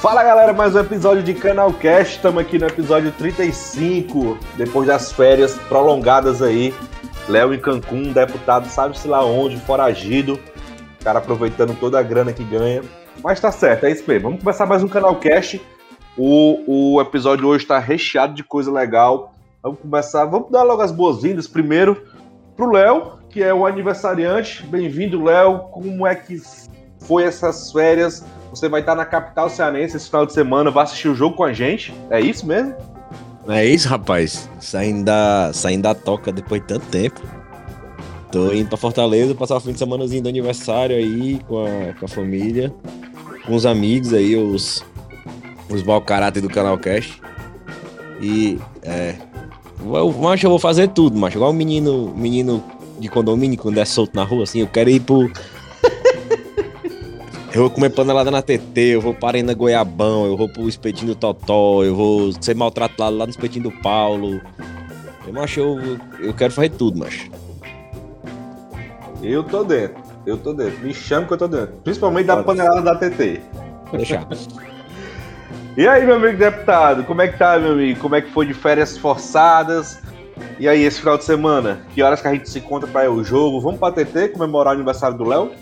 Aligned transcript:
Fala 0.00 0.22
galera, 0.22 0.52
mais 0.52 0.74
um 0.74 0.80
episódio 0.80 1.22
de 1.22 1.32
Canal 1.32 1.72
Cast. 1.72 2.16
Estamos 2.16 2.42
aqui 2.42 2.58
no 2.58 2.66
episódio 2.66 3.10
35, 3.12 4.38
depois 4.54 4.86
das 4.86 5.10
férias 5.10 5.56
prolongadas 5.68 6.42
aí. 6.42 6.74
Léo 7.26 7.54
em 7.54 7.58
Cancún, 7.58 8.12
deputado 8.12 8.68
sabe-se 8.68 9.08
lá 9.08 9.24
onde, 9.24 9.56
foragido. 9.56 10.38
Cara 11.02 11.18
aproveitando 11.18 11.74
toda 11.80 11.98
a 11.98 12.02
grana 12.02 12.30
que 12.30 12.44
ganha. 12.44 12.82
Mas 13.24 13.40
tá 13.40 13.50
certo, 13.50 13.86
é 13.86 13.90
isso 13.90 14.04
mesmo. 14.06 14.28
Vamos 14.28 14.44
começar 14.44 14.66
mais 14.66 14.82
um 14.82 14.88
Canal 14.88 15.16
Cast. 15.16 15.60
O, 16.16 16.94
o 16.96 17.00
episódio 17.00 17.48
hoje 17.48 17.64
está 17.64 17.78
recheado 17.78 18.34
de 18.34 18.44
coisa 18.44 18.70
legal. 18.70 19.32
Vamos 19.62 19.80
começar, 19.80 20.26
vamos 20.26 20.50
dar 20.50 20.62
logo 20.62 20.82
as 20.82 20.92
boas-vindas 20.92 21.48
primeiro 21.48 22.04
pro 22.54 22.70
Léo, 22.70 23.18
que 23.30 23.42
é 23.42 23.52
o 23.52 23.66
aniversariante. 23.66 24.62
Bem-vindo, 24.66 25.24
Léo. 25.24 25.60
Como 25.70 26.06
é 26.06 26.14
que 26.14 26.38
foi 27.06 27.24
essas 27.24 27.72
férias? 27.72 28.24
Você 28.50 28.68
vai 28.68 28.80
estar 28.80 28.94
na 28.94 29.04
capital 29.04 29.50
cearense 29.50 29.96
esse 29.96 30.06
final 30.06 30.24
de 30.26 30.32
semana, 30.32 30.70
vai 30.70 30.84
assistir 30.84 31.08
o 31.08 31.14
jogo 31.14 31.36
com 31.36 31.44
a 31.44 31.52
gente. 31.52 31.94
É 32.10 32.20
isso 32.20 32.46
mesmo? 32.46 32.74
É 33.48 33.64
isso, 33.64 33.88
rapaz. 33.88 34.48
Saindo 34.60 35.04
da, 35.04 35.50
saindo 35.52 35.82
da 35.82 35.94
toca 35.94 36.32
depois 36.32 36.60
de 36.60 36.68
tanto 36.68 36.86
tempo. 36.86 37.20
Tô 38.30 38.52
indo 38.52 38.68
pra 38.68 38.76
Fortaleza 38.76 39.34
passar 39.34 39.56
o 39.56 39.60
fim 39.60 39.72
de 39.72 39.78
semanazinho 39.78 40.22
do 40.22 40.28
aniversário 40.28 40.96
aí 40.96 41.38
com 41.46 41.64
a, 41.64 41.94
com 41.94 42.04
a 42.04 42.08
família, 42.08 42.74
com 43.46 43.54
os 43.54 43.64
amigos 43.64 44.12
aí, 44.12 44.36
os, 44.36 44.84
os 45.70 45.82
mau 45.82 46.00
caráter 46.00 46.40
do 46.40 46.48
canal 46.48 46.76
Cash. 46.76 47.20
E 48.20 48.58
é. 48.82 49.14
Eu, 49.80 49.94
eu 49.94 50.50
vou 50.50 50.58
fazer 50.58 50.88
tudo, 50.88 51.16
macho. 51.16 51.38
Igual 51.38 51.50
o 51.50 51.54
menino, 51.54 52.12
menino 52.16 52.62
de 52.98 53.08
condomínio 53.08 53.58
quando 53.58 53.78
é 53.78 53.84
solto 53.84 54.14
na 54.14 54.24
rua, 54.24 54.44
assim, 54.44 54.60
eu 54.60 54.66
quero 54.66 54.90
ir 54.90 55.00
pro. 55.00 55.30
Eu 57.56 57.62
vou 57.62 57.70
comer 57.70 57.88
panelada 57.88 58.30
na 58.30 58.42
TT, 58.42 58.80
eu 58.80 59.00
vou 59.00 59.14
para 59.14 59.42
na 59.42 59.54
Goiabão, 59.54 60.26
eu 60.26 60.36
vou 60.36 60.46
pro 60.46 60.68
espetinho 60.68 61.14
do 61.14 61.18
Totó, 61.18 61.82
eu 61.82 61.96
vou 61.96 62.30
ser 62.38 62.54
maltratado 62.54 63.16
lá 63.16 63.24
no 63.24 63.30
espetinho 63.30 63.62
do 63.62 63.70
Paulo. 63.80 64.42
Eu, 65.26 65.32
macho, 65.32 65.60
eu, 65.60 65.98
eu 66.20 66.34
quero 66.34 66.52
fazer 66.52 66.68
tudo, 66.68 66.98
macho. 66.98 67.30
Eu 69.22 69.42
tô 69.42 69.64
dentro, 69.64 69.96
eu 70.26 70.36
tô 70.36 70.52
dentro. 70.52 70.84
Me 70.84 70.92
chama 70.92 71.26
que 71.26 71.32
eu 71.32 71.38
tô 71.38 71.48
dentro. 71.48 71.76
Principalmente 71.82 72.26
da 72.26 72.42
panelada 72.42 72.82
da 72.82 72.94
TT. 72.94 73.40
Deixar. 73.90 74.28
E 75.78 75.86
aí, 75.86 76.06
meu 76.06 76.16
amigo 76.16 76.38
deputado, 76.38 77.04
como 77.04 77.20
é 77.20 77.28
que 77.28 77.38
tá, 77.38 77.58
meu 77.58 77.72
amigo? 77.72 78.00
Como 78.00 78.14
é 78.14 78.22
que 78.22 78.30
foi 78.30 78.46
de 78.46 78.54
férias 78.54 78.96
forçadas? 78.96 80.00
E 80.58 80.66
aí, 80.66 80.82
esse 80.82 81.00
final 81.00 81.18
de 81.18 81.24
semana? 81.24 81.80
Que 81.94 82.02
horas 82.02 82.22
que 82.22 82.28
a 82.28 82.32
gente 82.32 82.48
se 82.48 82.60
encontra 82.60 82.88
para 82.88 83.12
o 83.12 83.22
jogo? 83.22 83.60
Vamos 83.60 83.78
pra 83.78 83.92
TT 83.92 84.28
comemorar 84.28 84.72
o 84.72 84.76
aniversário 84.76 85.18
do 85.18 85.24
Léo? 85.24 85.52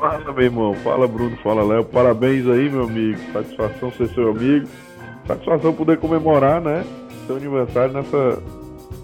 Fala, 0.00 0.32
meu 0.32 0.42
irmão. 0.42 0.74
Fala, 0.76 1.06
Bruno. 1.06 1.36
Fala, 1.42 1.62
Léo. 1.62 1.84
Parabéns 1.84 2.48
aí, 2.48 2.70
meu 2.70 2.84
amigo. 2.84 3.18
Satisfação 3.34 3.92
ser 3.92 4.08
seu 4.08 4.30
amigo. 4.30 4.66
Satisfação 5.26 5.74
poder 5.74 5.98
comemorar, 5.98 6.58
né? 6.58 6.84
Seu 7.26 7.36
aniversário 7.36 7.92
nessa, 7.92 8.42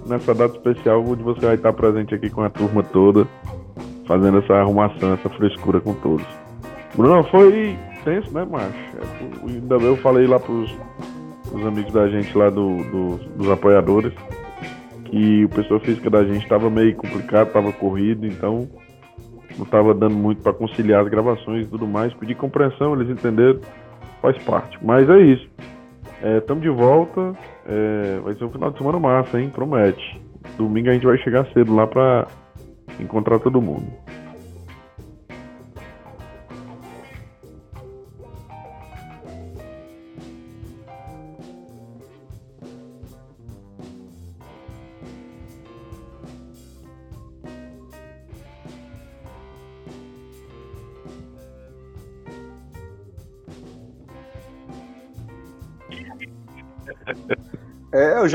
nessa 0.07 0.35
data 0.35 0.57
especial, 0.57 1.05
onde 1.07 1.23
você 1.23 1.45
vai 1.45 1.55
estar 1.57 1.73
presente 1.75 2.15
aqui 2.15 2.31
com 2.31 2.43
a 2.43 2.49
turma 2.49 2.83
toda, 2.83 3.29
fazendo 4.07 4.39
essa 4.39 4.55
arrumação, 4.55 5.13
essa 5.13 5.29
frescura 5.29 5.81
com 5.81 5.93
todos. 5.93 6.27
Bruno, 6.95 7.23
foi 7.25 7.79
tenso, 8.03 8.33
né, 8.33 8.47
macho? 8.51 8.73
É, 8.73 9.51
ainda 9.51 9.79
bem 9.79 9.89
eu 9.89 9.97
falei 9.99 10.27
lá 10.27 10.41
pros, 10.41 10.75
pros 11.51 11.67
amigos 11.67 11.93
da 11.93 12.09
gente 12.09 12.37
lá 12.37 12.49
do, 12.49 12.79
do, 12.85 13.17
dos 13.37 13.51
apoiadores 13.51 14.15
que 15.05 15.45
o 15.45 15.49
pessoa 15.51 15.79
física 15.79 16.09
da 16.09 16.25
gente 16.25 16.43
estava 16.43 16.71
meio 16.71 16.97
complicado, 16.97 17.49
estava 17.49 17.73
corrido, 17.73 18.27
então 18.27 18.69
não 19.57 19.65
estava 19.65 19.95
dando 19.95 20.15
muito 20.15 20.43
para 20.43 20.53
conciliar 20.53 21.03
as 21.03 21.09
gravações 21.09 21.67
e 21.67 21.69
tudo 21.69 21.87
mais. 21.87 22.13
Pedi 22.15 22.35
compreensão, 22.35 22.95
eles 22.95 23.11
entenderam, 23.11 23.61
faz 24.21 24.37
parte. 24.45 24.79
Mas 24.83 25.09
é 25.09 25.19
isso. 25.21 25.49
Estamos 26.39 26.63
de 26.63 26.71
volta. 26.71 27.35
É, 27.67 28.21
vai 28.23 28.35
ser 28.35 28.45
um 28.45 28.51
final 28.51 28.71
de 28.71 28.79
semana 28.79 28.99
massa, 28.99 29.41
hein? 29.41 29.51
Promete. 29.51 30.21
Domingo 30.57 30.91
a 30.91 30.93
gente 30.93 31.07
vai 31.07 31.19
chegar 31.19 31.47
cedo 31.53 31.75
lá 31.75 31.87
para 31.87 32.27
encontrar 33.01 33.39
todo 33.39 33.61
mundo. 33.61 33.87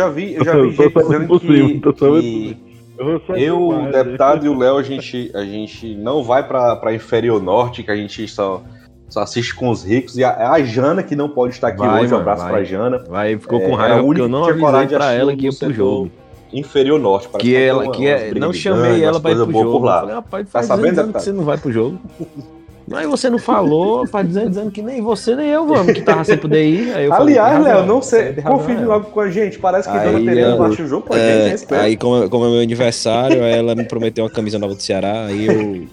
Já 0.02 0.10
vi, 0.10 0.34
eu 0.36 0.44
já 0.46 0.54
vi 0.62 0.72
gente 0.72 0.94
dizendo 0.94 1.40
que, 1.40 1.80
que 1.94 2.62
eu, 3.38 3.68
o 3.70 3.92
deputado 3.92 4.46
e 4.46 4.50
o 4.50 4.58
Léo, 4.58 4.78
a 4.78 4.84
gente, 4.84 5.32
a 5.34 5.44
gente 5.44 5.96
não 5.96 6.24
vai 6.24 6.48
pra, 6.48 6.76
pra 6.76 6.94
Inferior 6.94 7.42
Norte, 7.42 7.84
que 7.84 7.92
a 7.92 7.96
gente 7.96 8.28
só, 8.28 8.62
só 9.10 9.22
assiste 9.22 9.56
com 9.56 9.70
os 9.70 9.84
ricos. 9.84 10.18
E 10.18 10.24
a, 10.24 10.52
a 10.52 10.62
Jana, 10.64 11.02
que 11.02 11.16
não 11.16 11.30
pode 11.30 11.54
estar 11.54 11.70
aqui 11.70 11.80
Vai, 11.80 12.04
hoje, 12.04 12.14
um 12.14 12.18
abraço 12.18 12.44
vai. 12.44 12.52
pra 12.52 12.64
Jana. 12.64 13.04
Vai, 13.10 13.38
ficou 13.38 13.60
É, 13.60 13.66
com 13.68 13.74
é 13.74 13.76
raiva 13.76 13.96
porque 13.96 14.08
única 14.10 14.26
eu 14.26 14.30
não 14.30 14.44
que 14.44 14.50
avisei 14.66 14.98
pra 14.98 15.12
ela 15.14 15.36
que 15.36 15.46
ia 15.46 15.52
pro 15.54 15.74
jogo. 15.74 16.12
Inferior 16.54 17.00
Norte. 17.00 17.30
parece 17.30 17.50
Que 17.50 17.56
tem 17.56 17.64
ela, 17.66 17.84
uma- 17.84 17.92
que 17.94 18.08
é, 18.08 18.34
não 18.36 18.52
chamei 18.54 19.04
ela 19.04 19.20
pra 19.20 19.32
ir 19.32 19.36
pro 19.36 19.52
jogo. 19.52 19.72
por 19.72 19.84
lá. 19.86 20.00
Falei, 20.02 20.16
rapaz, 20.16 20.50
faz 20.52 20.66
sabendo, 20.66 21.00
anos 21.00 21.16
que 21.16 21.22
você 21.24 21.32
não 21.32 21.44
vai 21.44 21.58
pro 21.58 21.72
jogo. 21.72 21.98
Mas 22.92 23.08
você 23.08 23.30
não 23.30 23.40
falou, 23.40 24.06
faz 24.06 24.28
dizendo, 24.28 24.50
dizendo 24.50 24.70
que 24.70 24.82
nem 24.82 25.02
você 25.02 25.34
nem 25.34 25.48
eu 25.48 25.66
vamos, 25.66 25.94
que 25.94 26.02
tava 26.02 26.26
sem 26.26 26.38
poder 26.38 26.66
ir. 26.66 26.94
Aí 26.94 27.06
eu 27.06 27.12
falei, 27.12 27.38
Aliás, 27.38 27.64
Léo, 27.64 27.86
não 27.86 28.02
sei, 28.02 28.34
confirme 28.34 28.84
é. 28.84 28.86
logo 28.86 29.06
com 29.12 29.22
a 29.22 29.30
gente. 29.32 29.58
Parece 29.58 29.90
que 29.90 29.98
Aí, 29.98 30.12
Dona 30.12 30.26
Tereza 30.26 30.56
baixa 30.58 30.84
o 30.84 30.88
jogo 30.88 31.08
com 31.08 31.14
a 31.14 31.18
É, 31.18 31.38
gente, 31.38 31.52
respeito. 31.52 31.82
aí, 31.82 31.96
como, 31.96 32.30
como 32.30 32.46
é 32.46 32.50
meu 32.50 32.60
aniversário, 32.60 33.42
aí 33.44 33.54
ela 33.54 33.76
me 33.76 33.86
prometeu 33.86 34.26
uma 34.26 34.30
camisa 34.30 34.60
nova 34.60 34.76
do 34.76 34.82
Ceará, 34.82 35.26
aí 35.26 35.46
eu 35.46 35.88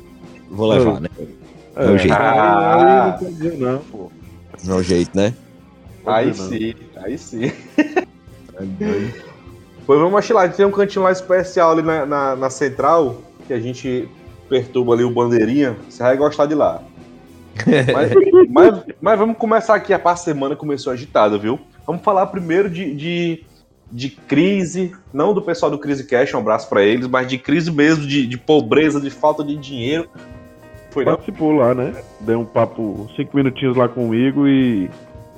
vou 0.51 0.67
levar, 0.67 1.01
né? 1.01 1.09
É 1.77 1.85
o 1.87 1.97
jeito. 1.97 2.13
Ah. 2.13 2.75
aí, 2.75 3.13
aí 3.13 3.23
não 3.23 3.33
dizer 3.33 3.59
não, 3.59 3.79
pô. 3.79 4.11
É 4.69 4.73
o 4.73 4.83
jeito, 4.83 5.17
né? 5.17 5.33
Aí 6.05 6.27
não. 6.27 6.35
sim, 6.35 6.75
aí 6.97 7.17
sim. 7.17 7.53
Pois 9.87 10.01
vamos 10.01 10.19
achar 10.19 10.35
lá, 10.35 10.49
tem 10.49 10.67
um 10.67 10.73
cantinho 10.73 11.05
lá 11.05 11.13
especial 11.13 11.71
ali 11.71 11.83
na, 11.83 12.05
na, 12.05 12.35
na 12.35 12.51
central, 12.51 13.23
que 13.47 13.53
a 13.53 13.61
gente 13.61 14.09
perturba 14.49 14.95
ali 14.95 15.05
o 15.05 15.11
bandeirinha, 15.11 15.77
você 15.89 16.03
vai 16.03 16.17
gostar 16.17 16.47
de 16.47 16.57
lá. 16.57 16.83
Mas, 17.93 18.13
mas, 18.51 18.85
mas 19.01 19.19
vamos 19.19 19.37
começar 19.37 19.75
aqui, 19.75 19.93
a 19.93 19.99
parte 19.99 20.23
semana 20.23 20.57
começou 20.57 20.93
agitada, 20.93 21.39
viu? 21.39 21.59
Vamos 21.87 22.03
falar 22.03 22.27
primeiro 22.27 22.69
de, 22.69 22.95
de, 22.95 23.45
de 23.91 24.11
crise, 24.11 24.93
não 25.13 25.33
do 25.33 25.43
pessoal 25.43 25.71
do 25.71 25.79
Crise 25.79 26.07
Cash, 26.07 26.35
um 26.35 26.39
abraço 26.39 26.69
pra 26.69 26.83
eles, 26.83 27.07
mas 27.07 27.27
de 27.27 27.39
crise 27.39 27.71
mesmo, 27.71 28.07
de, 28.07 28.27
de 28.27 28.39
pobreza, 28.39 29.01
de 29.01 29.11
falta 29.11 29.43
de 29.43 29.57
dinheiro. 29.57 30.09
Foi 30.91 31.05
não? 31.05 31.13
Participou 31.13 31.53
lá, 31.53 31.75
né? 31.75 31.95
Deu 32.21 32.41
um 32.41 32.45
papo, 32.45 33.09
cinco 33.17 33.37
minutinhos 33.37 33.77
lá 33.77 33.89
comigo 33.89 34.47
e 34.47 34.91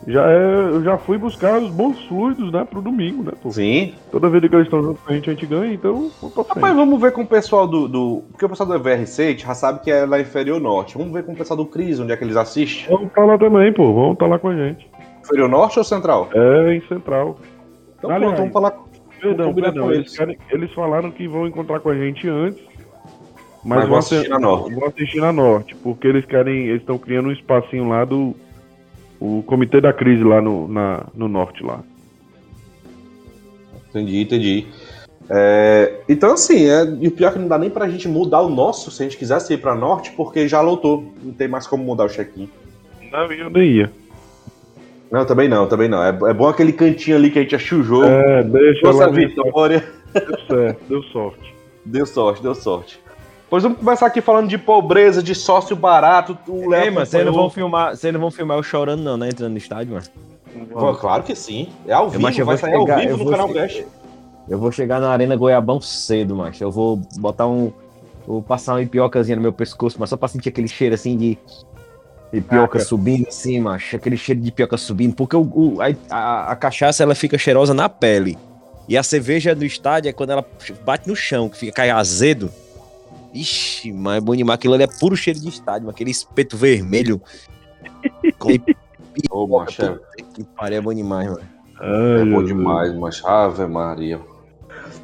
já 0.07 0.31
é, 0.31 0.37
eu 0.71 0.83
já 0.83 0.97
fui 0.99 1.19
buscar 1.19 1.59
os 1.59 1.71
bons 1.71 1.99
fluidos, 2.07 2.51
né, 2.53 2.65
pro 2.69 2.81
domingo, 2.81 3.23
né? 3.23 3.33
Pô. 3.43 3.51
Sim. 3.51 3.95
Toda 4.11 4.29
vez 4.29 4.43
que 4.49 4.55
eles 4.55 4.67
estão 4.67 4.83
junto 4.83 5.01
com 5.03 5.13
a 5.13 5.15
gente, 5.15 5.29
a 5.31 5.33
gente 5.35 5.47
ganha, 5.47 5.73
então. 5.73 6.11
Rapaz, 6.37 6.75
vamos 6.75 7.01
ver 7.01 7.13
com 7.13 7.23
o 7.23 7.27
pessoal 7.27 7.67
do, 7.67 7.87
do. 7.89 8.23
Porque 8.31 8.45
o 8.45 8.49
pessoal 8.49 8.69
do 8.69 8.79
VRC, 8.79 9.23
a 9.23 9.27
gente 9.31 9.43
já 9.47 9.55
sabe 9.55 9.81
que 9.81 9.91
é 9.91 10.07
lá 10.07 10.19
inferior 10.21 10.61
norte. 10.61 10.97
Vamos 10.97 11.13
ver 11.13 11.25
com 11.25 11.33
o 11.33 11.37
pessoal 11.37 11.57
do 11.57 11.67
Cris, 11.67 12.01
onde 12.01 12.13
é 12.13 12.17
que 12.17 12.25
eles 12.25 12.37
assistem. 12.37 12.87
Vamos 12.89 13.09
estar 13.09 13.25
lá 13.25 13.37
também, 13.39 13.73
pô. 13.73 13.93
Vamos 13.93 14.13
estar 14.15 14.27
lá 14.27 14.39
com 14.39 14.49
a 14.49 14.57
gente. 14.57 14.89
Inferior 15.23 15.49
norte 15.49 15.79
ou 15.79 15.85
central? 15.85 16.29
É, 16.35 16.75
em 16.75 16.81
Central. 16.89 17.39
Então 17.99 18.11
Aliás, 18.11 18.25
pronto, 18.25 18.39
vamos 18.39 18.53
falar. 18.53 18.91
Perdão, 19.21 19.49
combinar 19.49 19.67
perdão. 19.73 19.89
com 19.89 19.93
Eles, 19.93 20.19
eles. 20.51 20.73
falaram 20.73 21.11
que 21.11 21.29
vão 21.29 21.47
encontrar 21.47 21.79
com 21.81 21.91
a 21.91 21.95
gente 21.95 22.27
antes. 22.27 22.59
Mas 23.63 23.81
Mas, 23.81 23.89
vão 23.89 23.99
assistir 23.99 24.17
assi- 24.21 24.29
na 24.31 24.39
norte. 24.39 24.75
Vão 24.75 24.89
assistir 24.89 25.21
na 25.21 25.33
norte, 25.33 25.75
porque 25.77 26.07
eles 26.09 26.25
querem. 26.25 26.69
Eles 26.69 26.81
estão 26.81 26.97
criando 26.97 27.29
um 27.29 27.33
espacinho 27.33 27.87
lá 27.87 28.07
do. 28.07 28.35
O 29.21 29.43
comitê 29.43 29.81
da 29.81 29.93
crise 29.93 30.25
lá 30.25 30.41
no, 30.41 30.67
na, 30.67 31.07
no 31.15 31.29
norte 31.29 31.63
lá. 31.63 31.81
Entendi, 33.91 34.23
entendi. 34.23 34.67
É, 35.29 36.01
então, 36.09 36.33
assim, 36.33 36.69
é, 36.69 36.85
e 37.01 37.07
o 37.07 37.13
pior 37.13 37.29
é 37.29 37.33
que 37.33 37.39
não 37.39 37.47
dá 37.47 37.59
nem 37.59 37.71
pra 37.71 37.89
gente 37.89 38.09
mudar 38.09 38.41
o 38.41 38.49
nosso 38.49 38.91
se 38.91 39.03
a 39.03 39.05
gente 39.05 39.17
quisesse 39.17 39.53
ir 39.53 39.59
pra 39.59 39.75
norte, 39.75 40.11
porque 40.13 40.49
já 40.49 40.61
lotou. 40.61 41.13
Não 41.23 41.33
tem 41.33 41.47
mais 41.47 41.67
como 41.67 41.85
mudar 41.85 42.05
o 42.05 42.09
check-in. 42.09 42.49
Não, 43.13 43.31
eu 43.31 43.51
nem 43.51 43.71
ia. 43.71 43.93
Não, 45.11 45.25
também 45.25 45.49
não, 45.49 45.67
também 45.67 45.89
não. 45.89 46.03
É, 46.03 46.09
é 46.09 46.35
bom 46.35 46.49
aquele 46.49 46.73
cantinho 46.73 47.17
ali 47.17 47.31
que 47.31 47.39
a 47.39 47.43
gente 47.43 47.55
achou 47.55 47.81
o 47.81 47.83
jogo. 47.83 48.07
É, 48.07 48.43
deixa 48.43 48.87
Nossa 48.87 49.07
lá. 49.07 49.13
vitória. 49.13 49.85
Deu 50.15 50.47
certo, 50.49 50.81
deu 50.89 51.03
sorte. 51.05 51.55
Deu 51.85 52.07
sorte, 52.07 52.43
deu 52.43 52.55
sorte. 52.55 53.01
Pois 53.51 53.65
vamos 53.65 53.79
começar 53.79 54.07
aqui 54.07 54.21
falando 54.21 54.49
de 54.49 54.57
pobreza, 54.57 55.21
de 55.21 55.35
sócio 55.35 55.75
barato. 55.75 56.39
O 56.47 56.71
Léo 56.71 56.85
Ei, 56.85 56.91
mano, 56.91 57.05
vocês 57.05 57.27
não 57.27 57.33
vão 57.33 57.51
filmar, 57.51 57.97
vocês 57.97 58.13
não 58.15 58.21
vão 58.21 58.31
filmar 58.31 58.57
eu 58.57 58.63
chorando 58.63 59.03
não, 59.03 59.17
né, 59.17 59.29
entrando 59.29 59.51
no 59.51 59.59
estádio, 59.59 59.95
mano. 59.95 60.07
Pô, 60.73 60.95
claro 60.95 61.25
que 61.25 61.35
sim. 61.35 61.69
É 61.87 61.93
ao 61.93 62.09
vivo, 62.09 62.23
mas 62.23 62.39
eu 62.39 62.47
vai 62.47 62.57
sair 62.57 62.75
ao 62.75 62.83
chegar- 62.83 63.01
vivo 63.01 63.13
eu 63.13 63.25
no 63.25 63.31
canal 63.31 63.49
chegar- 63.49 63.69
Cash. 63.69 63.85
Eu 64.49 64.59
vou 64.59 64.71
chegar 64.71 65.01
na 65.01 65.11
Arena 65.11 65.35
Goiabão 65.37 65.81
cedo, 65.81 66.37
macho. 66.37 66.63
Eu 66.63 66.71
vou 66.71 66.97
botar 67.19 67.49
um. 67.49 67.73
Vou 68.27 68.41
passar 68.41 68.75
uma 68.75 68.83
ipiocazinha 68.83 69.37
no 69.37 69.43
meu 69.43 69.53
pescoço, 69.53 69.97
mas 69.99 70.11
só 70.11 70.17
pra 70.17 70.29
sentir 70.29 70.49
aquele 70.49 70.69
cheiro 70.69 70.95
assim 70.95 71.17
de. 71.17 71.39
E 72.33 72.41
pioca 72.41 72.79
ah, 72.79 72.81
subindo 72.81 73.27
assim, 73.27 73.59
macho, 73.59 73.97
aquele 73.97 74.17
cheiro 74.17 74.41
de 74.41 74.53
pioca 74.53 74.77
subindo, 74.77 75.15
porque 75.17 75.35
o, 75.35 75.41
o 75.41 75.79
a, 76.09 76.53
a, 76.53 76.55
cachaça 76.55 77.03
ela 77.03 77.15
fica 77.15 77.37
cheirosa 77.37 77.75
na 77.75 77.89
pele. 77.89 78.39
E 78.89 78.97
a 78.97 79.03
cerveja 79.03 79.53
do 79.55 79.65
estádio 79.65 80.09
é 80.09 80.13
quando 80.13 80.31
ela 80.31 80.45
bate 80.85 81.09
no 81.09 81.17
chão, 81.17 81.49
que 81.49 81.57
fica 81.57 81.73
cai 81.73 81.91
azedo. 81.91 82.51
Ixi, 83.33 83.93
mas 83.93 84.19
é 84.19 84.21
bom 84.21 84.35
demais. 84.35 84.57
Aquilo 84.57 84.75
ali 84.75 84.85
é 84.85 84.87
puro 84.87 85.17
cheiro 85.17 85.39
de 85.39 85.49
estádio, 85.49 85.89
aquele 85.89 86.11
espeto 86.11 86.57
vermelho. 86.57 87.21
Ô, 89.31 89.47
macho, 89.47 89.83
é... 89.83 89.99
Que 90.35 90.45
pariu, 90.45 90.79
é 90.79 90.81
bom 90.81 90.95
demais, 90.95 91.29
mano. 91.29 91.43
é 91.81 92.25
bom 92.25 92.45
demais, 92.45 92.95
macho. 92.95 93.27
Ave 93.27 93.67
Maria. 93.67 94.21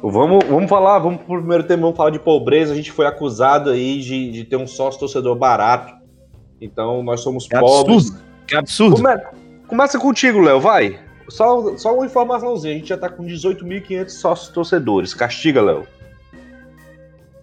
Vamos, 0.01 0.45
vamos 0.45 0.69
falar, 0.69 0.99
vamos 0.99 1.21
pro 1.21 1.37
primeiro 1.39 1.63
tema, 1.63 1.83
vamos 1.83 1.97
falar 1.97 2.11
de 2.11 2.19
pobreza. 2.19 2.73
A 2.73 2.75
gente 2.75 2.91
foi 2.91 3.05
acusado 3.05 3.69
aí 3.71 3.99
de, 3.99 4.31
de 4.31 4.43
ter 4.43 4.55
um 4.55 4.67
sócio 4.67 4.99
torcedor 4.99 5.35
barato. 5.35 5.93
Então 6.61 7.03
nós 7.03 7.21
somos 7.21 7.47
que 7.47 7.59
pobres. 7.59 8.07
Absurdo. 8.07 8.27
Que 8.47 8.55
absurdo. 8.55 8.95
Come, 8.95 9.21
começa 9.67 9.99
contigo, 9.99 10.39
Léo, 10.39 10.59
vai. 10.59 10.99
Só, 11.29 11.75
só 11.77 11.93
uma 11.93 12.05
informaçãozinha, 12.05 12.73
a 12.73 12.77
gente 12.77 12.87
já 12.87 12.97
tá 12.97 13.09
com 13.09 13.25
18.500 13.25 14.09
sócios 14.09 14.49
torcedores. 14.49 15.13
Castiga, 15.13 15.61
Léo. 15.61 15.85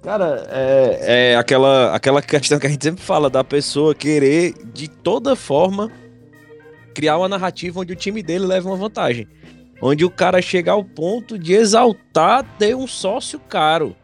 Cara, 0.04 0.46
é, 0.50 1.32
é 1.32 1.36
aquela, 1.36 1.94
aquela 1.94 2.20
questão 2.20 2.58
que 2.58 2.66
a 2.66 2.70
gente 2.70 2.84
sempre 2.84 3.02
fala 3.02 3.30
da 3.30 3.42
pessoa 3.42 3.94
querer, 3.94 4.52
de 4.74 4.86
toda 4.86 5.34
forma, 5.34 5.90
criar 6.94 7.16
uma 7.16 7.26
narrativa 7.26 7.80
onde 7.80 7.94
o 7.94 7.96
time 7.96 8.22
dele 8.22 8.44
leva 8.44 8.68
uma 8.68 8.76
vantagem. 8.76 9.26
Onde 9.80 10.04
o 10.04 10.10
cara 10.10 10.42
chega 10.42 10.72
ao 10.72 10.84
ponto 10.84 11.38
de 11.38 11.54
exaltar 11.54 12.44
ter 12.58 12.76
um 12.76 12.86
sócio 12.86 13.40
caro. 13.40 13.96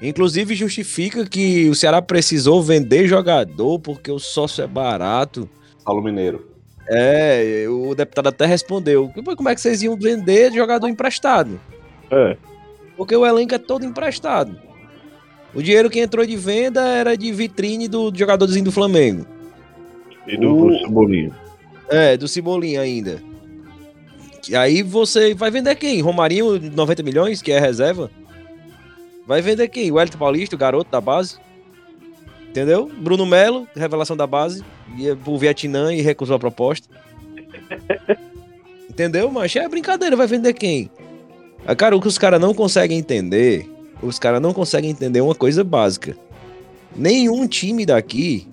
Inclusive 0.00 0.54
justifica 0.54 1.26
que 1.26 1.68
o 1.68 1.74
Ceará 1.74 2.00
precisou 2.00 2.62
vender 2.62 3.06
jogador 3.06 3.78
porque 3.78 4.10
o 4.10 4.18
sócio 4.18 4.64
é 4.64 4.66
barato. 4.66 5.46
Paulo 5.84 6.02
Mineiro. 6.02 6.48
É, 6.88 7.66
o 7.68 7.94
deputado 7.94 8.28
até 8.30 8.46
respondeu. 8.46 9.12
Como 9.36 9.48
é 9.50 9.54
que 9.54 9.60
vocês 9.60 9.82
iam 9.82 9.98
vender 9.98 10.50
jogador 10.50 10.88
emprestado? 10.88 11.60
É. 12.10 12.38
Porque 12.96 13.14
o 13.14 13.26
elenco 13.26 13.54
é 13.54 13.58
todo 13.58 13.84
emprestado. 13.84 14.69
O 15.54 15.62
dinheiro 15.62 15.90
que 15.90 16.00
entrou 16.00 16.24
de 16.24 16.36
venda 16.36 16.86
era 16.86 17.16
de 17.16 17.32
vitrine 17.32 17.88
do 17.88 18.12
jogadorzinho 18.14 18.64
do 18.64 18.72
Flamengo. 18.72 19.26
E 20.26 20.36
do, 20.36 20.56
o... 20.56 20.70
do 20.70 20.78
Cebolinha. 20.78 21.32
É, 21.88 22.16
do 22.16 22.28
Cebolinha 22.28 22.80
ainda. 22.80 23.22
E 24.48 24.56
aí 24.56 24.82
você 24.82 25.34
vai 25.34 25.50
vender 25.50 25.74
quem? 25.76 26.00
Romarinho, 26.00 26.58
90 26.58 27.02
milhões, 27.02 27.42
que 27.42 27.52
é 27.52 27.58
reserva? 27.58 28.10
Vai 29.26 29.42
vender 29.42 29.68
quem? 29.68 29.90
O 29.90 30.00
Elton 30.00 30.18
Paulista, 30.18 30.56
o 30.56 30.58
garoto 30.58 30.90
da 30.90 31.00
base. 31.00 31.36
Entendeu? 32.48 32.90
Bruno 32.98 33.26
Melo, 33.26 33.68
revelação 33.76 34.16
da 34.16 34.26
base, 34.26 34.64
ia 34.96 35.14
pro 35.14 35.38
Vietnã 35.38 35.94
e 35.94 36.00
recusou 36.00 36.34
a 36.36 36.38
proposta. 36.38 36.88
Entendeu, 38.90 39.30
mas 39.30 39.54
é 39.54 39.68
brincadeira, 39.68 40.16
vai 40.16 40.26
vender 40.26 40.52
quem? 40.52 40.90
Ah, 41.64 41.76
cara, 41.76 41.96
o 41.96 42.00
que 42.00 42.08
os 42.08 42.18
caras 42.18 42.40
não 42.40 42.52
conseguem 42.52 42.98
entender, 42.98 43.68
os 44.02 44.18
caras 44.18 44.40
não 44.40 44.52
conseguem 44.52 44.90
entender 44.90 45.20
uma 45.20 45.34
coisa 45.34 45.62
básica. 45.62 46.16
Nenhum 46.94 47.46
time 47.46 47.86
daqui 47.86 48.48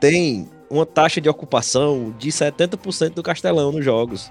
tem 0.00 0.48
uma 0.70 0.86
taxa 0.86 1.20
de 1.20 1.28
ocupação 1.28 2.14
de 2.18 2.30
70% 2.30 3.14
do 3.14 3.22
Castelão 3.22 3.72
nos 3.72 3.84
jogos. 3.84 4.30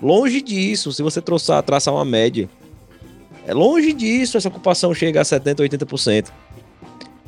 Longe 0.00 0.40
disso, 0.40 0.92
se 0.92 1.02
você 1.02 1.20
traçar, 1.20 1.62
traçar 1.62 1.94
uma 1.94 2.04
média. 2.04 2.48
É 3.46 3.52
longe 3.52 3.92
disso, 3.92 4.36
essa 4.36 4.48
ocupação 4.48 4.94
chega 4.94 5.20
a 5.20 5.24
70%, 5.24 5.56
80%. 5.56 6.28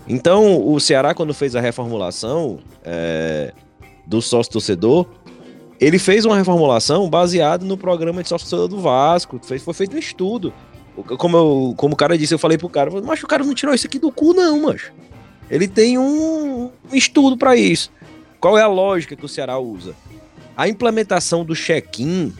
Então, 0.07 0.69
o 0.69 0.79
Ceará, 0.79 1.15
quando 1.15 1.33
fez 1.33 1.57
a 1.57 1.61
reformulação 1.61 2.59
é, 2.85 3.53
do 4.07 4.21
sócio-torcedor, 4.21 5.07
ele 5.81 5.99
fez 5.99 6.25
uma 6.25 6.37
reformulação 6.37 7.09
baseada 7.09 7.65
no 7.65 7.77
programa 7.77 8.23
de 8.23 8.29
sócio-torcedor 8.29 8.69
do 8.69 8.81
Vasco. 8.81 9.41
Foi, 9.43 9.59
foi 9.59 9.75
feito 9.75 9.97
um 9.97 9.99
estudo. 9.99 10.53
Como, 11.19 11.37
eu, 11.37 11.75
como 11.77 11.95
o 11.95 11.97
cara 11.97 12.17
disse, 12.17 12.33
eu 12.33 12.39
falei 12.39 12.57
pro 12.57 12.69
cara, 12.69 12.91
mas 13.03 13.23
o 13.23 13.27
cara 13.27 13.43
não 13.43 13.55
tirou 13.55 13.75
isso 13.75 13.87
aqui 13.87 13.99
do 13.99 14.13
cu, 14.13 14.33
não, 14.33 14.63
mas 14.63 14.93
Ele 15.51 15.67
tem 15.67 15.99
um, 15.99 16.71
um 16.91 16.95
estudo 16.95 17.37
para 17.37 17.57
isso. 17.57 17.91
Qual 18.41 18.57
é 18.57 18.63
a 18.63 18.69
lógica 18.69 19.17
que 19.17 19.25
o 19.25 19.29
Ceará 19.29 19.59
usa? 19.59 19.95
A 20.57 20.69
implementação 20.69 21.45
do 21.45 21.55
check-in 21.55 22.33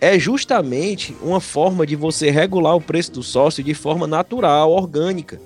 é 0.00 0.18
justamente 0.18 1.16
uma 1.22 1.40
forma 1.40 1.86
de 1.86 1.94
você 1.94 2.30
regular 2.30 2.74
o 2.74 2.80
preço 2.80 3.12
do 3.12 3.22
sócio 3.22 3.62
de 3.62 3.74
forma 3.74 4.06
natural, 4.06 4.72
orgânica. 4.72 5.40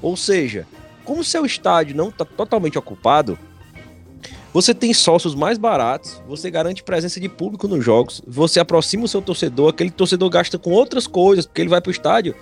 Ou 0.00 0.16
seja, 0.16 0.66
como 1.04 1.24
seu 1.24 1.44
estádio 1.44 1.96
não 1.96 2.10
está 2.10 2.24
totalmente 2.24 2.78
ocupado, 2.78 3.36
você 4.56 4.72
tem 4.72 4.94
sócios 4.94 5.34
mais 5.34 5.58
baratos, 5.58 6.22
você 6.26 6.50
garante 6.50 6.82
presença 6.82 7.20
de 7.20 7.28
público 7.28 7.68
nos 7.68 7.84
jogos, 7.84 8.22
você 8.26 8.58
aproxima 8.58 9.04
o 9.04 9.08
seu 9.08 9.20
torcedor, 9.20 9.68
aquele 9.68 9.90
torcedor 9.90 10.30
gasta 10.30 10.58
com 10.58 10.70
outras 10.70 11.06
coisas, 11.06 11.44
porque 11.44 11.60
ele 11.60 11.68
vai 11.68 11.78
para 11.78 11.90
o 11.90 11.92
estádio. 11.92 12.34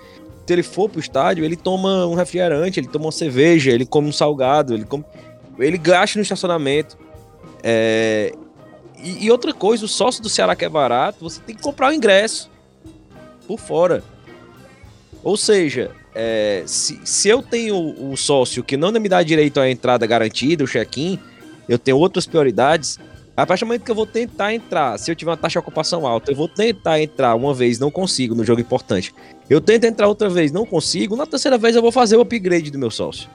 Se 0.47 0.53
ele 0.53 0.63
for 0.63 0.87
para 0.87 0.99
o 0.99 1.01
estádio, 1.01 1.43
ele 1.43 1.57
toma 1.57 2.07
um 2.07 2.13
refrigerante, 2.13 2.79
ele 2.79 2.87
toma 2.87 3.07
uma 3.07 3.11
cerveja, 3.11 3.69
ele 3.69 3.85
come 3.85 4.07
um 4.07 4.13
salgado, 4.13 4.73
ele 4.73 4.85
come... 4.85 5.03
ele 5.59 5.77
gasta 5.77 6.17
no 6.17 6.23
estacionamento. 6.23 6.97
É... 7.61 8.33
E, 9.03 9.25
e, 9.25 9.29
outra 9.29 9.53
coisa, 9.53 9.83
o 9.83 9.87
sócio 9.89 10.23
do 10.23 10.29
Ceará 10.29 10.55
que 10.55 10.63
é 10.63 10.69
barato, 10.69 11.17
você 11.19 11.41
tem 11.41 11.53
que 11.53 11.61
comprar 11.61 11.89
o 11.89 11.93
ingresso 11.93 12.49
por 13.45 13.59
fora. 13.59 14.01
Ou 15.21 15.35
seja, 15.35 15.91
é, 16.13 16.63
se, 16.65 16.97
se 17.03 17.27
eu 17.27 17.43
tenho 17.43 17.75
o 18.09 18.15
sócio 18.15 18.63
que 18.63 18.77
não 18.77 18.89
me 18.93 19.09
dá 19.09 19.21
direito 19.21 19.59
à 19.59 19.69
entrada 19.69 20.07
garantida, 20.07 20.63
o 20.63 20.67
check-in, 20.67 21.19
eu 21.67 21.77
tenho 21.77 21.97
outras 21.97 22.25
prioridades. 22.25 22.99
A 23.37 23.45
partir 23.45 23.65
do 23.65 23.67
momento 23.67 23.83
que 23.83 23.91
eu 23.91 23.95
vou 23.95 24.05
tentar 24.05 24.53
entrar, 24.53 24.97
se 24.97 25.11
eu 25.11 25.15
tiver 25.15 25.31
uma 25.31 25.37
taxa 25.37 25.53
de 25.53 25.59
ocupação 25.59 26.07
alta, 26.07 26.31
eu 26.31 26.35
vou 26.35 26.47
tentar 26.47 27.01
entrar 27.01 27.35
uma 27.35 27.53
vez, 27.53 27.77
não 27.79 27.91
consigo 27.91 28.33
no 28.33 28.45
jogo 28.45 28.61
importante. 28.61 29.13
Eu 29.49 29.59
tento 29.59 29.83
entrar 29.83 30.07
outra 30.07 30.29
vez, 30.29 30.51
não 30.51 30.65
consigo. 30.65 31.15
Na 31.15 31.25
terceira 31.25 31.57
vez 31.57 31.75
eu 31.75 31.81
vou 31.81 31.91
fazer 31.91 32.15
o 32.15 32.21
upgrade 32.21 32.71
do 32.71 32.79
meu 32.79 32.89
sócio. 32.89 33.29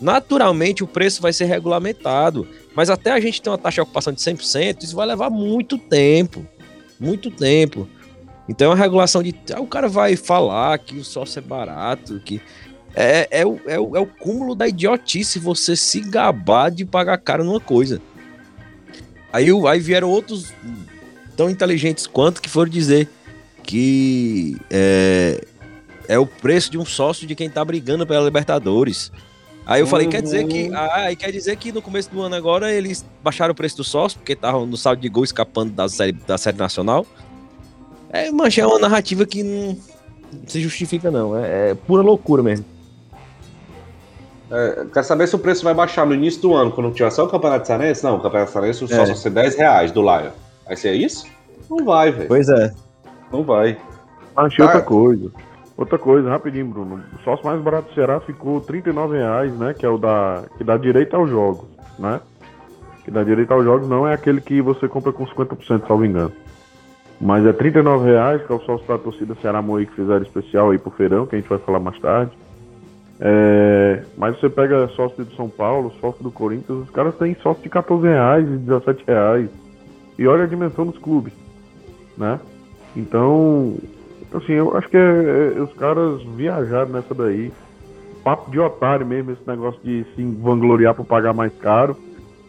Naturalmente 0.00 0.82
o 0.82 0.86
preço 0.86 1.20
vai 1.20 1.32
ser 1.32 1.44
regulamentado. 1.44 2.48
Mas 2.74 2.88
até 2.88 3.10
a 3.10 3.20
gente 3.20 3.42
ter 3.42 3.50
uma 3.50 3.58
taxa 3.58 3.76
de 3.76 3.80
ocupação 3.82 4.12
de 4.12 4.20
100%, 4.20 4.82
isso 4.82 4.96
vai 4.96 5.06
levar 5.06 5.28
muito 5.28 5.76
tempo. 5.76 6.46
Muito 6.98 7.30
tempo. 7.30 7.88
Então 8.48 8.68
é 8.68 8.70
uma 8.70 8.80
regulação 8.80 9.22
de. 9.22 9.34
O 9.58 9.66
cara 9.66 9.88
vai 9.88 10.16
falar 10.16 10.78
que 10.78 10.96
o 10.96 11.04
sócio 11.04 11.38
é 11.38 11.42
barato, 11.42 12.20
que. 12.24 12.40
É, 12.94 13.28
é, 13.30 13.46
o, 13.46 13.60
é, 13.66 13.78
o, 13.78 13.96
é 13.96 14.00
o 14.00 14.06
cúmulo 14.06 14.54
da 14.54 14.66
idiotice 14.66 15.38
você 15.38 15.76
se 15.76 16.00
gabar 16.00 16.70
de 16.70 16.84
pagar 16.84 17.18
caro 17.18 17.44
numa 17.44 17.60
coisa. 17.60 18.00
Aí, 19.32 19.48
aí 19.68 19.80
vieram 19.80 20.10
outros 20.10 20.52
tão 21.36 21.48
inteligentes 21.48 22.06
quanto 22.06 22.40
que 22.40 22.48
foram 22.48 22.70
dizer 22.70 23.08
que 23.62 24.56
é, 24.70 25.44
é 26.08 26.18
o 26.18 26.26
preço 26.26 26.70
de 26.70 26.78
um 26.78 26.84
sócio 26.84 27.26
de 27.26 27.34
quem 27.34 27.50
tá 27.50 27.64
brigando 27.64 28.06
pela 28.06 28.24
Libertadores. 28.24 29.12
Aí 29.66 29.82
eu 29.82 29.86
falei, 29.86 30.06
quer 30.06 30.22
dizer 30.22 30.46
que. 30.46 30.68
Uhum. 30.68 30.74
Ah, 30.74 31.14
quer 31.14 31.30
dizer 31.30 31.54
que 31.56 31.70
no 31.70 31.82
começo 31.82 32.10
do 32.10 32.22
ano 32.22 32.34
agora 32.34 32.72
eles 32.72 33.04
baixaram 33.22 33.52
o 33.52 33.54
preço 33.54 33.76
do 33.76 33.84
sócio, 33.84 34.18
porque 34.18 34.32
estavam 34.32 34.64
no 34.64 34.78
saldo 34.78 35.02
de 35.02 35.08
gol 35.10 35.24
escapando 35.24 35.70
da 35.72 35.86
série, 35.86 36.12
da 36.12 36.38
série 36.38 36.56
nacional. 36.56 37.06
É, 38.10 38.30
mancha, 38.30 38.62
é 38.62 38.66
uma 38.66 38.78
narrativa 38.78 39.26
que 39.26 39.42
não, 39.42 39.76
se 40.46 40.62
justifica, 40.62 41.10
não. 41.10 41.36
É, 41.36 41.72
é 41.72 41.74
pura 41.74 42.02
loucura 42.02 42.42
mesmo. 42.42 42.64
É, 44.50 44.86
quer 44.92 45.02
saber 45.02 45.26
se 45.26 45.36
o 45.36 45.38
preço 45.38 45.62
vai 45.62 45.74
baixar 45.74 46.06
no 46.06 46.14
início 46.14 46.40
do 46.40 46.54
ano, 46.54 46.72
quando 46.72 46.90
tiver 46.92 47.10
só 47.10 47.24
o 47.24 47.28
Campeonato 47.28 47.66
Sarense? 47.66 48.02
Não, 48.02 48.16
o 48.16 48.20
Campeonato 48.20 48.50
Sarense 48.50 48.84
o 48.84 48.88
sócio 48.88 49.06
vai 49.06 49.16
ser 49.16 49.30
10 49.30 49.56
reais 49.56 49.92
do 49.92 50.00
Lion. 50.00 50.30
Vai 50.66 50.76
ser 50.76 50.92
isso? 50.94 51.26
Não 51.68 51.84
vai, 51.84 52.10
velho. 52.10 52.28
Pois 52.28 52.48
é. 52.48 52.72
Não 53.30 53.42
vai. 53.42 53.76
Achei 54.34 54.64
tá. 54.64 54.72
outra 54.72 54.82
coisa. 54.82 55.30
Outra 55.76 55.98
coisa, 55.98 56.28
rapidinho, 56.28 56.66
Bruno. 56.66 57.00
O 57.18 57.22
sócio 57.22 57.44
mais 57.46 57.60
barato 57.60 57.88
do 57.88 57.94
Ceará 57.94 58.20
ficou 58.20 58.58
R$ 58.58 58.82
reais, 59.12 59.52
né? 59.56 59.74
Que 59.74 59.86
é 59.86 59.88
o 59.88 59.98
da. 59.98 60.44
que 60.56 60.64
dá 60.64 60.76
direito 60.76 61.14
aos 61.14 61.30
jogos, 61.30 61.68
né? 61.98 62.20
Que 63.04 63.10
dá 63.10 63.22
direito 63.22 63.52
aos 63.52 63.64
jogos 63.64 63.88
não 63.88 64.06
é 64.06 64.14
aquele 64.14 64.40
que 64.40 64.60
você 64.60 64.88
compra 64.88 65.12
com 65.12 65.24
50%, 65.24 65.86
salvo 65.86 66.04
engano. 66.04 66.32
Mas 67.20 67.44
é 67.46 67.50
R$ 67.50 67.70
reais, 68.04 68.44
que 68.44 68.52
é 68.52 68.54
o 68.54 68.60
sócio 68.60 68.86
da 68.88 68.98
torcida 68.98 69.36
Ceará 69.40 69.62
Moí 69.62 69.86
que 69.86 69.94
fizeram 69.94 70.22
especial 70.22 70.70
aí 70.70 70.78
pro 70.78 70.90
feirão, 70.90 71.26
que 71.26 71.36
a 71.36 71.38
gente 71.38 71.48
vai 71.48 71.58
falar 71.58 71.80
mais 71.80 71.98
tarde. 72.00 72.32
É, 73.20 74.02
mas 74.16 74.38
você 74.38 74.48
pega 74.48 74.88
sócio 74.88 75.24
de 75.24 75.34
São 75.34 75.48
Paulo, 75.48 75.92
sócio 76.00 76.22
do 76.22 76.30
Corinthians, 76.30 76.84
os 76.84 76.90
caras 76.90 77.16
têm 77.16 77.34
sócio 77.42 77.62
de 77.62 77.68
14 77.68 78.06
reais 78.06 78.46
e 78.46 78.56
17 78.58 79.04
reais. 79.06 79.50
E 80.18 80.26
olha 80.26 80.44
a 80.44 80.48
dimensão 80.48 80.86
dos 80.86 80.98
clubes, 80.98 81.32
né? 82.16 82.38
Então, 82.96 83.76
assim, 84.32 84.52
eu 84.52 84.76
acho 84.76 84.88
que 84.88 84.96
é, 84.96 85.54
é, 85.56 85.60
os 85.60 85.72
caras 85.74 86.22
viajaram 86.34 86.90
nessa 86.90 87.14
daí. 87.14 87.52
Papo 88.22 88.50
de 88.50 88.58
otário 88.58 89.06
mesmo, 89.06 89.32
esse 89.32 89.46
negócio 89.46 89.80
de 89.82 90.04
se 90.14 90.22
vangloriar 90.22 90.94
por 90.94 91.04
pagar 91.04 91.32
mais 91.32 91.52
caro, 91.58 91.96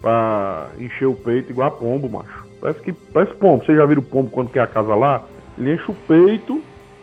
pra 0.01 0.67
encher 0.79 1.07
o 1.07 1.13
peito 1.13 1.51
igual 1.51 1.67
a 1.67 1.71
pombo, 1.71 2.09
macho. 2.09 2.45
Parece 2.59 2.79
que 2.81 2.91
parece 2.91 3.33
pombo. 3.35 3.63
Você 3.63 3.75
já 3.75 3.85
viu 3.85 3.99
o 3.99 4.03
pombo 4.03 4.29
quando 4.29 4.49
quer 4.49 4.61
a 4.61 4.67
casa 4.67 4.95
lá? 4.95 5.23
Ele 5.57 5.73
enche 5.73 5.89
o 5.89 5.95
peito 6.07 6.61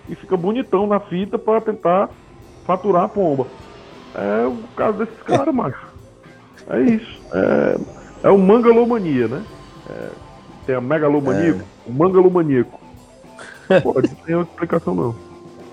e 0.09 0.15
fica 0.15 0.37
bonitão 0.37 0.87
na 0.87 1.01
fita 1.01 1.39
para 1.39 1.61
tentar 1.61 2.11
faturar 2.67 3.05
a 3.05 3.09
pomba. 3.09 3.47
É 4.15 4.47
o 4.47 4.57
caso 4.77 4.99
desses 4.99 5.23
caras, 5.23 5.55
macho. 5.55 5.87
É 6.69 6.81
isso. 6.81 7.21
É, 7.33 7.77
É 8.25 8.31
o 8.31 8.39
Mangalomania, 8.39 9.29
né? 9.29 9.43
É, 9.89 10.09
tem 10.67 10.75
a 10.75 10.81
Megalomaníaco, 10.81 11.61
é. 11.61 11.91
o 11.91 11.93
Mangalomaníaco. 11.93 12.81
Pô, 13.83 13.95
não 13.95 14.03
tem 14.03 14.35
outra 14.35 14.53
explicação 14.53 14.95
não. 14.95 15.15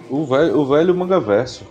O 0.10 0.26
velho, 0.26 0.60
o 0.60 0.66
velho 0.68 0.94
Mangaverso. 0.94 1.66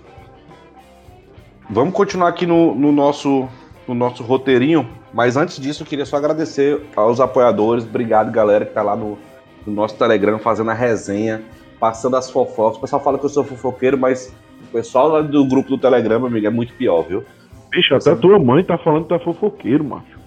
Vamos 1.71 1.95
continuar 1.95 2.29
aqui 2.29 2.47
no, 2.47 2.75
no, 2.75 2.91
nosso, 2.91 3.49
no 3.87 3.95
nosso 3.95 4.23
roteirinho, 4.23 4.89
mas 5.13 5.37
antes 5.37 5.59
disso 5.59 5.83
eu 5.83 5.87
queria 5.87 6.05
só 6.05 6.17
agradecer 6.17 6.83
aos 6.97 7.21
apoiadores. 7.21 7.85
Obrigado, 7.85 8.33
galera, 8.33 8.67
que 8.67 8.73
tá 8.73 8.83
lá 8.83 8.97
no, 8.97 9.17
no 9.65 9.73
nosso 9.73 9.95
Telegram 9.95 10.39
fazendo 10.39 10.71
a 10.71 10.75
resenha, 10.75 11.43
passando 11.79 12.17
as 12.17 12.31
fofocas. 12.31 12.79
O 12.79 12.81
pessoal 12.81 13.03
fala 13.03 13.19
que 13.19 13.25
eu 13.25 13.31
sou 13.31 13.45
fofoqueiro, 13.45 13.97
mas 13.97 14.35
o 14.69 14.73
pessoal 14.73 15.09
lá 15.09 15.21
do 15.21 15.45
grupo 15.45 15.69
do 15.71 15.79
Telegram, 15.79 16.25
amigo, 16.27 16.47
é 16.47 16.51
muito 16.51 16.73
pior, 16.75 17.03
viu? 17.03 17.25
Bicho, 17.71 17.95
até 17.95 18.15
tua 18.15 18.39
mãe 18.39 18.63
tá 18.63 18.77
falando 18.79 19.05
que 19.05 19.09
tá 19.09 19.19
fofoqueiro, 19.19 19.83
macho. 19.83 20.21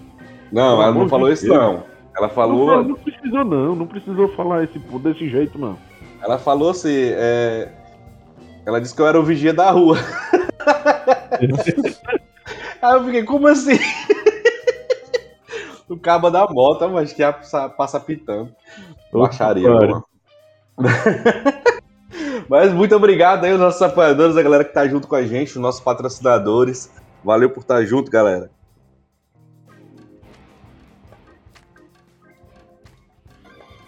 Não, 0.52 0.82
ela 0.82 0.92
não 0.92 1.08
falou 1.08 1.30
isso, 1.30 1.46
não. 1.46 1.84
Ela 2.16 2.28
falou. 2.28 2.66
Não, 2.66 2.82
não 2.82 2.94
precisou, 2.96 3.44
não. 3.44 3.76
Não 3.76 3.86
precisou 3.86 4.28
falar 4.28 4.64
esse, 4.64 4.78
desse 4.78 5.28
jeito, 5.28 5.58
não. 5.58 5.76
Ela 6.22 6.38
falou 6.38 6.70
assim. 6.70 6.90
É... 6.92 7.68
Ela 8.64 8.80
disse 8.80 8.94
que 8.94 9.02
eu 9.02 9.06
era 9.06 9.20
o 9.20 9.22
vigia 9.22 9.52
da 9.52 9.70
rua. 9.70 9.96
Aí 12.82 12.94
eu 12.94 13.04
fiquei, 13.04 13.22
como 13.22 13.46
assim? 13.46 13.78
o 15.88 15.96
cabo 15.96 16.30
da 16.30 16.46
moto, 16.48 16.88
mas 16.88 17.12
que 17.12 17.22
passa, 17.22 17.68
passa 17.68 18.00
pitando. 18.00 18.50
Baixaria, 19.12 19.70
mano. 19.70 20.04
Mas 22.48 22.72
muito 22.72 22.94
obrigado 22.94 23.44
aí 23.44 23.50
aos 23.50 23.60
nossos 23.60 23.82
apoiadores, 23.82 24.36
a 24.36 24.42
galera 24.42 24.64
que 24.64 24.72
tá 24.72 24.86
junto 24.86 25.08
com 25.08 25.16
a 25.16 25.24
gente, 25.24 25.50
os 25.50 25.56
nossos 25.56 25.80
patrocinadores. 25.80 26.90
Valeu 27.24 27.50
por 27.50 27.60
estar 27.60 27.84
junto, 27.84 28.10
galera. 28.10 28.50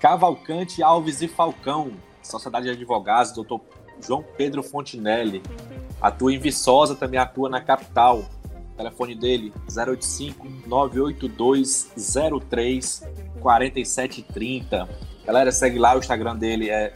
Cavalcante 0.01 0.83
Alves 0.83 1.23
e 1.23 1.29
Falcão, 1.29 1.93
Sociedade 2.23 2.67
de 2.67 2.73
Advogados, 2.73 3.33
doutor 3.33 3.61
João 4.01 4.25
Pedro 4.37 4.63
Fontinelli. 4.63 5.43
Atua 6.01 6.33
em 6.33 6.39
Viçosa, 6.39 6.95
também 6.95 7.19
atua 7.19 7.49
na 7.49 7.61
capital. 7.61 8.25
O 8.73 8.77
telefone 8.77 9.15
dele 9.15 9.53
085 9.69 10.47
982 10.67 11.93
03 12.49 13.03
4730. 13.41 14.89
Galera, 15.25 15.53
segue 15.53 15.79
lá, 15.79 15.95
o 15.95 15.99
Instagram 15.99 16.37
dele 16.37 16.71
é 16.71 16.95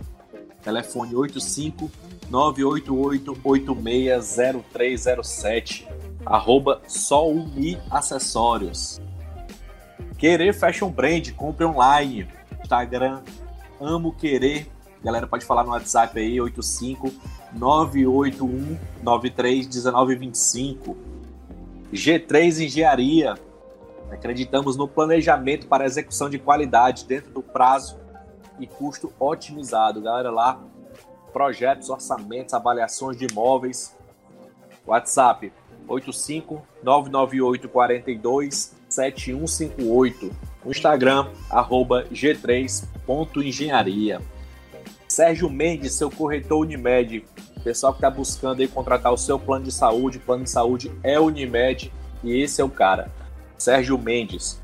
Telefone 0.63 1.15
85 1.15 1.91
988 2.31 3.37
860307. 3.45 5.87
Arroba 6.25 6.81
Solmi 6.87 7.79
Acessórios. 7.91 9.03
Querer 10.17 10.55
Fashion 10.55 10.91
Brand, 10.91 11.33
compre 11.33 11.65
online. 11.65 12.29
Instagram, 12.63 13.23
amo 13.81 14.13
querer. 14.13 14.71
Galera, 15.03 15.27
pode 15.27 15.45
falar 15.45 15.65
no 15.65 15.71
WhatsApp 15.71 16.19
aí, 16.19 16.41
85 16.41 17.13
981 17.53 18.79
93 19.03 19.67
1925. 19.67 20.97
G3 21.93 22.65
Engenharia. 22.65 23.35
Acreditamos 24.11 24.77
no 24.77 24.87
planejamento 24.87 25.67
para 25.67 25.85
execução 25.85 26.31
de 26.31 26.39
qualidade 26.39 27.05
dentro 27.05 27.33
do 27.33 27.43
prazo 27.43 27.99
e 28.61 28.67
custo 28.67 29.13
otimizado. 29.19 30.01
Galera, 30.01 30.31
lá, 30.31 30.61
projetos, 31.33 31.91
orçamentos, 31.91 32.55
avaliações 32.55 33.17
de 33.17 33.27
imóveis. 33.27 33.97
WhatsApp 34.87 35.53
85 35.89 36.63
998 36.83 37.69
42 37.69 38.77
7158. 38.89 40.31
Instagram, 40.65 41.27
arroba 41.51 42.05
g3.engenharia. 42.05 44.23
Sérgio 45.13 45.51
Mendes, 45.51 45.93
seu 45.93 46.11
corretor 46.11 46.61
Unimed. 46.61 47.23
Pessoal 47.63 47.93
que 47.93 47.99
está 47.99 48.09
buscando 48.09 48.63
aí 48.63 48.67
contratar 48.67 49.13
o 49.13 49.19
seu 49.19 49.39
plano 49.39 49.67
de 49.67 49.71
saúde, 49.71 50.19
plano 50.19 50.45
de 50.45 50.51
saúde 50.51 50.91
é 51.03 51.21
Unimed 51.21 51.93
e 52.25 52.41
esse 52.41 52.63
é 52.63 52.65
o 52.65 52.71
cara. 52.71 53.13
Sérgio 53.59 53.99
Mendes. 53.99 54.59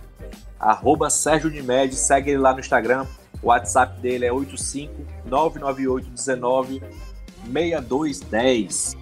Arroba 0.58 1.10
Sérgio 1.10 1.50
Unimed, 1.50 1.94
segue 1.94 2.30
ele 2.30 2.38
lá 2.38 2.54
no 2.54 2.60
Instagram. 2.60 3.06
O 3.42 3.48
WhatsApp 3.48 4.00
dele 4.00 4.24
é 4.24 4.32
85 4.32 4.94
998 5.26 6.08
19 6.08 6.82
6210. 7.44 8.96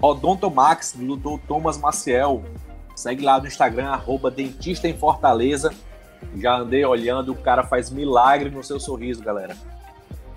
Odontomax, 0.00 0.94
do 0.96 1.16
Dr. 1.16 1.38
Thomas 1.46 1.76
Maciel. 1.76 2.42
Segue 2.96 3.22
lá 3.22 3.38
no 3.38 3.46
Instagram, 3.46 3.88
arroba 3.88 4.30
Dentista 4.30 4.88
em 4.88 4.96
Fortaleza. 4.96 5.70
Já 6.38 6.56
andei 6.56 6.82
olhando, 6.82 7.32
o 7.32 7.36
cara 7.36 7.62
faz 7.62 7.90
milagre 7.90 8.48
no 8.48 8.64
seu 8.64 8.80
sorriso, 8.80 9.22
galera. 9.22 9.54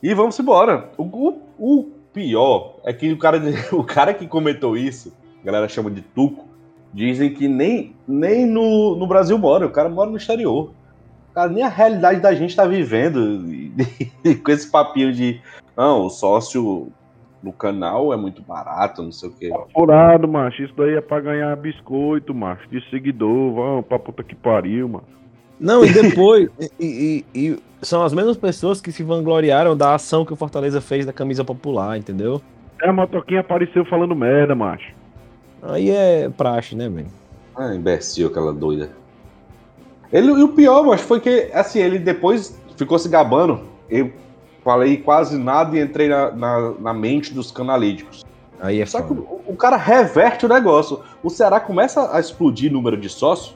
E 0.01 0.13
vamos 0.13 0.37
embora. 0.37 0.91
O, 0.97 1.03
o, 1.03 1.41
o, 1.57 1.91
pior 2.13 2.75
é 2.83 2.91
que 2.93 3.11
o 3.11 3.17
cara, 3.17 3.41
o 3.71 3.83
cara 3.83 4.13
que 4.13 4.27
comentou 4.27 4.77
isso, 4.77 5.13
a 5.41 5.45
galera 5.45 5.69
chama 5.69 5.89
de 5.89 6.01
Tuco, 6.01 6.45
dizem 6.93 7.33
que 7.33 7.47
nem, 7.47 7.95
nem 8.07 8.45
no, 8.45 8.95
no 8.95 9.07
Brasil 9.07 9.37
mora, 9.37 9.65
o 9.65 9.71
cara 9.71 9.89
mora 9.89 10.09
no 10.09 10.17
exterior. 10.17 10.71
Cara, 11.33 11.49
nem 11.49 11.63
a 11.63 11.69
realidade 11.69 12.19
da 12.19 12.33
gente 12.33 12.55
tá 12.55 12.65
vivendo 12.65 13.43
com 14.43 14.51
esse 14.51 14.69
papinho 14.69 15.11
de 15.11 15.41
não, 15.75 16.05
o 16.05 16.09
sócio 16.09 16.91
no 17.41 17.51
canal 17.51 18.13
é 18.13 18.17
muito 18.17 18.41
barato, 18.41 19.01
não 19.03 19.11
sei 19.11 19.29
o 19.29 19.33
quê. 19.33 19.51
Furado, 19.73 20.27
macho. 20.27 20.63
Isso 20.63 20.73
daí 20.77 20.95
é 20.95 21.01
pra 21.01 21.19
ganhar 21.19 21.55
biscoito, 21.57 22.33
macho. 22.33 22.67
De 22.69 22.81
seguidor, 22.89 23.53
vamos 23.53 23.85
pra 23.85 23.99
puta 23.99 24.23
que 24.23 24.35
pariu, 24.35 24.87
mano. 24.87 25.05
Não, 25.59 25.83
e 25.83 25.91
depois. 25.91 26.49
e, 26.79 27.25
e, 27.33 27.39
e, 27.51 27.59
são 27.81 28.03
as 28.03 28.13
mesmas 28.13 28.37
pessoas 28.37 28.79
que 28.79 28.91
se 28.91 29.03
vangloriaram 29.03 29.75
da 29.75 29.95
ação 29.95 30.25
que 30.25 30.31
o 30.31 30.37
Fortaleza 30.37 30.79
fez 30.79 31.05
da 31.05 31.11
camisa 31.11 31.43
popular, 31.43 31.97
entendeu? 31.97 32.41
É, 32.81 32.89
a 32.89 32.93
motoquinha 32.93 33.41
apareceu 33.41 33.85
falando 33.85 34.15
merda, 34.15 34.55
macho. 34.55 34.93
Aí 35.61 35.89
é 35.89 36.29
praxe, 36.29 36.75
né, 36.75 36.87
velho? 36.87 37.07
Ah, 37.55 37.73
imbecil, 37.73 38.27
aquela 38.27 38.53
doida. 38.53 38.89
Ele, 40.13 40.27
e 40.27 40.43
o 40.43 40.49
pior, 40.49 40.83
mas 40.83 41.01
foi 41.01 41.19
que, 41.19 41.49
assim, 41.51 41.79
ele 41.79 41.97
depois 41.97 42.55
ficou 42.77 42.99
se 42.99 43.09
gabando. 43.09 43.61
Eu 43.89 44.13
falei 44.63 44.97
quase 44.97 45.37
nada 45.39 45.75
e 45.75 45.81
entrei 45.81 46.07
na, 46.07 46.31
na, 46.31 46.71
na 46.79 46.93
mente 46.93 47.33
dos 47.33 47.51
canalíticos. 47.51 48.23
Aí 48.59 48.79
é 48.79 48.85
Só 48.85 48.99
foda. 48.99 49.15
que 49.15 49.19
o, 49.19 49.41
o, 49.47 49.55
cara 49.55 49.75
reverte 49.75 50.45
o 50.45 50.49
negócio. 50.49 51.01
O 51.23 51.31
Ceará 51.31 51.59
começa 51.59 52.15
a 52.15 52.19
explodir 52.19 52.71
número 52.71 52.95
de 52.95 53.09
sócios, 53.09 53.55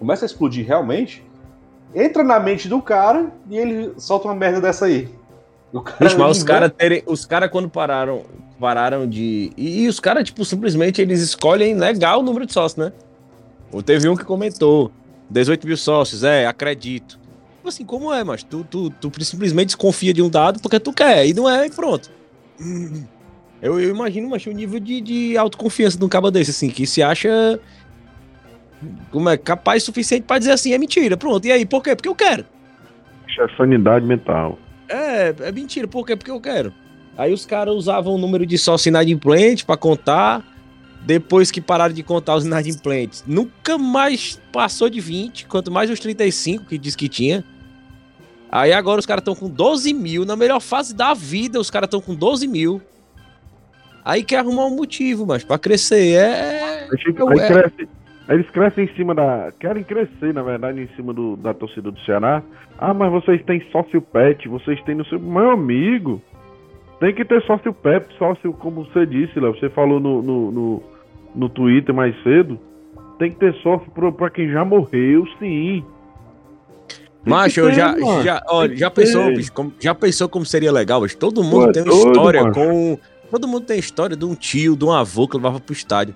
começa 0.00 0.24
a 0.24 0.26
explodir 0.26 0.66
realmente, 0.66 1.24
entra 1.94 2.24
na 2.24 2.40
mente 2.40 2.68
do 2.68 2.82
cara 2.82 3.32
e 3.48 3.56
ele 3.56 3.92
solta 3.96 4.26
uma 4.26 4.34
merda 4.34 4.60
dessa 4.60 4.86
aí. 4.86 5.08
Bicho, 6.00 6.18
mas 6.18 6.38
os 6.38 6.42
caras 6.42 6.70
terem. 6.76 7.02
Os 7.06 7.24
caras 7.24 7.48
quando 7.50 7.68
pararam. 7.68 8.22
Pararam 8.60 9.08
de. 9.08 9.52
E, 9.56 9.84
e 9.84 9.88
os 9.88 9.98
caras, 9.98 10.24
tipo, 10.24 10.44
simplesmente 10.44 11.00
eles 11.00 11.20
escolhem 11.20 11.74
legal 11.74 12.20
o 12.20 12.22
número 12.22 12.44
de 12.44 12.52
sócios, 12.52 12.84
né? 12.84 12.92
Ou 13.72 13.82
teve 13.82 14.08
um 14.08 14.14
que 14.14 14.24
comentou. 14.24 14.92
18 15.32 15.66
mil 15.66 15.76
sócios, 15.76 16.22
é, 16.22 16.46
acredito. 16.46 17.18
Tipo 17.56 17.68
assim, 17.68 17.84
como 17.84 18.12
é, 18.12 18.22
mas 18.22 18.42
tu, 18.42 18.64
tu, 18.64 18.90
tu 18.90 19.24
simplesmente 19.24 19.66
desconfia 19.66 20.12
de 20.12 20.20
um 20.20 20.28
dado 20.28 20.60
porque 20.60 20.78
tu 20.78 20.92
quer, 20.92 21.26
e 21.26 21.32
não 21.32 21.48
é, 21.48 21.66
e 21.66 21.70
pronto. 21.70 22.10
Eu, 23.60 23.80
eu 23.80 23.90
imagino, 23.90 24.28
mas 24.28 24.44
o 24.46 24.50
nível 24.50 24.80
de, 24.80 25.00
de 25.00 25.36
autoconfiança 25.36 25.96
de 25.96 26.04
um 26.04 26.08
cabo 26.08 26.30
desse, 26.30 26.50
assim, 26.50 26.68
que 26.68 26.86
se 26.86 27.02
acha 27.02 27.60
como 29.10 29.28
é 29.28 29.36
capaz 29.36 29.84
suficiente 29.84 30.24
para 30.24 30.40
dizer 30.40 30.52
assim, 30.52 30.72
é 30.72 30.78
mentira, 30.78 31.16
pronto. 31.16 31.46
E 31.46 31.52
aí, 31.52 31.64
por 31.64 31.82
quê? 31.82 31.94
Porque 31.94 32.08
eu 32.08 32.14
quero. 32.14 32.44
Isso 33.28 33.40
é 33.40 33.48
sanidade 33.56 34.04
mental. 34.04 34.58
É, 34.88 35.34
é 35.40 35.52
mentira, 35.52 35.86
por 35.86 36.04
quê? 36.04 36.16
Porque 36.16 36.30
eu 36.30 36.40
quero. 36.40 36.72
Aí 37.16 37.32
os 37.32 37.46
caras 37.46 37.74
usavam 37.74 38.14
o 38.14 38.18
número 38.18 38.44
de 38.44 38.58
sócio 38.58 38.88
inadimplente 38.88 39.64
para 39.64 39.76
contar 39.76 40.42
depois 41.04 41.50
que 41.50 41.60
pararam 41.60 41.94
de 41.94 42.02
contar 42.02 42.36
os 42.36 42.44
inadimplentes, 42.44 43.24
nunca 43.26 43.76
mais 43.76 44.40
passou 44.52 44.88
de 44.88 45.00
20, 45.00 45.46
quanto 45.46 45.70
mais 45.70 45.90
os 45.90 45.98
35 45.98 46.66
que 46.66 46.78
diz 46.78 46.94
que 46.94 47.08
tinha. 47.08 47.44
Aí 48.50 48.72
agora 48.72 49.00
os 49.00 49.06
caras 49.06 49.22
estão 49.22 49.34
com 49.34 49.48
12 49.48 49.92
mil, 49.94 50.24
na 50.24 50.36
melhor 50.36 50.60
fase 50.60 50.94
da 50.94 51.14
vida, 51.14 51.58
os 51.58 51.70
caras 51.70 51.86
estão 51.86 52.00
com 52.00 52.14
12 52.14 52.46
mil. 52.46 52.80
Aí 54.04 54.22
quer 54.22 54.38
arrumar 54.38 54.66
um 54.66 54.76
motivo, 54.76 55.26
mas 55.26 55.44
para 55.44 55.58
crescer 55.58 56.14
é. 56.14 56.86
Aí, 56.90 57.38
é... 57.38 57.48
cresce, 57.48 57.88
Eles 58.28 58.50
crescem 58.50 58.84
em 58.84 58.94
cima 58.94 59.14
da. 59.14 59.52
Querem 59.58 59.82
crescer, 59.82 60.34
na 60.34 60.42
verdade, 60.42 60.80
em 60.80 60.88
cima 60.96 61.12
do, 61.12 61.36
da 61.36 61.54
torcida 61.54 61.90
do 61.90 61.98
Ceará. 62.00 62.42
Ah, 62.78 62.92
mas 62.92 63.10
vocês 63.10 63.42
têm 63.44 63.64
sócio 63.70 64.02
pet, 64.02 64.48
vocês 64.48 64.80
têm 64.82 64.96
no 64.96 65.04
seu. 65.06 65.18
Meu 65.18 65.50
amigo, 65.50 66.20
tem 66.98 67.14
que 67.14 67.24
ter 67.24 67.42
sócio 67.42 67.72
pet, 67.72 68.06
sócio, 68.18 68.52
como 68.52 68.84
você 68.84 69.06
disse, 69.06 69.38
Léo. 69.38 69.58
Você 69.58 69.68
falou 69.70 69.98
no, 69.98 70.20
no, 70.20 70.52
no, 70.52 70.82
no 71.34 71.48
Twitter 71.48 71.94
mais 71.94 72.14
cedo. 72.22 72.58
Tem 73.18 73.30
que 73.30 73.36
ter 73.36 73.54
sócio 73.62 73.90
pra, 73.92 74.10
pra 74.10 74.30
quem 74.30 74.50
já 74.50 74.64
morreu, 74.64 75.26
sim. 75.38 75.84
Macho, 77.24 77.60
eu 77.60 77.72
já, 77.72 77.94
já, 78.22 78.42
olha, 78.48 78.76
já 78.76 78.90
pensou, 78.90 79.26
bicho, 79.32 79.52
como, 79.52 79.72
já 79.78 79.94
pensou 79.94 80.28
como 80.28 80.44
seria 80.44 80.72
legal, 80.72 81.00
bicho? 81.00 81.16
Todo 81.16 81.44
mundo 81.44 81.66
Pô, 81.66 81.72
tem 81.72 81.82
uma 81.84 81.92
história 81.92 82.42
macho. 82.42 82.54
com. 82.54 82.98
Todo 83.30 83.48
mundo 83.48 83.64
tem 83.64 83.78
história 83.78 84.16
de 84.16 84.24
um 84.24 84.34
tio, 84.34 84.76
de 84.76 84.84
um 84.84 84.90
avô 84.90 85.28
que 85.28 85.36
levava 85.36 85.60
pro 85.60 85.72
estádio. 85.72 86.14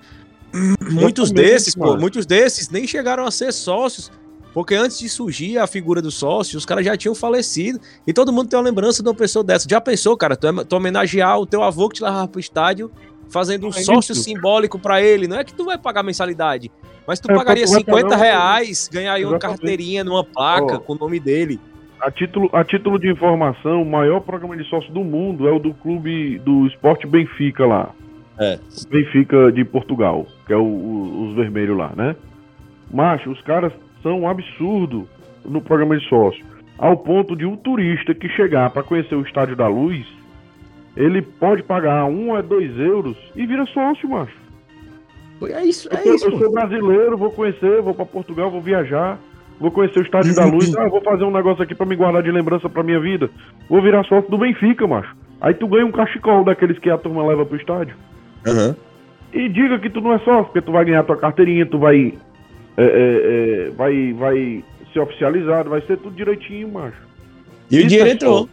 Muitos 0.91 1.31
desses, 1.31 1.75
pô, 1.75 1.97
muitos 1.97 2.27
desses 2.27 2.69
nem 2.71 2.87
chegaram 2.87 3.25
a 3.25 3.31
ser 3.31 3.53
sócios. 3.53 4.11
Porque 4.53 4.75
antes 4.75 4.99
de 4.99 5.07
surgir 5.09 5.59
a 5.59 5.67
figura 5.67 6.01
do 6.01 6.11
sócio, 6.11 6.57
os 6.57 6.65
caras 6.65 6.83
já 6.83 6.97
tinham 6.97 7.15
falecido. 7.15 7.79
E 8.07 8.13
todo 8.13 8.33
mundo 8.33 8.49
tem 8.49 8.59
uma 8.59 8.65
lembrança 8.65 9.03
de 9.03 9.09
uma 9.09 9.15
pessoa 9.15 9.45
dessa. 9.45 9.69
Já 9.69 9.83
pensou, 9.83 10.17
cara, 10.17 10.35
tu, 10.35 10.65
tu 10.65 10.77
homenagear 10.77 11.39
o 11.39 11.45
teu 11.45 11.63
avô 11.63 11.91
que 11.91 11.97
te 11.97 12.03
levava 12.03 12.27
pro 12.27 12.41
estádio, 12.41 12.91
fazendo 13.29 13.67
um 13.67 13.71
é 13.71 13.73
sócio 13.73 14.13
isso. 14.13 14.23
simbólico 14.23 14.79
para 14.79 15.03
ele. 15.03 15.27
Não 15.27 15.39
é 15.39 15.45
que 15.45 15.55
tu 15.55 15.65
vai 15.65 15.79
pagar 15.79 16.03
mensalidade, 16.03 16.71
mas 17.07 17.21
tu 17.21 17.31
é, 17.31 17.35
pagaria 17.35 17.67
50 17.67 18.17
reais, 18.17 18.89
ganharia 18.93 19.29
uma 19.29 19.39
carteirinha 19.39 20.03
numa 20.03 20.25
placa 20.25 20.77
oh. 20.77 20.81
com 20.81 20.93
o 20.95 20.99
nome 20.99 21.21
dele. 21.21 21.61
A 22.01 22.11
título, 22.11 22.51
a 22.53 22.63
título 22.63 22.99
de 22.99 23.11
informação, 23.11 23.83
o 23.83 23.87
maior 23.87 24.21
programa 24.21 24.57
de 24.57 24.65
sócio 24.69 24.93
do 24.93 25.03
mundo 25.03 25.49
é 25.49 25.53
o 25.53 25.59
do 25.59 25.73
clube 25.73 26.39
do 26.41 26.67
Esporte 26.67 27.07
Benfica 27.07 27.65
lá. 27.65 27.91
É. 28.39 28.59
Benfica 28.91 29.51
de 29.51 29.65
Portugal, 29.65 30.27
que 30.47 30.53
é 30.53 30.57
o, 30.57 30.63
o, 30.63 31.29
os 31.29 31.37
vermelhos 31.37 31.77
lá, 31.77 31.93
né? 31.97 32.15
Macho, 32.93 33.31
os 33.31 33.41
caras 33.43 33.73
são 34.03 34.21
um 34.21 34.29
absurdo 34.29 35.09
no 35.45 35.61
programa 35.61 35.99
de 35.99 36.07
sócio. 36.07 36.45
Ao 36.79 36.97
ponto 36.97 37.35
de 37.35 37.47
um 37.47 37.57
turista 37.57 38.15
que 38.15 38.29
chegar 38.29 38.71
para 38.71 38.83
conhecer 38.83 39.15
o 39.15 39.23
Estádio 39.23 39.57
da 39.57 39.67
Luz, 39.67 40.07
ele 40.97 41.21
pode 41.21 41.63
pagar 41.63 42.07
um 42.07 42.35
a 42.35 42.41
dois 42.41 42.77
euros 42.79 43.17
e 43.35 43.47
vira 43.47 43.67
sócio, 43.67 44.09
macho. 44.09 44.47
É 45.45 45.63
isso, 45.65 45.89
é 45.95 46.09
eu, 46.09 46.15
isso. 46.15 46.29
Eu 46.29 46.39
sou 46.39 46.51
brasileiro, 46.51 47.17
vou 47.17 47.31
conhecer, 47.31 47.83
vou 47.83 47.95
para 47.95 48.07
Portugal, 48.07 48.51
vou 48.51 48.63
viajar, 48.63 49.19
vou 49.61 49.71
conhecer 49.71 49.99
o 49.99 50.03
Estádio 50.03 50.35
da 50.35 50.47
Luz, 50.47 50.75
ah, 50.75 50.89
vou 50.89 51.03
fazer 51.03 51.25
um 51.25 51.31
negócio 51.31 51.63
aqui 51.63 51.75
para 51.75 51.85
me 51.85 51.95
guardar 51.95 52.23
de 52.23 52.31
lembrança 52.31 52.69
para 52.69 52.83
minha 52.83 52.99
vida. 52.99 53.29
Vou 53.69 53.83
virar 53.83 54.03
sócio 54.05 54.31
do 54.31 54.39
Benfica, 54.39 54.87
macho. 54.87 55.15
Aí 55.41 55.53
tu 55.53 55.69
ganha 55.69 55.85
um 55.85 55.93
cachecol 55.93 56.43
daqueles 56.43 56.79
que 56.79 56.89
a 56.89 56.97
turma 56.97 57.27
leva 57.27 57.45
pro 57.45 57.59
estádio. 57.59 57.95
Uhum. 58.47 58.75
E 59.35 59.49
diga 59.51 59.79
que 59.79 59.91
tu 59.91 60.01
não 60.01 60.15
é 60.15 60.19
sócio, 60.21 60.45
porque 60.47 60.63
tu 60.63 60.73
vai 60.73 60.87
ganhar 60.87 61.03
tua 61.05 61.17
carteirinha, 61.19 61.67
tu 61.67 61.79
vai. 61.79 62.15
É, 62.79 62.83
é, 62.83 63.67
é, 63.67 63.71
vai, 63.71 64.13
vai 64.15 64.65
ser 64.93 65.01
oficializado, 65.01 65.69
vai 65.69 65.83
ser 65.83 65.99
tudo 65.99 66.17
direitinho, 66.17 66.69
macho. 66.69 66.97
E 67.71 67.81
o 67.81 67.87
dinheiro 67.87 68.09
entrou. 68.09 68.49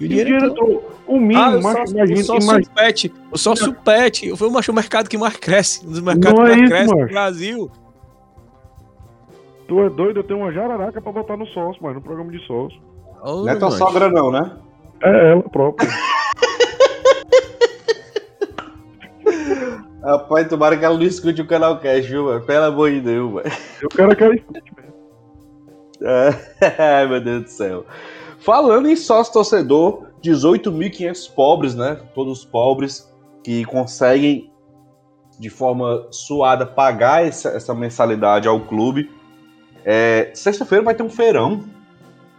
E 0.00 0.06
o 0.06 0.08
dinheiro 0.08 0.46
entrou. 0.46 0.90
O 1.12 1.20
mínimo, 1.20 1.38
ah, 1.38 1.60
macho, 1.60 1.76
sócio, 1.76 1.94
imagina, 1.94 2.20
o 2.20 2.24
sócio 2.24 2.42
imagina. 2.42 2.72
pet. 2.74 3.14
O 3.30 3.38
sócio 3.38 3.74
pet. 3.74 4.34
Foi 4.34 4.48
o 4.48 4.50
macho 4.50 4.72
mercado 4.72 5.10
que 5.10 5.18
mais 5.18 5.36
cresce. 5.36 5.86
Um 5.86 5.90
dos 5.90 6.00
mercados 6.00 6.38
não 6.38 6.46
que 6.46 6.52
é 6.52 6.56
mais 6.56 6.62
isso, 6.62 6.70
cresce 6.70 6.88
macho. 6.88 7.02
no 7.02 7.08
Brasil. 7.08 7.70
Tu 9.68 9.80
é 9.82 9.90
doido? 9.90 10.20
Eu 10.20 10.24
tenho 10.24 10.40
uma 10.40 10.50
jararaca 10.50 11.02
pra 11.02 11.12
botar 11.12 11.36
no 11.36 11.46
sócio, 11.48 11.82
mas 11.82 11.94
no 11.94 12.00
programa 12.00 12.32
de 12.32 12.38
sócio. 12.46 12.80
Oh, 13.22 13.42
não 13.42 13.48
é 13.50 13.56
tua 13.56 13.72
sogra, 13.72 14.08
não, 14.08 14.30
né? 14.30 14.52
É 15.02 15.32
ela 15.32 15.42
própria. 15.42 15.86
Rapaz, 20.02 20.48
tomara 20.48 20.78
que 20.78 20.84
ela 20.86 20.96
não 20.96 21.02
escute 21.02 21.42
o 21.42 21.46
canal 21.46 21.78
Cash, 21.78 22.06
viu, 22.06 22.24
mano? 22.24 22.40
Pelo 22.40 22.64
amor 22.64 22.90
de 22.90 23.02
Deus, 23.02 23.32
mano. 23.32 23.50
Eu 23.82 23.88
quero 23.90 24.16
que 24.16 24.24
ela 24.24 24.34
escute 24.34 24.72
mesmo. 24.74 24.94
Ai, 26.78 27.06
meu 27.06 27.20
Deus 27.20 27.42
do 27.42 27.48
céu. 27.50 27.84
Falando 28.38 28.88
em 28.88 28.96
sócio 28.96 29.34
torcedor, 29.34 30.06
18.500 30.22 31.34
pobres, 31.34 31.74
né? 31.74 31.98
Todos 32.14 32.44
pobres 32.44 33.12
que 33.42 33.64
conseguem 33.64 34.50
de 35.38 35.50
forma 35.50 36.06
suada 36.10 36.64
pagar 36.64 37.26
essa, 37.26 37.48
essa 37.50 37.74
mensalidade 37.74 38.46
ao 38.46 38.60
clube. 38.60 39.10
É, 39.84 40.30
Sexta-feira 40.34 40.84
vai 40.84 40.94
ter 40.94 41.02
um 41.02 41.10
feirão. 41.10 41.64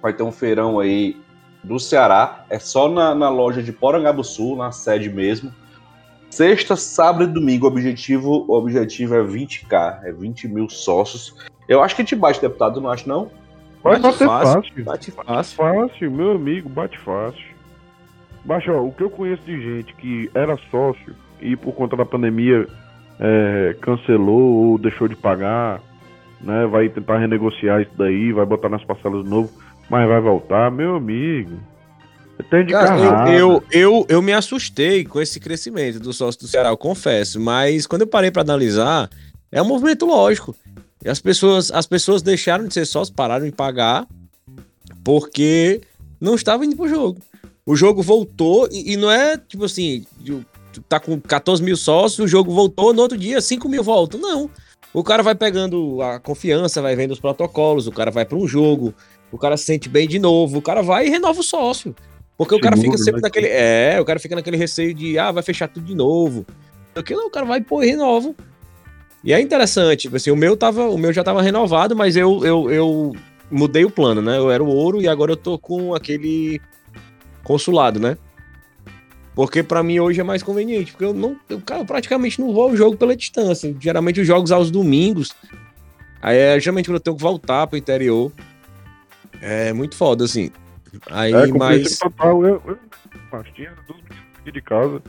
Vai 0.02 0.13
ter 0.13 0.24
um 0.24 0.32
feirão 0.32 0.80
aí 0.80 1.17
do 1.63 1.80
Ceará. 1.80 2.46
É 2.50 2.60
só 2.60 2.88
na, 2.88 3.13
na 3.13 3.30
loja 3.30 3.62
de 3.62 3.72
Porangabuçu, 3.72 4.56
na 4.56 4.72
sede 4.72 5.10
mesmo. 5.10 5.54
Sexta, 6.30 6.76
sábado 6.76 7.26
e 7.26 7.28
domingo, 7.28 7.67
o 7.67 7.69
objetivo, 7.69 8.46
o 8.48 8.54
objetivo 8.54 9.13
é 9.13 9.24
20k, 9.24 10.04
é 10.04 10.12
20 10.12 10.48
mil 10.48 10.67
sócios. 10.67 11.36
Eu 11.69 11.84
acho 11.84 11.96
que 11.96 12.02
a 12.02 12.06
gente 12.06 12.15
bate 12.15 12.41
deputado, 12.41 12.82
não 12.82 12.89
acho 12.89 13.08
não? 13.08 13.30
Vai 13.84 14.00
bater 14.00 14.26
fácil. 14.26 14.63
fácil. 14.63 14.84
Bate 14.84 15.12
fácil. 15.12 15.58
Fácil, 15.58 16.12
meu 16.12 16.32
amigo, 16.32 16.67
bate 16.69 16.98
fácil. 16.98 17.53
Baixa, 18.45 18.73
o 18.73 18.91
que 18.91 19.03
eu 19.03 19.10
conheço 19.10 19.41
de 19.43 19.62
gente 19.62 19.93
que 19.95 20.29
era 20.34 20.58
sócio 20.69 21.15
e 21.41 21.56
por 21.56 21.73
conta 21.73 21.95
da 21.95 22.06
pandemia 22.06 22.67
é, 23.19 23.75
cancelou 23.82 24.69
ou 24.71 24.77
deixou 24.77 25.08
de 25.08 25.15
pagar, 25.15 25.82
né? 26.41 26.65
Vai 26.67 26.89
tentar 26.89 27.19
renegociar 27.19 27.82
isso 27.82 27.91
daí, 27.97 28.32
vai 28.34 28.45
botar 28.45 28.69
nas 28.69 28.84
parcelas 28.84 29.23
de 29.23 29.29
novo, 29.29 29.49
mas 29.89 30.08
vai 30.08 30.19
voltar, 30.19 30.69
meu 30.71 30.95
amigo. 30.95 31.58
Tem 32.49 32.65
de 32.65 32.73
Cara, 32.73 33.29
eu, 33.32 33.38
eu, 33.38 33.63
eu, 33.71 34.06
eu, 34.10 34.21
me 34.21 34.34
assustei 34.34 35.06
com 35.06 35.21
esse 35.21 35.39
crescimento 35.39 35.99
do 35.99 36.12
sócio 36.12 36.41
do 36.41 36.47
Ceará, 36.47 36.69
eu 36.69 36.77
confesso. 36.77 37.39
Mas 37.39 37.86
quando 37.86 38.01
eu 38.01 38.08
parei 38.08 38.32
para 38.32 38.41
analisar, 38.41 39.10
é 39.51 39.62
um 39.62 39.67
movimento 39.67 40.06
lógico. 40.06 40.56
E 41.06 41.10
as 41.10 41.19
pessoas, 41.19 41.71
as 41.71 41.86
pessoas 41.86 42.21
deixaram 42.21 42.67
de 42.67 42.73
ser 42.73 42.86
sócios, 42.86 43.15
pararam 43.15 43.45
de 43.45 43.51
pagar, 43.51 44.08
porque 45.03 45.82
não 46.19 46.36
estavam 46.36 46.65
indo 46.65 46.75
pro 46.75 46.88
jogo. 46.88 47.21
O 47.65 47.76
jogo 47.76 48.02
voltou 48.02 48.67
e, 48.71 48.93
e 48.93 48.97
não 48.97 49.10
é 49.10 49.38
tipo 49.38 49.65
assim, 49.65 50.06
tá 50.89 50.99
com 50.99 51.19
14 51.19 51.63
mil 51.63 51.78
sócios, 51.78 52.19
o 52.19 52.28
jogo 52.28 52.54
voltou, 52.54 52.93
no 52.93 53.02
outro 53.02 53.17
dia 53.17 53.39
5 53.41 53.69
mil 53.69 53.84
voltam. 53.84 54.19
Não. 54.19 54.49
O 54.93 55.04
cara 55.04 55.23
vai 55.23 55.34
pegando 55.34 56.02
a 56.02 56.19
confiança, 56.19 56.82
vai 56.82 56.95
vendo 56.95 57.12
os 57.12 57.19
protocolos, 57.19 57.88
o 57.88 57.91
cara 57.91 58.12
vai 58.12 58.26
para 58.26 58.38
um 58.38 58.47
jogo, 58.47 58.93
o 59.32 59.38
cara 59.38 59.58
se 59.58 59.65
sente 59.65 59.89
bem 59.89 60.08
de 60.08 60.19
novo, 60.19 60.60
o 60.60 60.62
cara 60.62 60.84
vai 60.84 61.08
e 61.08 61.10
renova 61.10 61.39
o 61.39 61.43
sócio. 61.43 61.95
Porque 62.38 62.54
o 62.54 62.60
cara 62.60 62.76
fica 62.76 62.97
sempre 62.97 63.21
naquele. 63.21 63.47
É, 63.47 63.99
o 63.99 64.06
cara 64.06 64.19
fica 64.19 64.36
naquele 64.36 64.58
receio 64.58 64.93
de, 64.93 65.17
ah, 65.17 65.32
vai 65.32 65.43
fechar 65.43 65.67
tudo 65.67 65.86
de 65.86 65.95
novo. 65.95 66.45
Aquilo, 66.95 67.21
o 67.26 67.30
cara 67.30 67.45
vai 67.45 67.62
pôr 67.62 67.84
e 67.84 67.88
renova. 67.88 68.34
E 69.23 69.32
é 69.32 69.39
interessante, 69.39 70.02
tipo 70.02 70.17
assim, 70.17 70.32
o 70.32 70.36
meu 70.36 70.58
tava, 70.58 70.89
o 70.89 70.97
meu 70.97 71.13
já 71.13 71.23
tava 71.23 71.41
renovado, 71.41 71.95
mas 71.95 72.15
eu, 72.15 72.43
eu, 72.45 72.71
eu 72.71 73.15
mudei 73.49 73.86
o 73.86 73.89
plano, 73.89 74.21
né? 74.21 74.38
Eu 74.38 74.52
era 74.52 74.63
o 74.63 74.67
ouro 74.67 75.02
e 75.02 75.08
agora 75.08 75.32
eu 75.32 75.38
tô 75.38 75.58
com 75.58 75.95
aquele 75.95 76.60
consulado, 77.43 77.99
né? 77.99 78.17
Porque 79.36 79.63
para 79.63 79.82
mim 79.82 79.99
hoje 79.99 80.21
é 80.21 80.23
mais 80.23 80.43
conveniente, 80.43 80.91
porque 80.91 81.06
eu 81.06 81.13
não, 81.13 81.36
eu, 81.49 81.60
cara, 81.60 81.84
praticamente 81.84 82.39
não 82.39 82.53
vou 82.53 82.69
ao 82.69 82.75
jogo 82.75 82.95
pela 82.95 83.15
distância. 83.15 83.75
Geralmente 83.79 84.21
os 84.21 84.27
jogos 84.27 84.51
aos 84.51 84.69
domingos. 84.69 85.36
Aí 86.21 86.38
é 86.38 86.60
geralmente 86.60 86.88
quando 86.88 86.97
eu 86.97 87.01
tenho 87.01 87.17
que 87.17 87.23
voltar 87.23 87.65
pro 87.67 87.77
interior. 87.77 88.32
É 89.41 89.73
muito 89.73 89.95
foda, 89.95 90.23
assim. 90.23 90.51
Aí, 91.10 91.34
é, 91.34 91.47
mas. 91.47 91.97
Total, 91.97 92.45
eu, 92.45 92.62
eu, 92.65 92.77
mas 93.32 93.47
tinha 93.53 93.71
duas 93.88 93.99
meninas 94.03 94.39
aqui 94.39 94.51
de 94.51 94.62
casa, 94.62 95.01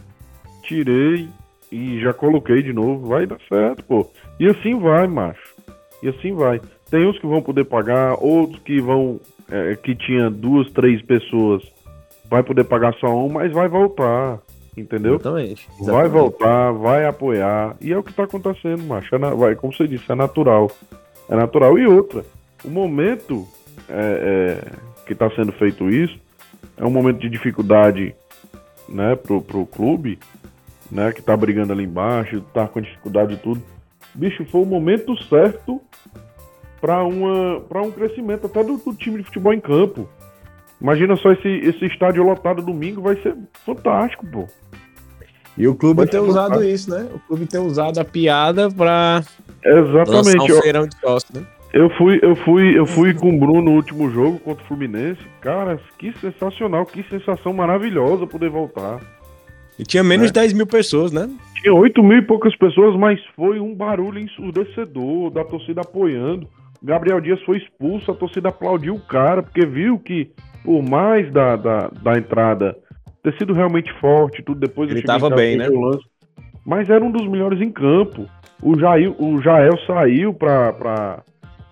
tirei 0.62 1.29
e 1.70 2.01
já 2.01 2.12
coloquei 2.14 2.62
de 2.62 2.73
novo. 2.73 3.09
Vai 3.09 3.27
dar 3.27 3.38
certo, 3.49 3.85
pô. 3.85 4.11
E 4.40 4.49
assim 4.49 4.79
vai, 4.79 5.07
macho. 5.07 5.55
E 6.03 6.09
assim 6.09 6.33
vai. 6.33 6.61
Tem 6.90 7.07
uns 7.07 7.18
que 7.18 7.27
vão 7.27 7.42
poder 7.42 7.64
pagar, 7.64 8.16
outros 8.20 8.61
que 8.62 8.81
vão. 8.81 9.20
É, 9.51 9.77
que 9.77 9.94
tinha 9.94 10.31
duas, 10.31 10.70
três 10.73 11.03
pessoas, 11.03 11.62
vai 12.35 12.42
poder 12.42 12.64
pagar 12.64 12.92
só 12.94 13.07
um, 13.07 13.29
mas 13.29 13.53
vai 13.53 13.68
voltar. 13.68 14.40
Entendeu? 14.77 15.14
Exatamente. 15.14 15.68
Exatamente. 15.81 15.87
Vai 15.87 16.09
voltar, 16.09 16.73
vai 16.73 17.07
apoiar. 17.07 17.77
E 17.81 17.92
é 17.92 17.97
o 17.97 18.03
que 18.03 18.12
tá 18.12 18.25
acontecendo, 18.25 18.83
macho. 18.83 19.14
É 19.14 19.18
na, 19.18 19.31
vai, 19.31 19.55
como 19.55 19.73
você 19.73 19.87
disse, 19.87 20.11
é 20.11 20.16
natural. 20.16 20.68
É 21.29 21.37
natural. 21.37 21.79
E 21.79 21.87
outra, 21.87 22.25
o 22.64 22.68
momento 22.68 23.47
é, 23.88 24.61
é, 24.61 25.05
que 25.07 25.12
está 25.12 25.31
sendo 25.31 25.53
feito 25.53 25.88
isso, 25.88 26.18
é 26.77 26.85
um 26.85 26.90
momento 26.90 27.20
de 27.20 27.29
dificuldade 27.29 28.16
né, 28.88 29.14
pro, 29.14 29.40
pro 29.40 29.64
clube, 29.64 30.18
né, 30.90 31.12
que 31.12 31.23
tá 31.23 31.37
brigando 31.37 31.73
ali 31.73 31.85
embaixo, 31.85 32.40
tá 32.53 32.66
com 32.66 32.81
dificuldade 32.81 33.35
e 33.35 33.37
tudo. 33.37 33.62
Bicho, 34.12 34.44
foi 34.47 34.61
o 34.61 34.66
momento 34.66 35.16
certo 35.25 35.81
para 36.81 37.05
um 37.05 37.92
crescimento 37.92 38.47
até 38.47 38.64
do, 38.64 38.77
do, 38.77 38.92
time 38.94 39.18
de 39.18 39.25
futebol 39.25 39.55
em 39.55 39.61
campo. 39.61 40.09
Imagina 40.81 41.17
só 41.17 41.33
esse, 41.33 41.49
esse 41.49 41.87
estádio 41.87 42.23
lotado 42.23 42.63
domingo, 42.63 43.03
vai 43.03 43.17
ser 43.23 43.35
fantástico, 43.65 44.27
pô. 44.27 44.47
E 45.57 45.69
o 45.69 45.75
clube 45.75 46.07
ter 46.07 46.19
usado 46.19 46.65
isso, 46.65 46.91
né? 46.91 47.07
O 47.15 47.19
clube 47.21 47.47
ter 47.47 47.59
usado 47.59 47.99
a 47.99 48.05
piada 48.05 48.71
para 48.71 49.23
Exatamente. 49.65 50.37
lançar 50.37 50.43
um 50.43 50.63
feirão 50.63 50.87
de 50.87 50.97
sócio, 50.99 51.29
né? 51.33 51.47
Eu 51.73 51.91
fui, 51.91 52.21
eu 52.23 52.37
fui, 52.37 52.79
eu 52.79 52.87
fui 52.87 53.15
com 53.15 53.35
o 53.35 53.39
Bruno 53.39 53.63
no 53.63 53.73
último 53.73 54.09
jogo 54.11 54.39
contra 54.39 54.63
o 54.63 54.67
Fluminense. 54.69 55.21
Cara, 55.41 55.79
que 55.99 56.13
sensacional, 56.21 56.87
que 56.87 57.03
sensação 57.09 57.53
maravilhosa 57.53 58.27
poder 58.27 58.49
voltar. 58.49 59.01
E 59.77 59.83
tinha 59.83 60.05
menos 60.05 60.27
é. 60.27 60.27
de 60.29 60.33
10 60.35 60.53
mil 60.53 60.67
pessoas, 60.67 61.11
né? 61.11 61.29
Tinha 61.61 61.75
8 61.75 62.01
mil 62.03 62.19
e 62.19 62.23
poucas 62.23 62.55
pessoas, 62.57 62.97
mas 62.97 63.21
foi 63.35 63.59
um 63.59 63.75
barulho 63.75 64.21
ensurdecedor 64.21 65.31
da 65.31 65.45
torcida 65.45 65.81
apoiando. 65.81 66.49
Gabriel 66.85 67.18
Dias 67.18 67.40
foi 67.42 67.57
expulso, 67.57 68.11
a 68.11 68.14
torcida 68.14 68.51
aplaudiu 68.51 68.94
o 68.94 69.01
cara, 69.01 69.42
porque 69.42 69.64
viu 69.64 69.99
que, 69.99 70.31
por 70.62 70.83
mais 70.83 71.33
da, 71.33 71.57
da, 71.57 71.88
da 71.88 72.18
entrada 72.18 72.77
ter 73.23 73.35
sido 73.38 73.55
realmente 73.55 73.90
forte, 74.01 74.42
tudo 74.42 74.61
depois 74.61 74.90
Ele 74.90 75.01
tava 75.01 75.31
bem, 75.31 75.57
né? 75.57 75.66
Lance, 75.66 76.05
mas 76.64 76.90
era 76.90 77.03
um 77.03 77.11
dos 77.11 77.27
melhores 77.27 77.59
em 77.62 77.73
campo. 77.73 78.29
O, 78.62 78.79
Jair, 78.79 79.14
o 79.18 79.40
Jael 79.40 79.79
saiu 79.87 80.35
pra, 80.35 80.75
pra, 80.75 81.23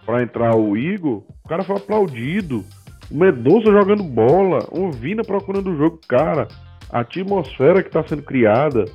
pra 0.07 0.23
entrar 0.23 0.57
o 0.57 0.75
Igor, 0.79 1.23
o 1.45 1.49
cara 1.49 1.63
foi 1.63 1.77
aplaudido. 1.77 2.65
O 3.11 3.19
Medoça 3.19 3.71
jogando 3.71 4.03
bola, 4.03 4.67
o 4.71 4.91
Vina 4.91 5.23
procurando 5.23 5.71
o 5.71 5.77
jogo. 5.77 6.01
Cara, 6.09 6.49
a 6.91 7.01
atmosfera 7.01 7.83
que 7.83 7.89
está 7.89 8.03
sendo 8.03 8.23
criada. 8.23 8.87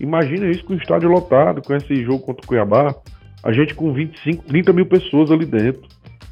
Imagina 0.00 0.48
isso 0.48 0.64
com 0.64 0.72
o 0.72 0.76
estádio 0.76 1.10
lotado, 1.10 1.60
com 1.60 1.74
esse 1.74 2.02
jogo 2.02 2.20
contra 2.20 2.42
o 2.42 2.48
Cuiabá. 2.48 2.94
A 3.42 3.52
gente 3.52 3.74
com 3.74 3.92
25, 3.92 4.44
30 4.44 4.72
mil 4.72 4.86
pessoas 4.86 5.30
ali 5.30 5.46
dentro. 5.46 5.82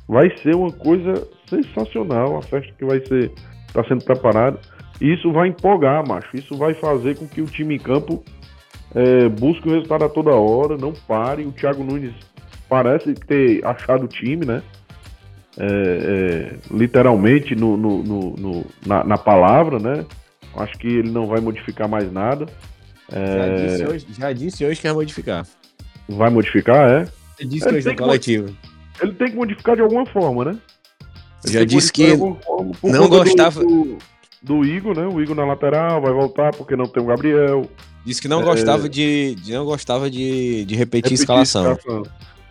Vai 0.08 0.30
ser 0.38 0.54
uma 0.54 0.70
coisa 0.70 1.26
sensacional 1.48 2.36
a 2.36 2.42
festa 2.42 2.72
que 2.78 2.84
vai 2.84 3.04
ser 3.04 3.32
está 3.68 3.84
sendo 3.84 4.04
preparada. 4.04 4.58
E 5.00 5.12
isso 5.12 5.30
vai 5.32 5.48
empolgar, 5.48 6.06
macho. 6.06 6.28
Isso 6.34 6.56
vai 6.56 6.72
fazer 6.74 7.16
com 7.16 7.26
que 7.26 7.42
o 7.42 7.46
time 7.46 7.74
em 7.74 7.78
campo 7.78 8.24
é, 8.94 9.28
busque 9.28 9.68
o 9.68 9.72
resultado 9.72 10.04
a 10.04 10.08
toda 10.08 10.30
hora, 10.30 10.76
não 10.76 10.92
pare. 10.92 11.44
O 11.44 11.52
Thiago 11.52 11.84
Nunes 11.84 12.14
parece 12.68 13.14
ter 13.14 13.64
achado 13.64 14.04
o 14.04 14.08
time, 14.08 14.46
né? 14.46 14.62
É, 15.58 15.66
é, 15.66 16.54
literalmente 16.70 17.54
no, 17.54 17.76
no, 17.76 18.02
no, 18.02 18.66
na, 18.86 19.04
na, 19.04 19.18
palavra, 19.18 19.78
né? 19.78 20.04
Acho 20.54 20.78
que 20.78 20.86
ele 20.86 21.10
não 21.10 21.26
vai 21.26 21.40
modificar 21.40 21.88
mais 21.88 22.10
nada. 22.12 22.46
Já, 23.10 23.54
disse 23.54 23.86
hoje, 23.86 24.06
já 24.18 24.32
disse 24.32 24.64
hoje 24.64 24.80
que 24.80 24.86
vai 24.86 24.94
modificar. 24.94 25.46
Vai 26.08 26.30
modificar, 26.30 26.90
é? 26.90 27.08
Ele 27.38 27.48
disse 27.48 27.68
ele 27.68 27.78
hoje 27.78 27.88
no 27.88 27.96
coletivo. 27.96 28.56
Ele 29.00 29.12
tem 29.12 29.30
que 29.30 29.36
modificar 29.36 29.76
de 29.76 29.82
alguma 29.82 30.06
forma, 30.06 30.44
né? 30.44 30.58
Ele 31.44 31.52
já 31.52 31.64
disse 31.64 31.92
que 31.92 32.16
forma, 32.16 32.38
não 32.82 33.08
gostava. 33.08 33.60
Do, 33.60 33.68
do, 33.68 33.98
do, 34.42 34.64
Igor, 34.64 34.96
né? 34.96 35.06
O 35.06 35.20
Igor 35.20 35.36
na 35.36 35.44
lateral 35.44 36.00
vai 36.00 36.12
voltar 36.12 36.52
porque 36.52 36.76
não 36.76 36.86
tem 36.86 37.02
o 37.02 37.06
Gabriel. 37.06 37.68
Disse 38.04 38.22
que 38.22 38.28
não 38.28 38.40
é... 38.40 38.44
gostava 38.44 38.88
de, 38.88 39.34
de, 39.34 39.52
não 39.52 39.64
gostava 39.64 40.10
de, 40.10 40.64
de 40.64 40.74
repetir, 40.74 40.78
repetir 40.78 41.12
escalação. 41.14 41.72
escalação. 41.72 42.02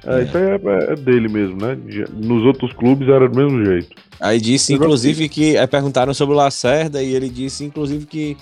É, 0.05 0.07
é, 0.07 0.15
aí 0.15 0.89
é, 0.89 0.93
é, 0.93 0.95
dele 0.95 1.27
mesmo, 1.27 1.57
né? 1.57 1.77
Nos 2.13 2.43
outros 2.43 2.71
clubes 2.73 3.09
era 3.09 3.27
do 3.27 3.35
mesmo 3.35 3.65
jeito. 3.65 3.89
Aí 4.19 4.39
disse, 4.39 4.73
inclusive, 4.73 5.27
que 5.27 5.57
é, 5.57 5.65
perguntaram 5.65 6.13
sobre 6.13 6.35
o 6.35 6.37
Lacerda 6.37 7.01
e 7.01 7.13
ele 7.13 7.27
disse, 7.27 7.65
inclusive, 7.65 8.05
que 8.05 8.37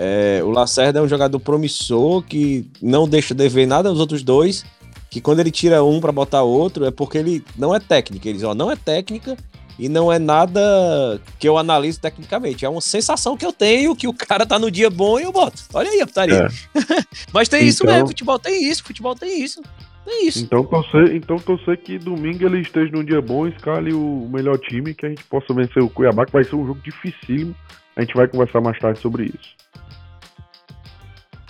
é, 0.00 0.40
o 0.44 0.50
Lacerda 0.50 1.00
é 1.00 1.02
um 1.02 1.08
jogador 1.08 1.40
promissor 1.40 2.22
que 2.22 2.64
não 2.80 3.08
deixa 3.08 3.34
de 3.34 3.48
ver 3.48 3.66
nada 3.66 3.88
aos 3.88 3.98
outros 3.98 4.22
dois. 4.22 4.64
Que 5.10 5.20
quando 5.20 5.40
ele 5.40 5.50
tira 5.50 5.82
um 5.82 6.00
para 6.00 6.12
botar 6.12 6.42
outro 6.42 6.84
é 6.84 6.90
porque 6.90 7.18
ele 7.18 7.44
não 7.56 7.74
é 7.74 7.80
técnico. 7.80 8.28
Ele 8.28 8.34
diz, 8.34 8.44
ó, 8.44 8.54
não 8.54 8.70
é 8.70 8.76
técnica 8.76 9.36
e 9.76 9.88
não 9.88 10.12
é 10.12 10.18
nada 10.18 11.20
que 11.38 11.48
eu 11.48 11.58
analiso 11.58 12.00
tecnicamente. 12.00 12.64
É 12.64 12.68
uma 12.68 12.80
sensação 12.80 13.36
que 13.36 13.44
eu 13.44 13.52
tenho 13.52 13.96
que 13.96 14.06
o 14.06 14.12
cara 14.12 14.46
tá 14.46 14.56
no 14.56 14.70
dia 14.70 14.88
bom 14.88 15.18
e 15.18 15.24
eu 15.24 15.32
boto. 15.32 15.64
Olha 15.74 15.90
aí 15.90 16.00
a 16.00 16.06
putaria. 16.06 16.46
É. 16.46 16.48
Mas 17.32 17.48
tem 17.48 17.60
então... 17.60 17.68
isso 17.68 17.84
mesmo, 17.84 18.06
futebol 18.06 18.38
tem 18.38 18.70
isso, 18.70 18.84
futebol 18.84 19.16
tem 19.16 19.42
isso. 19.42 19.60
É 20.06 20.24
isso. 20.24 20.44
Então 20.44 20.62
torcer, 20.64 21.16
então 21.16 21.38
torcer 21.38 21.76
que 21.78 21.98
domingo 21.98 22.46
ele 22.46 22.60
esteja 22.60 22.92
num 22.92 23.04
dia 23.04 23.20
bom, 23.20 23.48
escale 23.48 23.92
o 23.92 24.28
melhor 24.32 24.58
time, 24.58 24.94
que 24.94 25.06
a 25.06 25.08
gente 25.08 25.24
possa 25.24 25.52
vencer 25.52 25.82
o 25.82 25.90
Cuiabá, 25.90 26.24
que 26.24 26.32
vai 26.32 26.44
ser 26.44 26.54
um 26.54 26.66
jogo 26.66 26.80
dificílimo. 26.84 27.54
A 27.96 28.02
gente 28.02 28.14
vai 28.14 28.28
conversar 28.28 28.60
mais 28.60 28.78
tarde 28.78 29.00
sobre 29.00 29.24
isso. 29.24 29.58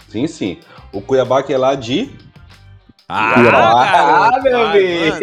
Sim, 0.08 0.26
sim. 0.26 0.58
O 0.92 1.00
Cuiabá 1.00 1.42
que 1.42 1.52
é 1.52 1.58
lá 1.58 1.74
de. 1.74 2.10
Ah, 3.08 4.32
ah 4.34 4.40
meu 4.42 4.66
amigo! 4.66 5.16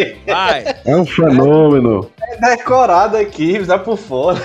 É 0.86 0.96
um 0.96 1.06
fenômeno. 1.06 2.10
É 2.20 2.56
decorado 2.56 3.18
aqui, 3.18 3.60
dá 3.60 3.78
por 3.78 3.98
fora. 3.98 4.40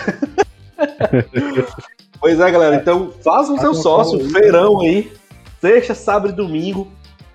pois 2.20 2.38
é, 2.38 2.50
galera. 2.50 2.76
Então 2.76 3.12
faça 3.22 3.52
o 3.52 3.58
seu 3.58 3.74
sócio, 3.74 4.28
feirão 4.30 4.80
aí. 4.80 5.12
Sexta, 5.60 5.94
sábado 5.94 6.32
e 6.32 6.36
domingo 6.36 6.90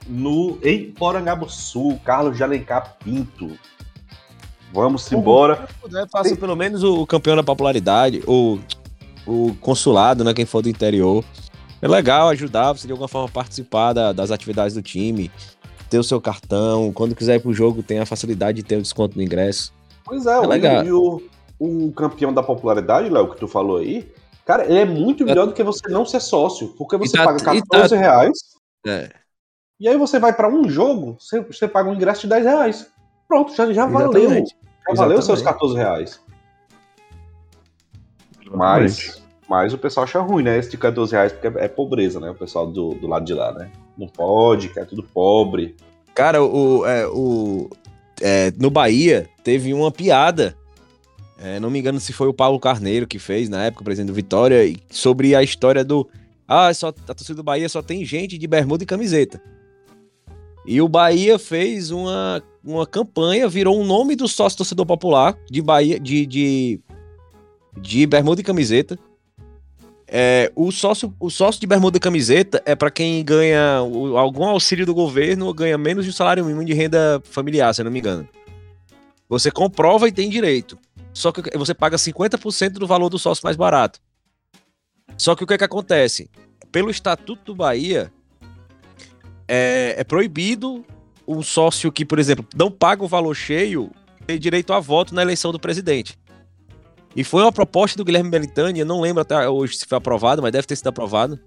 no 0.07 0.57
em 0.63 0.91
Porangabuçu, 0.91 1.99
Carlos 2.03 2.37
de 2.37 2.43
Alencar 2.43 2.95
Pinto. 3.03 3.51
Vamos 4.73 5.11
embora. 5.11 5.67
Puder, 5.81 6.07
faça 6.09 6.29
Tem... 6.29 6.37
pelo 6.37 6.55
menos 6.55 6.83
o 6.83 7.05
campeão 7.05 7.35
da 7.35 7.43
popularidade, 7.43 8.21
o, 8.27 8.59
o 9.25 9.55
consulado, 9.61 10.23
né? 10.23 10.33
Quem 10.33 10.45
for 10.45 10.61
do 10.61 10.69
interior. 10.69 11.23
É 11.81 11.87
legal 11.87 12.29
ajudar 12.29 12.73
você 12.73 12.87
de 12.87 12.91
alguma 12.91 13.07
forma 13.07 13.29
participar 13.29 13.93
da, 13.93 14.13
das 14.13 14.31
atividades 14.31 14.73
do 14.73 14.81
time, 14.81 15.31
ter 15.89 15.99
o 15.99 16.03
seu 16.03 16.19
cartão. 16.19 16.91
Quando 16.93 17.15
quiser 17.15 17.35
ir 17.35 17.39
pro 17.41 17.53
jogo, 17.53 17.83
tem 17.83 17.99
a 17.99 18.05
facilidade 18.05 18.57
de 18.57 18.63
ter 18.63 18.77
o 18.77 18.81
desconto 18.81 19.17
no 19.17 19.23
ingresso. 19.23 19.73
Pois 20.03 20.25
é, 20.25 20.35
é 20.35 20.47
legal. 20.47 20.85
E 20.85 20.91
o, 20.91 21.21
o 21.59 21.91
campeão 21.91 22.33
da 22.33 22.41
popularidade, 22.41 23.09
Léo, 23.09 23.31
que 23.31 23.39
tu 23.39 23.47
falou 23.47 23.77
aí, 23.77 24.11
cara, 24.45 24.65
ele 24.65 24.79
é 24.79 24.85
muito 24.85 25.23
é. 25.23 25.25
melhor 25.25 25.47
do 25.47 25.53
que 25.53 25.63
você 25.63 25.87
não 25.89 26.05
ser 26.05 26.19
sócio, 26.19 26.69
porque 26.77 26.97
você 26.97 27.17
tá, 27.17 27.25
paga 27.25 27.43
14 27.43 27.89
tá, 27.89 27.95
reais. 27.95 28.37
É 28.87 29.09
e 29.79 29.89
aí 29.89 29.97
você 29.97 30.19
vai 30.19 30.33
para 30.33 30.49
um 30.49 30.69
jogo, 30.69 31.17
você, 31.19 31.41
você, 31.41 31.67
paga 31.67 31.89
um 31.89 31.93
ingresso 31.93 32.21
de 32.21 32.27
10 32.27 32.45
reais. 32.45 32.91
Pronto, 33.27 33.53
já, 33.53 33.71
já 33.73 33.85
valeu. 33.85 34.13
Já 34.13 34.19
Exatamente. 34.19 34.55
valeu 34.95 35.21
seus 35.21 35.41
14 35.41 35.75
reais. 35.75 36.21
Mas, 38.51 39.21
mas 39.47 39.73
o 39.73 39.77
pessoal 39.77 40.05
acha 40.05 40.19
ruim, 40.19 40.43
né? 40.43 40.59
De 40.59 40.77
14 40.77 41.11
reais, 41.11 41.31
porque 41.31 41.47
é, 41.47 41.65
é 41.65 41.67
pobreza, 41.67 42.19
né? 42.19 42.29
O 42.29 42.35
pessoal 42.35 42.67
do, 42.67 42.95
do 42.95 43.07
lado 43.07 43.25
de 43.25 43.33
lá, 43.33 43.51
né? 43.53 43.71
Não 43.97 44.07
pode, 44.07 44.69
que 44.69 44.79
é 44.79 44.85
tudo 44.85 45.03
pobre. 45.03 45.75
Cara, 46.13 46.43
o, 46.43 46.85
é, 46.85 47.07
o, 47.07 47.69
é, 48.21 48.51
no 48.57 48.69
Bahia 48.69 49.29
teve 49.43 49.73
uma 49.73 49.91
piada. 49.91 50.55
É, 51.37 51.59
não 51.59 51.69
me 51.69 51.79
engano 51.79 51.99
se 51.99 52.13
foi 52.13 52.27
o 52.27 52.33
Paulo 52.33 52.59
Carneiro 52.59 53.05
que 53.05 53.19
fez 53.19 53.49
na 53.49 53.65
época, 53.65 53.81
o 53.81 53.85
presidente 53.85 54.07
do 54.07 54.13
Vitória, 54.13 54.73
sobre 54.89 55.35
a 55.35 55.43
história 55.43 55.83
do. 55.83 56.07
Ah, 56.47 56.73
só, 56.73 56.89
a 56.89 57.13
torcida 57.13 57.35
do 57.35 57.43
Bahia 57.43 57.67
só 57.67 57.81
tem 57.81 58.05
gente 58.05 58.37
de 58.37 58.47
bermuda 58.47 58.83
e 58.83 58.87
camiseta. 58.87 59.41
E 60.65 60.81
o 60.81 60.87
Bahia 60.87 61.37
fez 61.37 61.91
uma, 61.91 62.41
uma 62.63 62.87
campanha, 62.87 63.47
virou 63.47 63.79
um 63.79 63.85
nome 63.85 64.15
do 64.15 64.27
sócio 64.27 64.57
torcedor 64.57 64.85
popular 64.85 65.37
de 65.49 65.61
Bahia, 65.61 65.99
de, 65.99 66.25
de, 66.25 66.79
de 67.79 68.07
bermuda 68.07 68.41
e 68.41 68.43
camiseta. 68.43 68.97
É, 70.07 70.51
o, 70.55 70.71
sócio, 70.71 71.13
o 71.19 71.29
sócio 71.29 71.59
de 71.59 71.65
bermuda 71.65 71.99
camiseta 71.99 72.61
é 72.65 72.75
para 72.75 72.91
quem 72.91 73.23
ganha 73.23 73.77
algum 73.77 74.45
auxílio 74.45 74.85
do 74.85 74.93
governo 74.93 75.47
ou 75.47 75.53
ganha 75.53 75.77
menos 75.77 76.05
de 76.05 76.11
um 76.11 76.13
salário 76.13 76.45
mínimo 76.45 76.63
de 76.63 76.73
renda 76.73 77.21
familiar, 77.25 77.73
se 77.73 77.81
eu 77.81 77.85
não 77.85 77.91
me 77.91 77.99
engano. 77.99 78.27
Você 79.27 79.49
comprova 79.49 80.07
e 80.07 80.11
tem 80.11 80.29
direito. 80.29 80.77
Só 81.13 81.31
que 81.31 81.57
você 81.57 81.73
paga 81.73 81.97
50% 81.97 82.73
do 82.73 82.85
valor 82.85 83.09
do 83.09 83.17
sócio 83.17 83.41
mais 83.43 83.55
barato. 83.55 83.99
Só 85.17 85.35
que 85.35 85.43
o 85.43 85.47
que, 85.47 85.53
é 85.53 85.57
que 85.57 85.63
acontece? 85.63 86.29
Pelo 86.71 86.89
Estatuto 86.91 87.43
do 87.45 87.55
Bahia, 87.55 88.11
é, 89.47 89.95
é 89.97 90.03
proibido 90.03 90.85
um 91.27 91.41
sócio 91.41 91.91
que, 91.91 92.05
por 92.05 92.19
exemplo, 92.19 92.45
não 92.55 92.69
paga 92.69 93.03
o 93.03 93.07
valor 93.07 93.33
cheio 93.33 93.91
ter 94.27 94.37
direito 94.37 94.73
a 94.73 94.79
voto 94.79 95.15
na 95.15 95.21
eleição 95.21 95.51
do 95.51 95.59
presidente. 95.59 96.17
E 97.15 97.23
foi 97.23 97.43
uma 97.43 97.51
proposta 97.51 97.97
do 97.97 98.03
Guilherme 98.03 98.29
Belitani, 98.29 98.79
eu 98.79 98.85
não 98.85 98.99
lembro 98.99 99.21
até 99.21 99.47
hoje 99.47 99.77
se 99.77 99.85
foi 99.85 99.97
aprovado, 99.97 100.41
mas 100.41 100.51
deve 100.51 100.67
ter 100.67 100.75
sido 100.75 100.87
aprovado. 100.87 101.39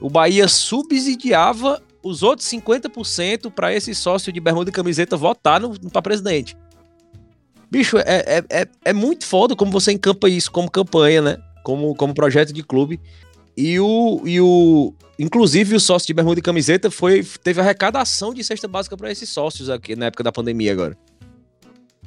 O 0.00 0.08
Bahia 0.08 0.46
subsidiava 0.46 1.82
os 2.02 2.22
outros 2.22 2.48
50% 2.48 3.50
para 3.50 3.74
esse 3.74 3.94
sócio 3.94 4.32
de 4.32 4.40
bermuda 4.40 4.70
e 4.70 4.72
camiseta 4.72 5.16
votar 5.16 5.60
para 5.92 6.02
presidente. 6.02 6.56
Bicho, 7.70 7.98
é, 7.98 8.02
é, 8.06 8.44
é, 8.48 8.68
é, 8.84 8.92
muito 8.92 9.26
foda 9.26 9.54
como 9.54 9.70
você 9.70 9.92
encampa 9.92 10.28
isso 10.28 10.50
como 10.50 10.70
campanha, 10.70 11.20
né? 11.20 11.38
Como, 11.62 11.94
como 11.96 12.14
projeto 12.14 12.52
de 12.52 12.62
clube. 12.62 13.00
E 13.56 13.78
o, 13.78 14.22
e 14.24 14.40
o. 14.40 14.94
Inclusive, 15.18 15.74
o 15.74 15.80
sócio 15.80 16.06
de 16.06 16.14
bermuda 16.14 16.38
e 16.38 16.42
camiseta 16.42 16.90
foi, 16.90 17.26
teve 17.42 17.60
arrecadação 17.60 18.32
de 18.32 18.42
cesta 18.42 18.68
básica 18.68 18.96
para 18.96 19.10
esses 19.10 19.28
sócios 19.28 19.68
aqui 19.68 19.96
na 19.96 20.06
época 20.06 20.22
da 20.22 20.32
pandemia 20.32 20.72
agora. 20.72 20.96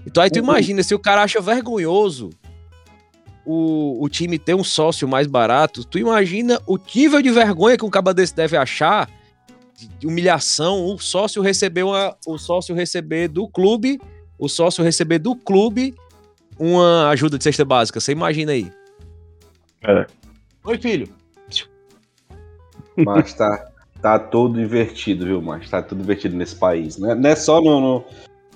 Então 0.07 0.23
aí 0.23 0.31
tu 0.31 0.39
uhum. 0.39 0.45
imagina, 0.45 0.81
se 0.81 0.95
o 0.95 0.99
cara 0.99 1.21
acha 1.21 1.39
vergonhoso 1.41 2.31
o, 3.45 4.03
o 4.03 4.09
time 4.09 4.37
ter 4.37 4.55
um 4.55 4.63
sócio 4.63 5.07
mais 5.07 5.27
barato, 5.27 5.83
tu 5.83 5.97
imagina 5.97 6.59
o 6.67 6.77
nível 6.93 7.21
de 7.21 7.31
vergonha 7.31 7.77
que 7.77 7.85
um 7.85 7.89
caba 7.89 8.13
desse 8.13 8.35
deve 8.35 8.57
achar, 8.57 9.09
de 9.99 10.05
humilhação, 10.05 10.85
o 10.85 10.99
sócio 10.99 11.41
receber 11.41 11.83
uma, 11.83 12.15
o 12.27 12.37
sócio 12.37 12.75
receber 12.75 13.27
do 13.27 13.47
clube, 13.47 13.99
o 14.37 14.47
sócio 14.47 14.83
receber 14.83 15.19
do 15.19 15.35
clube 15.35 15.95
uma 16.59 17.09
ajuda 17.09 17.37
de 17.37 17.43
cesta 17.43 17.65
básica. 17.65 17.99
Você 17.99 18.11
imagina 18.11 18.51
aí. 18.51 18.71
É. 19.83 20.05
Oi, 20.63 20.77
filho. 20.77 21.07
Mas 22.95 23.33
tá, 23.33 23.71
tá 24.01 24.19
todo 24.19 24.61
invertido, 24.61 25.25
viu, 25.25 25.41
mas 25.41 25.69
tá 25.69 25.81
tudo 25.81 26.01
invertido 26.01 26.35
nesse 26.35 26.55
país. 26.55 26.97
Né? 26.97 27.15
Não 27.15 27.29
é 27.29 27.35
só 27.35 27.59
no, 27.61 27.79
no, 27.79 28.05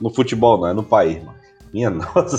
no 0.02 0.10
futebol, 0.14 0.60
não, 0.60 0.68
é 0.68 0.74
no 0.74 0.84
país, 0.84 1.24
mas. 1.24 1.36
Minha 1.74 1.90
nossa 2.16 2.38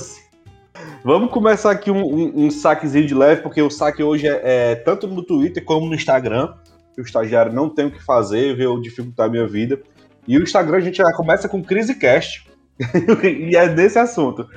Vamos 1.05 1.31
começar 1.31 1.71
aqui 1.71 1.91
um, 1.91 2.03
um, 2.03 2.47
um, 2.47 2.51
saquezinho 2.51 3.07
de 3.07 3.15
leve, 3.15 3.43
porque 3.43 3.63
o 3.63 3.71
saque 3.71 4.03
hoje 4.03 4.27
é, 4.27 4.41
é, 4.43 4.75
tanto 4.75 5.07
no 5.07 5.23
Twitter 5.23 5.65
como 5.65 5.87
no 5.87 5.95
Instagram. 5.95 6.55
o 6.99 7.01
estagiário 7.01 7.53
não 7.53 7.69
tem 7.69 7.87
o 7.87 7.91
que 7.91 8.03
fazer, 8.03 8.57
veio 8.57 8.81
dificultar 8.81 9.27
a 9.27 9.31
minha 9.31 9.47
vida. 9.47 9.81
E 10.27 10.37
o 10.37 10.43
Instagram 10.43 10.79
a 10.79 10.81
gente 10.81 10.97
já 10.97 11.13
começa 11.13 11.49
com 11.49 11.63
CriseCast. 11.63 12.51
e 13.23 13.57
é 13.57 13.69
desse 13.69 13.99
assunto. 13.99 14.49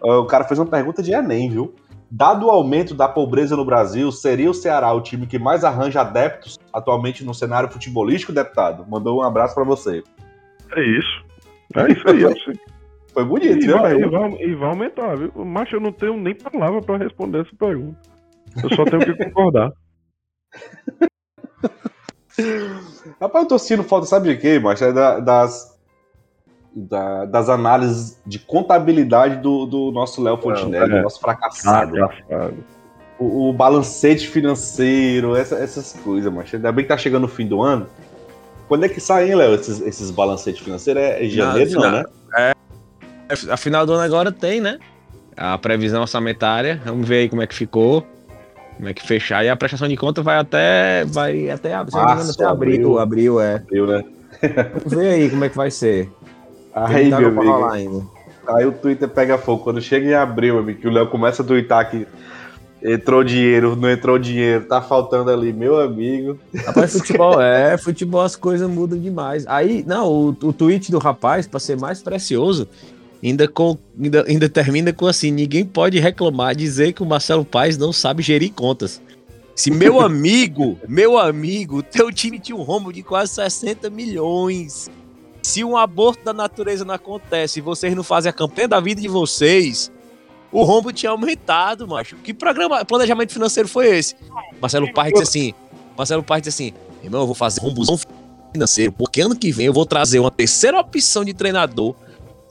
O 0.00 0.24
cara 0.26 0.44
fez 0.44 0.58
uma 0.58 0.66
pergunta 0.66 1.02
de 1.02 1.12
Enem, 1.12 1.50
viu? 1.50 1.74
Dado 2.10 2.46
o 2.46 2.50
aumento 2.50 2.94
da 2.94 3.08
pobreza 3.08 3.56
no 3.56 3.64
Brasil, 3.64 4.12
seria 4.12 4.50
o 4.50 4.54
Ceará 4.54 4.92
o 4.92 5.00
time 5.00 5.26
que 5.26 5.38
mais 5.38 5.64
arranja 5.64 6.02
adeptos 6.02 6.58
atualmente 6.72 7.24
no 7.24 7.34
cenário 7.34 7.68
futebolístico, 7.68 8.32
deputado? 8.32 8.86
Mandou 8.88 9.18
um 9.18 9.22
abraço 9.22 9.54
para 9.54 9.64
você. 9.64 10.04
É 10.76 10.98
isso. 10.98 11.24
É 11.74 11.92
isso 11.92 12.08
aí, 12.08 12.20
sei. 12.44 12.75
Foi 13.16 13.24
bonito, 13.24 13.56
E 13.64 13.66
viu? 13.66 13.78
vai, 13.78 13.94
e, 13.98 14.06
vai, 14.06 14.30
e 14.42 14.54
vai 14.54 14.68
aumentar, 14.68 15.16
viu? 15.16 15.32
Mas 15.42 15.72
eu 15.72 15.80
não 15.80 15.90
tenho 15.90 16.18
nem 16.18 16.34
palavra 16.34 16.82
pra 16.82 16.98
responder 16.98 17.40
essa 17.46 17.56
pergunta. 17.58 17.96
Eu 18.62 18.68
só 18.76 18.84
tenho 18.84 19.02
que 19.06 19.14
concordar. 19.24 19.72
Rapaz, 23.18 23.44
eu 23.44 23.48
tô 23.48 23.58
sentindo 23.58 23.82
falta, 23.84 24.06
sabe 24.06 24.28
de 24.34 24.36
quê, 24.40 24.58
macho? 24.58 24.84
É 24.84 24.92
da- 24.92 25.18
das, 25.20 25.78
da- 26.74 27.24
das 27.24 27.48
análises 27.48 28.20
de 28.26 28.38
contabilidade 28.38 29.36
do, 29.36 29.64
do 29.64 29.90
nosso 29.92 30.22
Léo 30.22 30.36
Fontinelli, 30.36 30.92
é. 30.92 30.96
do 30.98 31.02
nosso 31.04 31.18
fracassado. 31.18 31.92
Engraçado. 31.96 32.54
o, 33.18 33.48
o 33.48 33.52
balancete 33.54 34.28
financeiro, 34.28 35.34
essa- 35.34 35.56
essas 35.56 35.94
coisas, 36.04 36.30
macho. 36.30 36.56
Ainda 36.56 36.70
bem 36.70 36.84
que 36.84 36.90
tá 36.90 36.98
chegando 36.98 37.24
o 37.24 37.28
fim 37.28 37.46
do 37.46 37.62
ano. 37.62 37.86
Quando 38.68 38.84
é 38.84 38.90
que 38.90 39.00
saem, 39.00 39.34
Léo, 39.34 39.54
esses, 39.54 39.80
esses 39.80 40.10
balancetes 40.10 40.60
financeiros? 40.62 41.02
É 41.02 41.24
em 41.24 41.30
janeiro, 41.30 41.70
não, 41.70 41.80
não. 41.80 41.90
né? 41.92 42.04
A 43.50 43.56
final 43.56 43.84
do 43.84 43.92
ano 43.92 44.02
agora 44.02 44.30
tem, 44.30 44.60
né? 44.60 44.78
A 45.36 45.58
previsão 45.58 46.02
orçamentária. 46.02 46.80
Vamos 46.84 47.08
ver 47.08 47.16
aí 47.16 47.28
como 47.28 47.42
é 47.42 47.46
que 47.46 47.54
ficou. 47.54 48.06
Como 48.76 48.88
é 48.88 48.94
que 48.94 49.06
fechar. 49.06 49.44
E 49.44 49.48
a 49.48 49.56
prestação 49.56 49.88
de 49.88 49.96
conta 49.96 50.22
vai 50.22 50.38
até. 50.38 51.04
Vai 51.06 51.50
até, 51.50 51.74
Março, 51.74 52.32
até 52.32 52.44
abril. 52.44 52.98
Abril, 52.98 53.40
é. 53.40 53.62
Eu, 53.70 53.86
né? 53.86 54.04
Vamos 54.74 54.92
ver 54.92 55.08
aí 55.08 55.30
como 55.30 55.44
é 55.44 55.48
que 55.48 55.56
vai 55.56 55.70
ser. 55.70 56.10
Aí, 56.74 57.08
meu 57.08 57.28
amigo, 57.28 58.12
aí 58.46 58.66
o 58.66 58.72
Twitter 58.72 59.08
pega 59.08 59.38
fogo. 59.38 59.64
Quando 59.64 59.80
chega 59.80 60.06
em 60.06 60.14
abril, 60.14 60.58
amigo, 60.58 60.80
que 60.80 60.86
o 60.86 60.90
Léo 60.90 61.08
começa 61.08 61.42
a 61.42 61.44
tweetar 61.44 61.90
que 61.90 62.06
entrou 62.82 63.24
dinheiro, 63.24 63.74
não 63.74 63.90
entrou 63.90 64.18
dinheiro, 64.18 64.66
tá 64.66 64.82
faltando 64.82 65.30
ali, 65.30 65.52
meu 65.52 65.80
amigo. 65.80 66.38
Rapaz, 66.66 66.92
futebol, 66.98 67.40
é, 67.40 67.78
futebol 67.78 68.20
as 68.20 68.36
coisas 68.36 68.68
mudam 68.68 68.98
demais. 68.98 69.46
Aí, 69.46 69.82
não, 69.86 70.06
o, 70.06 70.28
o 70.28 70.52
tweet 70.52 70.90
do 70.90 70.98
rapaz, 70.98 71.46
pra 71.46 71.58
ser 71.58 71.78
mais 71.78 72.02
precioso, 72.02 72.68
ainda, 73.30 73.48
com, 73.48 73.78
ainda, 74.00 74.24
ainda 74.26 74.48
termina 74.48 74.92
com 74.92 75.06
assim: 75.06 75.30
ninguém 75.30 75.64
pode 75.64 75.98
reclamar, 75.98 76.54
dizer 76.54 76.92
que 76.92 77.02
o 77.02 77.06
Marcelo 77.06 77.44
Paes 77.44 77.76
não 77.76 77.92
sabe 77.92 78.22
gerir 78.22 78.52
contas. 78.52 79.00
Se 79.54 79.70
meu 79.70 80.00
amigo, 80.02 80.78
meu 80.88 81.18
amigo, 81.18 81.82
teu 81.82 82.12
time 82.12 82.38
tinha 82.38 82.56
um 82.56 82.62
rombo 82.62 82.92
de 82.92 83.02
quase 83.02 83.34
60 83.34 83.90
milhões. 83.90 84.90
Se 85.42 85.62
um 85.62 85.76
aborto 85.76 86.24
da 86.24 86.32
natureza 86.32 86.84
não 86.84 86.94
acontece 86.94 87.60
e 87.60 87.62
vocês 87.62 87.94
não 87.94 88.02
fazem 88.02 88.28
a 88.28 88.32
campanha 88.32 88.66
da 88.66 88.80
vida 88.80 89.00
de 89.00 89.06
vocês, 89.06 89.92
o 90.50 90.64
rombo 90.64 90.92
tinha 90.92 91.10
aumentado, 91.10 91.86
macho. 91.86 92.16
Que 92.16 92.34
programa, 92.34 92.84
planejamento 92.84 93.32
financeiro 93.32 93.68
foi 93.68 93.96
esse? 93.96 94.16
Marcelo 94.60 94.92
Paes 94.92 95.12
disse 95.12 95.22
assim: 95.22 95.54
Marcelo 95.96 96.22
Paes 96.22 96.42
disse 96.42 96.62
assim: 96.62 96.74
irmão, 97.02 97.20
eu 97.20 97.26
vou 97.26 97.34
fazer 97.34 97.60
rombozão 97.60 97.98
financeiro, 98.52 98.92
porque 98.92 99.20
ano 99.20 99.36
que 99.36 99.52
vem 99.52 99.66
eu 99.66 99.72
vou 99.72 99.86
trazer 99.86 100.18
uma 100.18 100.30
terceira 100.30 100.78
opção 100.80 101.24
de 101.24 101.32
treinador. 101.32 101.94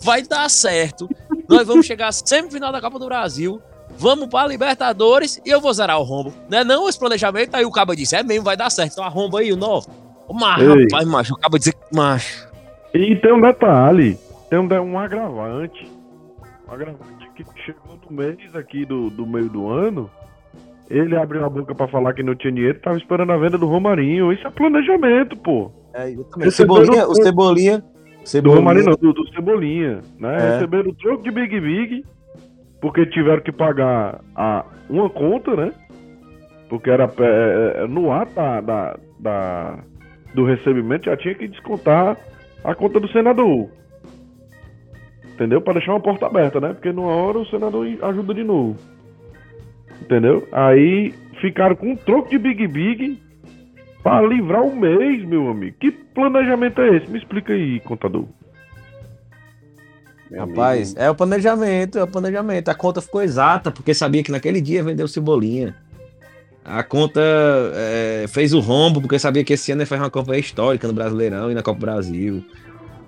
Vai 0.01 0.21
dar 0.23 0.49
certo. 0.49 1.10
Nós 1.47 1.67
vamos 1.67 1.86
chegar 1.86 2.08
à 2.08 2.12
semifinal 2.12 2.71
da 2.71 2.81
Copa 2.81 2.99
do 2.99 3.05
Brasil. 3.05 3.62
Vamos 3.97 4.27
pra 4.27 4.45
Libertadores 4.47 5.41
e 5.45 5.49
eu 5.49 5.62
vou 5.62 5.73
zerar 5.73 5.99
o 5.99 6.03
rombo. 6.03 6.34
Não 6.49 6.58
é 6.60 6.63
não 6.63 6.89
esse 6.89 6.99
planejamento? 6.99 7.55
Aí 7.55 7.65
o 7.65 7.71
cabo 7.71 7.95
disse: 7.95 8.15
é 8.15 8.23
mesmo, 8.23 8.43
vai 8.43 8.58
dar 8.58 8.69
certo. 8.69 8.93
Então 8.93 9.03
arromba 9.03 9.39
aí 9.39 9.51
o 9.51 9.55
nó. 9.55 9.81
Mas, 10.34 10.67
rapaz, 10.67 11.08
macho, 11.08 11.34
o 11.34 11.38
cabo 11.38 11.58
dizer 11.58 11.73
que 11.73 11.95
macho. 11.95 12.47
E 12.93 13.15
tem 13.15 13.34
um 13.34 13.39
detalhe, 13.41 14.17
tem 14.49 14.60
um, 14.60 14.67
um 14.67 14.99
agravante. 14.99 15.89
Um 16.67 16.73
agravante 16.73 17.29
que 17.36 17.43
chegou 17.63 17.99
no 18.10 18.15
mês 18.17 18.38
aqui 18.55 18.86
do, 18.86 19.10
do 19.10 19.25
meio 19.25 19.49
do 19.49 19.69
ano. 19.69 20.10
Ele 20.89 21.15
abriu 21.15 21.43
a 21.45 21.49
boca 21.49 21.73
pra 21.73 21.88
falar 21.88 22.13
que 22.13 22.21
não 22.23 22.36
tinha 22.36 22.51
dinheiro, 22.53 22.79
tava 22.79 22.97
esperando 22.97 23.31
a 23.31 23.38
venda 23.38 23.58
do 23.58 23.65
Romarinho. 23.67 24.31
Isso 24.31 24.45
é 24.45 24.51
planejamento, 24.51 25.36
pô. 25.38 25.71
É, 25.93 26.12
eu 26.12 26.23
também. 26.25 26.45
Receberam 26.45 26.81
O 27.10 27.15
Cebolinha, 27.15 27.79
o 27.79 27.81
o- 27.81 27.94
Cebolinha. 28.25 28.55
Do. 28.55 28.59
Romarinho 28.59 28.85
não, 28.88 28.95
do, 28.97 29.13
do 29.13 29.33
Cebolinha, 29.33 30.01
né? 30.19 30.35
É. 30.35 30.53
Receberam 30.55 30.89
o 30.89 30.93
troco 30.93 31.23
de 31.23 31.31
Big 31.31 31.59
Big, 31.59 32.03
porque 32.81 33.05
tiveram 33.05 33.41
que 33.41 33.51
pagar 33.51 34.19
a, 34.35 34.65
uma 34.89 35.09
conta, 35.09 35.55
né? 35.55 35.71
Porque 36.67 36.89
era 36.89 37.03
é, 37.19 37.83
é, 37.83 37.88
no 37.88 38.11
ato 38.11 38.33
da, 38.33 38.59
da, 38.61 38.97
da- 39.19 39.79
do 40.33 40.43
recebimento 40.45 41.05
já 41.05 41.15
tinha 41.15 41.35
que 41.35 41.47
descontar 41.47 42.17
a 42.63 42.75
conta 42.75 42.99
do 42.99 43.07
senador. 43.09 43.69
Entendeu? 45.33 45.61
Para 45.61 45.73
deixar 45.73 45.91
uma 45.91 45.99
porta 46.01 46.25
aberta, 46.25 46.59
né? 46.59 46.73
Porque 46.73 46.91
numa 46.91 47.11
hora 47.11 47.39
o 47.39 47.45
senador 47.45 47.85
ajuda 48.01 48.33
de 48.33 48.43
novo. 48.43 48.77
Entendeu? 50.01 50.47
Aí 50.51 51.13
ficaram 51.41 51.75
com 51.75 51.91
um 51.91 51.95
troco 51.95 52.29
de 52.29 52.38
Big 52.38 52.67
Big 52.67 53.21
para 54.06 54.24
livrar 54.28 54.62
o 54.62 54.76
mês, 54.76 55.26
meu 55.26 55.50
amigo. 55.50 55.76
Que 55.80 55.89
planejamento 55.89 56.80
é 56.80 56.96
esse? 56.96 57.10
Me 57.10 57.18
explica 57.18 57.54
aí, 57.54 57.80
contador. 57.80 58.28
Meu 60.30 60.46
Rapaz, 60.46 60.89
amigo. 60.89 61.02
é 61.02 61.10
o 61.10 61.15
planejamento, 61.15 61.98
é 61.98 62.04
o 62.04 62.08
planejamento. 62.08 62.70
A 62.70 62.76
conta 62.76 63.02
ficou 63.02 63.24
exata, 63.24 63.72
porque 63.72 63.96
sabia 63.96 64.22
que 64.22 64.32
naquele 64.32 64.62
dia 64.62 64.84
vendeu 64.84 65.08
cebolinha. 65.08 65.76
A 66.63 66.84
conta 66.84 67.20
é, 67.74 68.26
fez 68.28 68.54
o 68.54 68.60
rombo, 68.60 69.02
porque 69.02 69.18
sabia 69.18 69.44
que 69.44 69.54
esse 69.54 69.72
ano 69.72 69.82
ia 69.82 69.88
fazer 69.88 70.04
uma 70.04 70.12
campanha 70.12 70.39
histórica 70.39 70.88
no 70.88 70.94
Brasileirão 70.94 71.50
e 71.50 71.56
na 71.56 71.63
Copa 71.63 71.80
Brasil. 71.80 72.46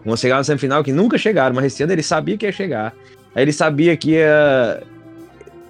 Vão 0.04 0.18
chegar 0.18 0.38
na 0.38 0.44
semifinal 0.44 0.84
que 0.84 0.92
nunca 0.92 1.16
chegaram, 1.16 1.54
mas 1.54 1.66
esse 1.66 1.84
ano 1.84 1.94
ele 1.94 2.02
sabia 2.02 2.36
que 2.40 2.48
ia 2.48 2.52
chegar. 2.52 2.96
Aí 3.36 3.44
ele 3.44 3.54
sabia 3.54 3.96
que 3.96 4.14
ia 4.14 4.82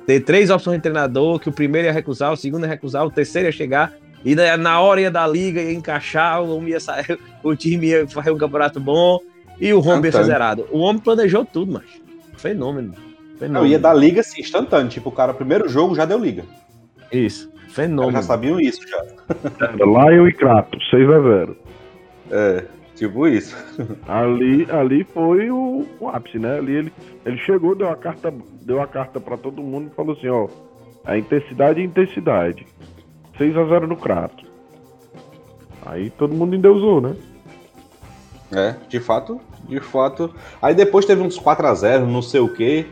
ter 0.05 0.21
três 0.21 0.49
opções 0.49 0.77
de 0.77 0.83
treinador, 0.83 1.37
que 1.37 1.49
o 1.49 1.51
primeiro 1.51 1.85
ia 1.85 1.91
recusar, 1.91 2.31
o 2.31 2.37
segundo 2.37 2.63
ia 2.63 2.69
recusar, 2.69 3.05
o 3.05 3.11
terceiro 3.11 3.49
ia 3.49 3.51
chegar. 3.51 3.93
E 4.25 4.35
na- 4.35 4.57
na 4.57 4.79
hora 4.81 5.01
ia 5.01 5.11
da 5.11 5.25
liga, 5.27 5.61
ia 5.61 5.73
encaixar, 5.73 6.41
o, 6.41 6.55
homem 6.57 6.69
ia 6.71 6.79
sair, 6.79 7.19
o 7.43 7.55
time 7.55 7.87
ia 7.87 8.07
fazer 8.07 8.31
um 8.31 8.37
campeonato 8.37 8.79
bom 8.79 9.19
e 9.59 9.73
o 9.73 9.79
rombo 9.79 10.05
ia 10.05 10.11
ser 10.11 10.23
zerado. 10.25 10.67
O 10.71 10.79
homem 10.79 11.01
planejou 11.01 11.45
tudo, 11.45 11.73
mas 11.73 11.85
Fenômeno. 12.37 12.89
Não, 12.93 13.37
Fenômeno. 13.37 13.67
ia 13.71 13.79
dar 13.79 13.93
liga 13.93 14.21
assim, 14.21 14.41
instantâneo. 14.41 14.89
Tipo, 14.89 15.09
o 15.09 15.11
cara, 15.11 15.33
primeiro 15.33 15.67
jogo 15.69 15.95
já 15.95 16.05
deu 16.05 16.17
liga. 16.19 16.43
Isso. 17.11 17.51
Fenômeno. 17.69 18.13
já 18.13 18.21
sabiam 18.23 18.59
isso 18.59 18.81
já. 18.87 19.03
Era 19.59 20.09
Lion 20.11 20.27
e 20.27 20.33
Kratos, 20.33 20.83
6 20.89 21.07
a 21.09 21.19
0. 21.21 21.57
É, 22.31 22.63
tipo 22.95 23.27
isso. 23.27 23.55
Ali, 24.07 24.67
ali 24.71 25.03
foi 25.03 25.49
o, 25.51 25.85
o 25.99 26.09
ápice, 26.09 26.39
né? 26.39 26.57
Ali 26.57 26.73
ele, 26.75 26.93
ele 27.25 27.37
chegou, 27.37 27.75
deu 27.75 27.89
a 27.89 27.95
carta, 27.95 28.33
deu 28.63 28.81
a 28.81 28.87
carta 28.87 29.19
para 29.19 29.37
todo 29.37 29.61
mundo 29.61 29.89
e 29.91 29.95
falou 29.95 30.13
assim, 30.17 30.27
ó, 30.27 30.47
a 31.05 31.17
intensidade 31.17 31.79
é 31.79 31.83
intensidade. 31.83 32.65
6 33.37 33.55
a 33.57 33.65
0 33.65 33.87
no 33.87 33.95
Kratos. 33.97 34.45
Aí 35.85 36.09
todo 36.09 36.33
mundo 36.33 36.55
endeusou, 36.55 36.99
né? 37.01 37.15
É, 38.51 38.75
de 38.87 38.99
fato, 38.99 39.39
de 39.67 39.79
fato. 39.79 40.33
Aí 40.61 40.73
depois 40.73 41.05
teve 41.05 41.21
uns 41.21 41.37
4x0, 41.39 42.05
não 42.05 42.21
sei 42.21 42.39
o 42.39 42.49
quê. 42.49 42.85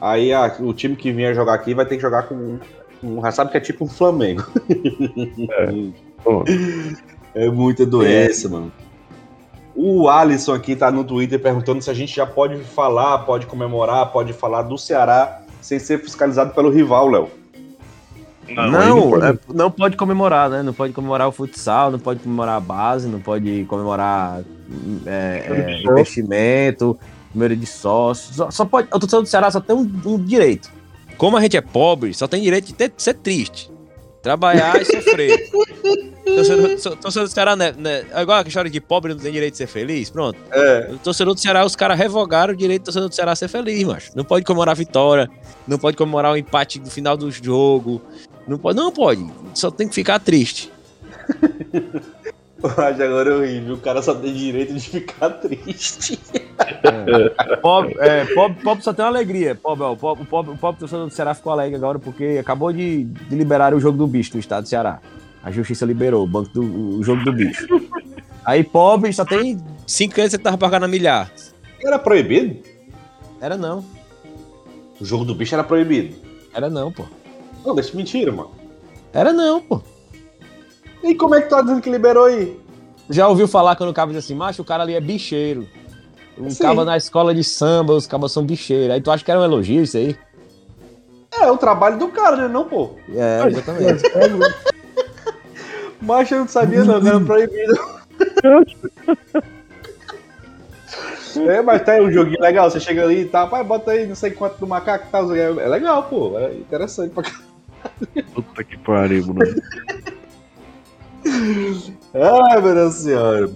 Aí 0.00 0.32
a- 0.32 0.56
o 0.60 0.72
time 0.72 0.96
que 0.96 1.12
vinha 1.12 1.34
jogar 1.34 1.54
aqui 1.54 1.74
vai 1.74 1.84
ter 1.86 1.96
que 1.96 2.02
jogar 2.02 2.24
com 2.24 2.58
um. 3.02 3.20
já 3.22 3.30
sabe 3.32 3.50
que 3.50 3.56
é 3.56 3.60
tipo 3.60 3.84
um 3.84 3.88
Flamengo. 3.88 4.44
Pô, 6.22 6.44
É 7.34 7.48
muita 7.48 7.86
doença, 7.86 8.48
mano. 8.48 8.72
O 9.74 10.08
Alisson 10.08 10.52
aqui 10.54 10.74
tá 10.76 10.90
no 10.90 11.04
Twitter 11.04 11.40
perguntando 11.40 11.80
se 11.82 11.90
a 11.90 11.94
gente 11.94 12.14
já 12.14 12.26
pode 12.26 12.56
falar, 12.64 13.18
pode 13.20 13.46
comemorar, 13.46 14.10
pode 14.12 14.32
falar 14.32 14.62
do 14.62 14.76
Ceará 14.76 15.40
sem 15.60 15.78
ser 15.78 15.98
fiscalizado 15.98 16.52
pelo 16.54 16.70
rival, 16.70 17.08
Léo. 17.08 17.28
Não, 18.54 19.10
pode. 19.10 19.26
é- 19.26 19.38
não 19.54 19.70
pode 19.70 19.96
comemorar, 19.96 20.50
né? 20.50 20.62
Não 20.62 20.72
pode 20.72 20.92
comemorar 20.92 21.28
o 21.28 21.32
futsal, 21.32 21.90
não 21.90 21.98
pode 21.98 22.20
comemorar 22.20 22.56
a 22.56 22.60
base, 22.60 23.08
não 23.08 23.20
pode 23.20 23.64
comemorar 23.68 24.42
é, 25.06 25.40
de 25.40 25.52
é, 25.52 25.82
investimento, 25.82 26.98
número 27.34 27.56
de 27.56 27.66
sócios. 27.66 28.36
Só, 28.36 28.50
só 28.50 28.64
pode, 28.64 28.88
o 28.88 28.98
torcedor 28.98 29.22
do 29.22 29.28
Ceará 29.28 29.50
só 29.50 29.60
tem 29.60 29.74
um, 29.74 29.90
um 30.06 30.18
direito. 30.22 30.70
Como 31.16 31.36
a 31.36 31.40
gente 31.40 31.56
é 31.56 31.60
pobre, 31.60 32.14
só 32.14 32.26
tem 32.26 32.42
direito 32.42 32.66
de 32.66 32.74
ter- 32.74 32.92
ser 32.96 33.14
triste. 33.14 33.70
Trabalhar 34.22 34.80
e 34.80 34.84
sofrer. 34.84 35.50
torcedor, 36.24 36.96
torcedor 36.96 37.28
do 37.28 37.32
Ceará, 37.32 37.56
né, 37.56 37.74
né, 37.76 38.04
é 38.12 38.22
igual 38.22 38.38
a 38.38 38.42
história 38.42 38.70
de 38.70 38.80
pobre 38.80 39.14
não 39.14 39.20
tem 39.20 39.32
direito 39.32 39.52
de 39.52 39.58
ser 39.58 39.66
feliz, 39.66 40.10
pronto. 40.10 40.38
É. 40.52 40.90
O 40.92 40.98
torcedor 40.98 41.34
do 41.34 41.40
Ceará, 41.40 41.64
os 41.64 41.74
caras 41.74 41.98
revogaram 41.98 42.52
o 42.52 42.56
direito 42.56 42.82
do 42.82 42.84
torcedor 42.86 43.08
do 43.08 43.14
Ceará 43.14 43.34
ser 43.34 43.48
feliz, 43.48 43.82
macho. 43.84 44.10
Não 44.14 44.24
pode 44.24 44.44
comemorar 44.44 44.72
a 44.72 44.76
vitória, 44.76 45.28
não 45.66 45.78
pode 45.78 45.96
comemorar 45.96 46.32
o 46.32 46.36
empate 46.36 46.78
no 46.80 46.90
final 46.90 47.16
do 47.16 47.30
jogo. 47.30 48.00
Não 48.50 48.58
pode, 48.58 48.76
não 48.76 48.90
pode. 48.90 49.24
Só 49.54 49.70
tem 49.70 49.86
que 49.86 49.94
ficar 49.94 50.18
triste. 50.18 50.72
Mas 52.60 53.00
agora 53.00 53.30
eu 53.30 53.46
ri, 53.46 53.60
viu? 53.60 53.74
O 53.74 53.78
cara 53.78 54.02
só 54.02 54.12
tem 54.12 54.34
direito 54.34 54.74
de 54.74 54.80
ficar 54.80 55.30
triste. 55.30 56.18
Pobre, 57.62 57.94
é, 58.00 58.24
pobre, 58.34 58.60
pobre 58.60 58.82
só 58.82 58.92
tem 58.92 59.04
uma 59.04 59.10
alegria. 59.10 59.54
Pobre, 59.54 59.84
ó, 59.84 59.92
o, 59.92 59.96
pobre, 59.96 60.24
o, 60.24 60.26
pobre, 60.26 60.52
o 60.52 60.56
pobre 60.58 60.80
torcedor 60.80 61.06
do 61.06 61.14
Ceará 61.14 61.32
ficou 61.32 61.52
alegre 61.52 61.76
agora 61.76 62.00
porque 62.00 62.38
acabou 62.40 62.72
de, 62.72 63.04
de 63.04 63.36
liberar 63.36 63.72
o 63.72 63.78
jogo 63.78 63.96
do 63.96 64.06
bicho 64.08 64.32
do 64.32 64.38
estado 64.40 64.64
do 64.64 64.68
Ceará. 64.68 65.00
A 65.44 65.52
justiça 65.52 65.86
liberou 65.86 66.24
o, 66.24 66.26
banco 66.26 66.50
do, 66.52 66.98
o 66.98 67.02
jogo 67.04 67.22
do 67.24 67.32
bicho. 67.32 67.66
Aí 68.44 68.64
pobre 68.64 69.12
só 69.12 69.24
tem 69.24 69.58
5 69.86 70.20
anos 70.20 70.32
que 70.32 70.36
você 70.36 70.38
tava 70.38 70.58
pagando 70.58 70.86
a 70.86 70.88
milhar. 70.88 71.32
Era 71.80 72.00
proibido? 72.00 72.56
Era 73.40 73.56
não. 73.56 73.84
O 75.00 75.04
jogo 75.04 75.24
do 75.24 75.36
bicho 75.36 75.54
era 75.54 75.62
proibido. 75.62 76.16
Era 76.52 76.68
não, 76.68 76.90
pô. 76.90 77.04
Não, 77.64 77.74
deixa 77.74 77.96
mentira, 77.96 78.32
mano. 78.32 78.50
Era 79.12 79.32
não, 79.32 79.60
pô. 79.60 79.82
E 81.02 81.14
como 81.14 81.34
é 81.34 81.40
que 81.40 81.48
tu 81.48 81.50
tá 81.50 81.62
dizendo 81.62 81.80
que 81.80 81.90
liberou 81.90 82.24
aí? 82.24 82.58
Já 83.08 83.26
ouviu 83.26 83.48
falar 83.48 83.76
quando 83.76 83.90
o 83.90 83.94
cara 83.94 84.08
diz 84.08 84.24
assim, 84.24 84.34
macho, 84.34 84.62
o 84.62 84.64
cara 84.64 84.82
ali 84.82 84.94
é 84.94 85.00
bicheiro. 85.00 85.66
Um 86.38 86.48
Sim. 86.50 86.74
na 86.84 86.96
escola 86.96 87.34
de 87.34 87.44
samba, 87.44 87.92
os 87.92 88.06
cabos 88.06 88.32
são 88.32 88.44
bicheiros. 88.44 88.94
Aí 88.94 89.00
tu 89.00 89.10
acha 89.10 89.24
que 89.24 89.30
era 89.30 89.40
um 89.40 89.44
elogio 89.44 89.82
isso 89.82 89.96
aí? 89.96 90.16
É, 91.32 91.50
o 91.50 91.56
trabalho 91.56 91.98
do 91.98 92.08
cara, 92.08 92.36
né? 92.36 92.48
Não, 92.48 92.64
pô. 92.64 92.90
É, 93.14 93.46
exatamente. 93.46 94.02
Mas 96.00 96.30
eu 96.30 96.40
não 96.40 96.48
sabia, 96.48 96.82
não, 96.82 96.96
era 96.96 97.20
proibido. 97.20 97.74
É, 101.46 101.62
mas 101.62 101.84
tá 101.84 101.92
aí 101.92 102.00
um 102.00 102.10
joguinho 102.10 102.40
legal, 102.40 102.68
você 102.68 102.80
chega 102.80 103.04
ali 103.04 103.20
e 103.20 103.24
tá, 103.24 103.46
pai, 103.46 103.62
bota 103.62 103.92
aí 103.92 104.04
não 104.04 104.16
sei 104.16 104.32
quanto 104.32 104.58
do 104.58 104.66
macaco 104.66 105.06
e 105.06 105.10
tal. 105.10 105.32
É 105.34 105.68
legal, 105.68 106.02
pô, 106.02 106.36
é 106.36 106.54
interessante 106.54 107.14
pra 107.14 107.22
caralho. 107.22 107.49
Puta 108.34 108.64
que 108.64 108.76
pariu, 108.78 109.24
Bruno. 109.26 109.54
Ai, 112.14 112.60
meu 112.60 112.74
Deus 112.74 112.94
senhora. 112.94 113.50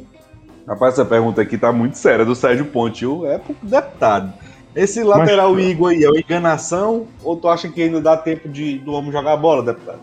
Rapaz, 0.67 0.95
essa 0.95 1.05
pergunta 1.05 1.43
aqui 1.43 1.59
tá 1.59 1.71
muito 1.73 1.99
séria, 1.99 2.25
do 2.25 2.35
Sérgio 2.35 2.67
Ponte, 2.67 3.05
é 3.27 3.39
pro 3.39 3.55
deputado. 3.63 4.33
Esse 4.75 5.05
lateral 5.05 5.59
Igor 5.61 5.91
aí 5.91 6.03
é 6.03 6.09
uma 6.09 6.19
enganação 6.19 7.07
ou 7.23 7.37
tu 7.37 7.49
acha 7.49 7.69
que 7.69 7.83
ainda 7.83 8.01
dá 8.01 8.17
tempo 8.17 8.49
de, 8.49 8.79
do 8.79 8.93
homem 8.93 9.13
jogar 9.13 9.37
bola, 9.37 9.63
deputado? 9.63 10.01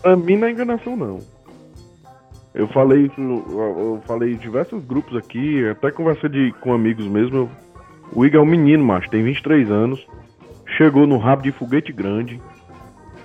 Pra 0.00 0.14
mim 0.14 0.36
não 0.36 0.46
é 0.46 0.52
enganação, 0.52 0.96
não. 0.96 1.18
Eu 2.54 2.68
falei 2.68 3.06
isso, 3.06 3.20
eu 3.20 4.00
falei 4.06 4.32
em 4.32 4.36
diversos 4.36 4.82
grupos 4.84 5.16
aqui, 5.16 5.66
até 5.68 5.90
conversei 5.90 6.30
de, 6.30 6.54
com 6.60 6.72
amigos 6.72 7.06
mesmo. 7.06 7.50
O 8.12 8.24
Igor 8.24 8.40
é 8.40 8.42
um 8.42 8.46
menino, 8.46 8.84
macho, 8.84 9.10
tem 9.10 9.24
23 9.24 9.70
anos, 9.70 10.06
chegou 10.76 11.06
no 11.06 11.18
rabo 11.18 11.42
de 11.42 11.52
foguete 11.52 11.92
grande, 11.92 12.40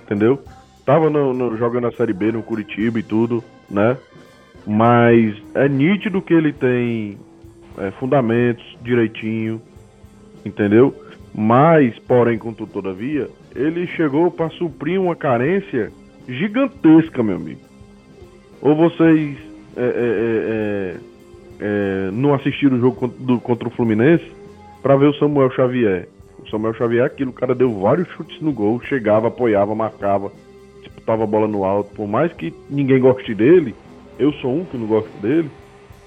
entendeu? 0.04 0.42
Tava 0.84 1.08
no- 1.10 1.32
no- 1.32 1.56
jogando 1.56 1.86
a 1.86 1.92
Série 1.92 2.12
B 2.12 2.32
no 2.32 2.42
Curitiba 2.42 2.98
e 2.98 3.02
tudo, 3.02 3.42
né? 3.70 3.96
Mas 4.66 5.34
é 5.54 5.68
nítido 5.68 6.22
que 6.22 6.34
ele 6.34 6.52
tem 6.52 7.16
é, 7.78 7.90
fundamentos 7.92 8.62
direitinho, 8.82 9.60
entendeu? 10.44 10.94
Mas, 11.34 11.98
porém, 12.00 12.36
contudo, 12.38 12.70
todavia, 12.70 13.28
ele 13.56 13.86
chegou 13.86 14.30
para 14.30 14.50
suprir 14.50 15.00
uma 15.00 15.16
carência 15.16 15.90
gigantesca, 16.28 17.22
meu 17.22 17.36
amigo. 17.36 17.60
Ou 18.60 18.76
vocês 18.76 19.36
é, 19.76 19.80
é, 19.80 19.86
é, 19.86 19.86
é, 20.50 20.96
é, 21.60 22.10
não 22.12 22.34
assistiram 22.34 22.76
o 22.76 22.80
jogo 22.80 22.96
contra, 22.96 23.18
do- 23.24 23.40
contra 23.40 23.68
o 23.68 23.70
Fluminense 23.70 24.30
para 24.82 24.96
ver 24.96 25.06
o 25.06 25.14
Samuel 25.14 25.50
Xavier. 25.52 26.08
O 26.52 26.56
Samuel 26.56 26.74
Xavier, 26.74 27.04
é 27.04 27.06
aquilo, 27.06 27.30
o 27.30 27.34
cara 27.34 27.54
deu 27.54 27.72
vários 27.80 28.06
chutes 28.08 28.38
no 28.42 28.52
gol, 28.52 28.78
chegava, 28.82 29.28
apoiava, 29.28 29.74
marcava, 29.74 30.30
disputava 30.82 31.24
a 31.24 31.26
bola 31.26 31.48
no 31.48 31.64
alto. 31.64 31.94
Por 31.94 32.06
mais 32.06 32.30
que 32.34 32.52
ninguém 32.68 33.00
goste 33.00 33.34
dele, 33.34 33.74
eu 34.18 34.30
sou 34.34 34.54
um 34.58 34.64
que 34.66 34.76
não 34.76 34.86
gosto 34.86 35.08
dele, 35.22 35.50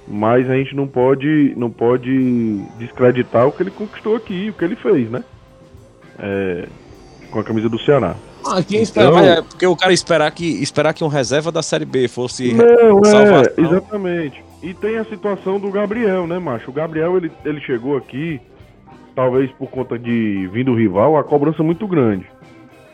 mas 0.07 0.47
a 0.47 0.55
gente 0.55 0.75
não 0.75 0.87
pode, 0.87 1.53
não 1.57 1.71
pode 1.71 2.59
descreditar 2.77 3.47
o 3.47 3.51
que 3.51 3.63
ele 3.63 3.71
conquistou 3.71 4.15
aqui, 4.15 4.49
o 4.51 4.53
que 4.53 4.63
ele 4.63 4.75
fez, 4.75 5.09
né? 5.09 5.23
É, 6.19 6.67
com 7.31 7.39
a 7.39 7.43
camisa 7.43 7.67
do 7.67 7.79
Ceará. 7.79 8.15
Ah, 8.45 8.61
quem 8.61 8.83
Então- 8.83 9.17
é 9.19 9.41
porque 9.41 9.65
o 9.65 9.75
cara 9.75 9.93
esperar 9.93 10.29
que, 10.29 10.45
esperar 10.61 10.93
que 10.93 11.03
um 11.03 11.07
reserva 11.07 11.51
da 11.51 11.63
Série 11.63 11.85
B 11.85 12.07
fosse. 12.07 12.53
Não, 12.53 12.99
é, 12.99 13.05
salvação. 13.05 13.53
exatamente. 13.57 14.43
E 14.61 14.75
tem 14.75 14.97
a 14.97 15.05
situação 15.05 15.59
do 15.59 15.71
Gabriel, 15.71 16.27
né, 16.27 16.37
macho? 16.37 16.69
O 16.69 16.73
Gabriel, 16.73 17.17
ele, 17.17 17.31
ele 17.43 17.59
chegou 17.61 17.97
aqui, 17.97 18.39
talvez 19.15 19.51
por 19.53 19.69
conta 19.69 19.97
de 19.97 20.47
vir 20.51 20.65
do 20.65 20.75
rival, 20.75 21.17
a 21.17 21.23
cobrança 21.23 21.63
muito 21.63 21.87
grande. 21.87 22.25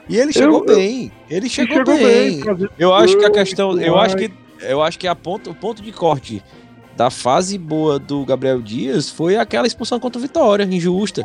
E 0.10 0.18
ele 0.18 0.32
chegou 0.34 0.60
Eu- 0.68 0.76
bem. 0.76 1.12
Ele 1.30 1.48
chegou, 1.50 1.78
chegou 1.78 1.96
bem. 1.98 2.42
bem, 2.44 2.68
Eu 2.78 2.94
acho 2.94 3.18
que 3.18 3.26
a 3.26 3.32
questão. 3.32 3.80
Eu 3.80 3.98
acho 3.98 4.16
que. 4.18 4.32
Eu 4.62 4.82
acho 4.82 5.00
que 5.00 5.08
a 5.08 5.16
ponto, 5.16 5.50
o 5.50 5.56
ponto 5.56 5.82
de 5.82 5.92
corte 5.92 6.42
da 6.96 7.10
fase 7.10 7.58
boa 7.58 7.98
do 7.98 8.24
Gabriel 8.26 8.62
Dias 8.62 9.10
foi 9.10 9.36
aquela 9.38 9.66
expulsão 9.66 10.00
contra 10.00 10.20
o 10.20 10.22
Vitória, 10.22 10.64
injusta. 10.64 11.24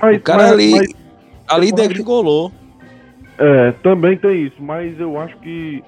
Mas, 0.00 0.16
O 0.18 0.20
cara 0.20 0.42
mas- 0.42 0.52
ali, 0.52 0.70
mas- 0.72 0.94
ali 1.48 1.72
degringolou. 1.72 2.52
é, 3.38 3.72
também 3.82 4.16
tem 4.18 4.44
isso, 4.46 4.56
mas 4.60 4.98
eu 5.00 5.18
acho 5.18 5.36
que 5.38 5.82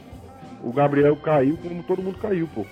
o 0.62 0.72
Gabriel 0.72 1.16
caiu 1.16 1.58
como 1.62 1.82
todo 1.82 2.00
mundo 2.02 2.16
caiu, 2.18 2.48
pô. 2.54 2.64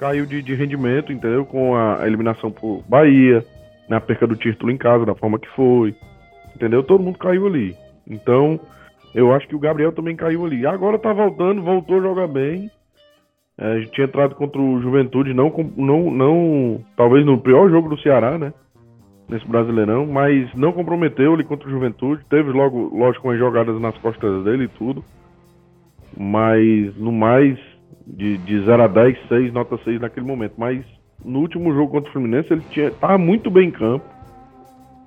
Caiu 0.00 0.26
de, 0.26 0.42
de 0.42 0.54
rendimento, 0.54 1.12
entendeu? 1.12 1.44
Com 1.44 1.76
a 1.76 2.00
eliminação 2.06 2.50
por 2.50 2.82
Bahia, 2.88 3.44
na 3.92 4.00
perca 4.00 4.26
do 4.26 4.34
título 4.34 4.72
em 4.72 4.78
casa, 4.78 5.04
da 5.04 5.14
forma 5.14 5.38
que 5.38 5.48
foi. 5.50 5.94
Entendeu? 6.56 6.82
Todo 6.82 7.04
mundo 7.04 7.18
caiu 7.18 7.46
ali. 7.46 7.76
Então, 8.08 8.58
eu 9.14 9.34
acho 9.34 9.46
que 9.46 9.54
o 9.54 9.58
Gabriel 9.58 9.92
também 9.92 10.16
caiu 10.16 10.46
ali. 10.46 10.66
Agora 10.66 10.98
tá 10.98 11.12
voltando, 11.12 11.62
voltou 11.62 11.98
a 11.98 12.02
jogar 12.02 12.26
bem. 12.26 12.70
É, 13.58 13.72
a 13.72 13.78
gente 13.80 13.92
tinha 13.92 14.06
entrado 14.06 14.34
contra 14.34 14.58
o 14.58 14.80
Juventude, 14.80 15.34
não, 15.34 15.52
não, 15.76 16.10
não. 16.10 16.84
Talvez 16.96 17.24
no 17.26 17.36
pior 17.38 17.68
jogo 17.68 17.90
do 17.90 18.00
Ceará, 18.00 18.38
né? 18.38 18.54
Nesse 19.28 19.46
Brasileirão, 19.46 20.06
mas 20.06 20.52
não 20.54 20.72
comprometeu 20.72 21.34
ele 21.34 21.44
contra 21.44 21.68
o 21.68 21.70
Juventude. 21.70 22.24
Teve 22.30 22.50
logo, 22.50 22.96
lógico, 22.96 23.28
umas 23.28 23.38
jogadas 23.38 23.78
nas 23.78 23.96
costas 23.98 24.42
dele 24.44 24.64
e 24.64 24.68
tudo. 24.68 25.04
Mas 26.16 26.96
no 26.96 27.12
mais, 27.12 27.58
de, 28.06 28.38
de 28.38 28.64
0 28.64 28.84
a 28.84 28.86
10, 28.86 29.18
6, 29.28 29.52
nota 29.52 29.78
6 29.84 30.00
naquele 30.00 30.26
momento. 30.26 30.54
Mas 30.56 30.82
no 31.24 31.40
último 31.40 31.72
jogo 31.72 31.92
contra 31.92 32.10
o 32.10 32.12
Fluminense, 32.12 32.52
ele 32.52 32.62
tinha, 32.70 32.90
tava 32.90 33.18
muito 33.18 33.50
bem 33.50 33.68
em 33.68 33.70
campo. 33.70 34.04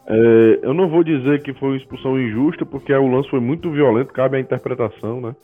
É, 0.08 0.60
eu 0.62 0.74
não 0.74 0.88
vou 0.88 1.04
dizer 1.04 1.42
que 1.42 1.54
foi 1.54 1.70
uma 1.70 1.78
expulsão 1.78 2.20
injusta, 2.20 2.66
porque 2.66 2.94
o 2.94 3.08
lance 3.08 3.30
foi 3.30 3.40
muito 3.40 3.72
violento, 3.72 4.14
cabe 4.14 4.38
à 4.38 4.40
interpretação, 4.40 5.20
né? 5.20 5.36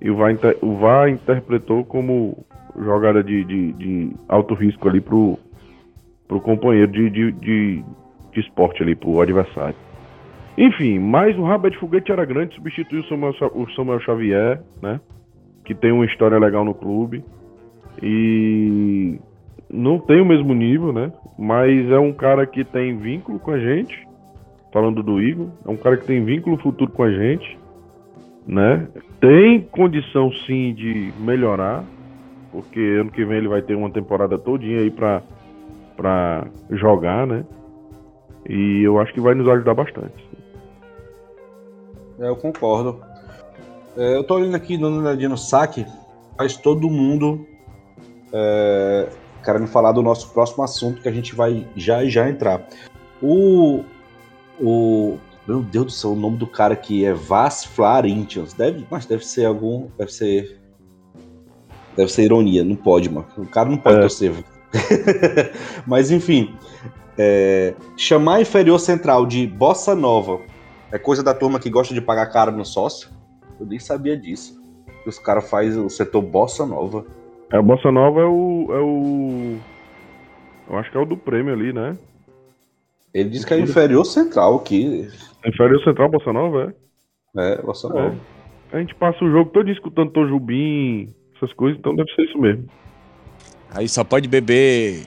E 0.00 0.10
o 0.10 0.16
VAR, 0.16 0.34
o 0.62 0.76
VAR 0.76 1.10
interpretou 1.10 1.84
como 1.84 2.44
jogada 2.78 3.22
de, 3.22 3.44
de, 3.44 3.72
de 3.72 4.12
alto 4.28 4.54
risco 4.54 4.88
ali 4.88 5.00
pro, 5.00 5.38
pro 6.26 6.40
companheiro 6.40 6.90
de, 6.90 7.10
de, 7.10 7.32
de, 7.32 7.84
de 8.32 8.40
esporte 8.40 8.82
ali, 8.82 8.94
pro 8.94 9.20
adversário. 9.20 9.76
Enfim, 10.56 10.98
mas 10.98 11.36
o 11.38 11.42
rabo 11.42 11.68
de 11.68 11.78
foguete 11.78 12.10
era 12.10 12.24
grande, 12.24 12.54
substituiu 12.54 13.02
o 13.02 13.04
Samuel, 13.06 13.34
o 13.54 13.70
Samuel 13.72 14.00
Xavier, 14.00 14.62
né? 14.82 15.00
Que 15.64 15.74
tem 15.74 15.92
uma 15.92 16.06
história 16.06 16.38
legal 16.38 16.64
no 16.64 16.74
clube. 16.74 17.22
E 18.02 19.18
não 19.72 19.98
tem 19.98 20.20
o 20.20 20.26
mesmo 20.26 20.52
nível, 20.54 20.92
né? 20.92 21.12
Mas 21.38 21.90
é 21.90 21.98
um 21.98 22.12
cara 22.12 22.46
que 22.46 22.64
tem 22.64 22.96
vínculo 22.96 23.38
com 23.38 23.52
a 23.52 23.58
gente. 23.58 24.06
Falando 24.72 25.02
do 25.02 25.20
Igor, 25.20 25.48
é 25.66 25.70
um 25.70 25.76
cara 25.76 25.96
que 25.96 26.06
tem 26.06 26.24
vínculo 26.24 26.56
futuro 26.56 26.92
com 26.92 27.02
a 27.02 27.10
gente, 27.10 27.58
né? 28.46 28.86
Tem 29.20 29.60
condição 29.62 30.30
sim 30.46 30.72
de 30.72 31.12
melhorar, 31.18 31.84
porque 32.52 32.78
ano 32.78 33.10
que 33.10 33.24
vem 33.24 33.38
ele 33.38 33.48
vai 33.48 33.62
ter 33.62 33.74
uma 33.74 33.90
temporada 33.90 34.38
todinha 34.38 34.78
aí 34.78 34.90
pra, 34.90 35.22
pra 35.96 36.46
jogar, 36.70 37.26
né? 37.26 37.44
E 38.48 38.82
eu 38.84 39.00
acho 39.00 39.12
que 39.12 39.20
vai 39.20 39.34
nos 39.34 39.48
ajudar 39.48 39.74
bastante. 39.74 40.24
É, 42.20 42.28
eu 42.28 42.36
concordo. 42.36 43.00
É, 43.96 44.16
eu 44.16 44.22
tô 44.22 44.36
olhando 44.36 44.54
aqui, 44.54 44.76
uma 44.76 44.88
olhadinha 44.88 45.28
no 45.28 45.36
saque, 45.36 45.84
faz 46.36 46.56
todo 46.56 46.88
mundo 46.88 47.44
é, 48.32 49.08
querendo 49.42 49.66
falar 49.66 49.92
do 49.92 50.02
nosso 50.02 50.30
próximo 50.30 50.62
assunto 50.62 51.00
que 51.02 51.08
a 51.08 51.12
gente 51.12 51.34
vai 51.34 51.66
já 51.76 52.02
e 52.04 52.10
já 52.10 52.28
entrar. 52.28 52.66
O. 53.22 53.84
O. 54.60 55.18
Meu 55.46 55.62
Deus 55.62 55.86
do 55.86 55.90
céu, 55.92 56.12
o 56.12 56.16
nome 56.16 56.36
do 56.36 56.46
cara 56.46 56.74
aqui 56.74 57.04
é 57.04 57.12
Vas 57.12 57.64
Florentians. 57.64 58.52
Deve, 58.52 58.86
mas 58.90 59.06
deve 59.06 59.24
ser 59.26 59.46
algum. 59.46 59.88
Deve 59.98 60.12
ser. 60.12 60.58
Deve 61.96 62.10
ser 62.12 62.22
ironia, 62.24 62.62
não 62.64 62.76
pode, 62.76 63.10
mano. 63.10 63.26
O 63.36 63.46
cara 63.46 63.68
não 63.68 63.76
pode 63.78 63.96
É. 63.96 64.00
torcer. 64.00 64.32
mas 65.86 66.10
enfim. 66.10 66.54
é, 67.18 67.74
chamar 67.96 68.40
inferior 68.40 68.78
central 68.78 69.26
de 69.26 69.46
Bossa 69.46 69.94
Nova 69.94 70.40
é 70.92 70.98
coisa 70.98 71.22
da 71.22 71.34
turma 71.34 71.58
que 71.58 71.68
gosta 71.68 71.92
de 71.92 72.00
pagar 72.00 72.26
caro 72.26 72.52
no 72.52 72.64
sócio? 72.64 73.10
Eu 73.58 73.66
nem 73.66 73.78
sabia 73.78 74.16
disso. 74.16 74.58
Que 75.02 75.08
os 75.08 75.18
caras 75.18 75.48
fazem 75.50 75.84
o 75.84 75.90
setor 75.90 76.22
Bossa 76.22 76.64
Nova. 76.64 77.04
É, 77.52 77.58
o 77.58 77.62
Bossa 77.62 77.90
Nova 77.90 78.20
é 78.20 78.24
o. 78.24 78.66
É 78.70 78.78
o. 78.80 79.58
Eu 80.70 80.78
acho 80.78 80.90
que 80.90 80.96
é 80.96 81.00
o 81.00 81.04
do 81.04 81.16
prêmio 81.16 81.52
ali, 81.52 81.72
né? 81.72 81.96
Ele 83.12 83.28
diz 83.30 83.44
que 83.44 83.52
é 83.54 83.58
inferior 83.58 84.04
central 84.04 84.56
aqui. 84.56 85.08
Inferior 85.44 85.82
Central 85.82 86.08
Bossa 86.10 86.32
Nova, 86.32 86.72
é? 87.36 87.54
É, 87.54 87.62
Bossa 87.62 87.88
É. 87.88 87.90
Nova. 87.92 88.16
A 88.72 88.78
gente 88.78 88.94
passa 88.94 89.24
o 89.24 89.30
jogo 89.30 89.50
todo 89.50 89.68
escutando 89.68 90.12
Tojubim, 90.12 91.12
essas 91.36 91.52
coisas, 91.54 91.76
então 91.78 91.94
deve 91.96 92.08
ser 92.14 92.22
isso 92.22 92.38
mesmo. 92.38 92.66
Aí 93.74 93.88
só 93.88 94.04
pode 94.04 94.28
beber 94.28 95.04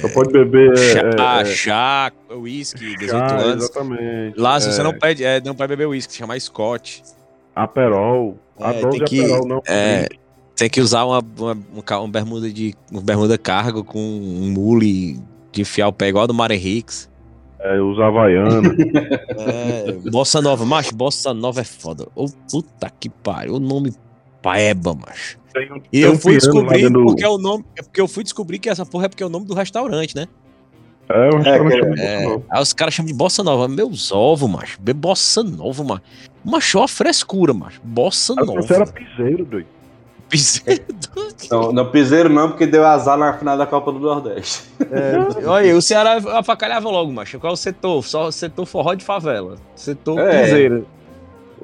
Só 0.00 0.08
pode 0.14 0.32
beber. 0.32 0.74
chá, 0.78 1.00
é, 1.00 1.40
é, 1.42 1.44
chá, 1.44 2.12
uísque, 2.30 2.96
18 2.96 3.10
chá, 3.10 3.36
anos. 3.36 3.64
Exatamente. 3.64 4.40
Lá, 4.40 4.58
se 4.58 4.68
é, 4.68 4.72
você 4.72 4.82
não 4.82 4.94
pede, 4.98 5.22
é, 5.22 5.38
não 5.42 5.54
pode 5.54 5.68
beber 5.68 5.86
uísque, 5.86 6.14
chama 6.14 6.38
Scott. 6.40 7.02
Aperol. 7.54 8.38
É, 8.58 8.64
a 8.64 8.72
dose 8.72 8.88
tem 8.90 8.98
de 9.00 9.04
que- 9.04 9.20
Aperol, 9.24 9.46
não. 9.46 9.62
é, 9.68 10.06
Tem 10.58 10.68
que 10.68 10.80
usar 10.80 11.04
uma, 11.04 11.20
uma, 11.38 11.56
um 11.76 11.80
ca- 11.80 12.00
um 12.00 12.10
bermuda 12.10 12.50
de 12.50 12.74
um 12.92 13.00
bermuda 13.00 13.38
cargo 13.38 13.84
com 13.84 13.98
um 14.00 14.50
mule 14.50 15.18
de 15.52 15.60
enfiar 15.62 15.86
o 15.88 15.92
pé 15.92 16.08
igual 16.08 16.26
do 16.26 16.34
Mário 16.34 16.54
Henriques. 16.56 17.08
É, 17.60 17.80
os 17.80 17.98
Havaianos. 18.00 18.74
É, 19.38 19.92
Bossa 20.10 20.42
Nova, 20.42 20.64
macho, 20.66 20.94
Bossa 20.94 21.32
Nova 21.32 21.60
é 21.60 21.64
foda. 21.64 22.08
Ô, 22.14 22.26
puta 22.50 22.90
que 22.98 23.08
pariu, 23.08 23.54
o 23.54 23.60
nome 23.60 23.92
paeba, 24.42 24.94
macho. 24.94 25.38
Um- 25.56 25.80
E 25.92 26.00
eu 26.00 26.16
fui 26.18 26.34
descobrir 26.36 26.82
dentro 26.82 27.04
porque 27.04 27.24
é 27.24 27.28
o 27.28 27.38
nome, 27.38 27.64
é 27.76 27.82
porque 27.82 28.00
eu 28.00 28.06
fui 28.08 28.22
descobrir 28.24 28.58
que 28.58 28.68
essa 28.68 28.84
porra 28.84 29.06
é 29.06 29.08
porque 29.08 29.22
é 29.22 29.26
o 29.26 29.30
nome 29.30 29.46
do 29.46 29.54
restaurante, 29.54 30.14
né? 30.14 30.26
É, 31.08 31.28
o 31.30 31.36
restaurante 31.38 31.72
que- 31.72 31.80
é 31.80 31.86
muito 31.88 32.00
É, 32.02 32.24
bom. 32.26 32.42
aí 32.50 32.62
os 32.62 32.72
caras 32.72 32.94
chamam 32.94 33.10
de 33.10 33.14
bossa 33.16 33.42
nova. 33.42 33.66
Meus 33.68 34.12
ovos, 34.12 34.48
macho. 34.50 34.80
Be- 34.80 34.92
Bossa 34.92 35.42
nova, 35.42 35.82
macho. 35.84 36.02
Macho, 36.44 36.80
a 36.82 36.88
frescura, 36.88 37.54
macho. 37.54 37.80
Bossa 37.82 38.34
nova. 38.34 38.60
Você 38.60 38.74
era 38.74 38.86
piseiro, 38.86 39.44
doido. 39.44 39.66
Piseiro. 40.28 40.84
Não, 41.50 41.72
não 41.72 41.90
piseiro 41.90 42.28
não, 42.28 42.48
porque 42.50 42.66
deu 42.66 42.84
azar 42.84 43.16
na 43.16 43.32
final 43.32 43.56
da 43.56 43.66
Copa 43.66 43.90
do 43.90 43.98
Nordeste. 43.98 44.64
É, 44.90 45.46
olha, 45.46 45.74
o 45.76 45.80
Ceará 45.80 46.18
afacalhava 46.38 46.88
logo, 46.90 47.10
macho. 47.10 47.38
Qual 47.40 47.50
é 47.52 47.54
o 47.54 47.56
setor? 47.56 48.04
Só 48.04 48.30
setor 48.30 48.66
forró 48.66 48.94
de 48.94 49.04
favela. 49.04 49.56
Setor 49.74 50.18
É. 50.20 50.42
piseiro. 50.42 50.86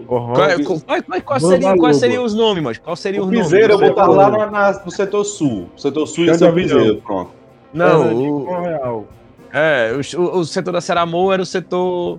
Qual, 0.07 0.33
é- 0.45 0.63
qual- 0.65 0.81
qual- 0.81 1.03
qual- 1.03 1.23
qual 1.23 1.41
seria- 1.41 1.69
quais 1.77 1.79
Lobo. 1.79 1.95
seriam 1.95 2.25
os 2.25 2.35
nomes, 2.35 2.63
macho? 2.65 2.81
Qual 2.81 2.97
seria 2.97 3.21
O 3.21 3.25
os 3.27 3.31
nomes? 3.31 3.45
piseiro 3.47 3.75
eu 3.75 3.79
vou 3.79 3.89
estar 3.91 4.07
lá 4.07 4.31
na- 4.31 4.51
na- 4.51 4.83
no 4.85 4.91
setor 4.91 5.25
sul. 5.25 5.69
Setor 5.77 6.07
sul 6.07 6.25
ia 6.25 6.31
Chão 6.35 6.39
ser 6.39 6.45
de 6.45 6.45
o 6.45 6.49
avião. 6.65 6.79
piseiro, 6.79 7.03
pronto. 7.03 7.31
Não, 7.73 8.03
Fernandinho 8.03 8.35
o, 8.35 8.61
Real. 8.63 9.05
é, 9.53 9.93
o, 9.93 10.21
o- 10.21 10.39
o 10.39 10.45
setor 10.45 10.73
da 10.73 10.81
Ceramô 10.81 11.33
era 11.33 11.43
o 11.43 11.47
setor. 11.47 12.19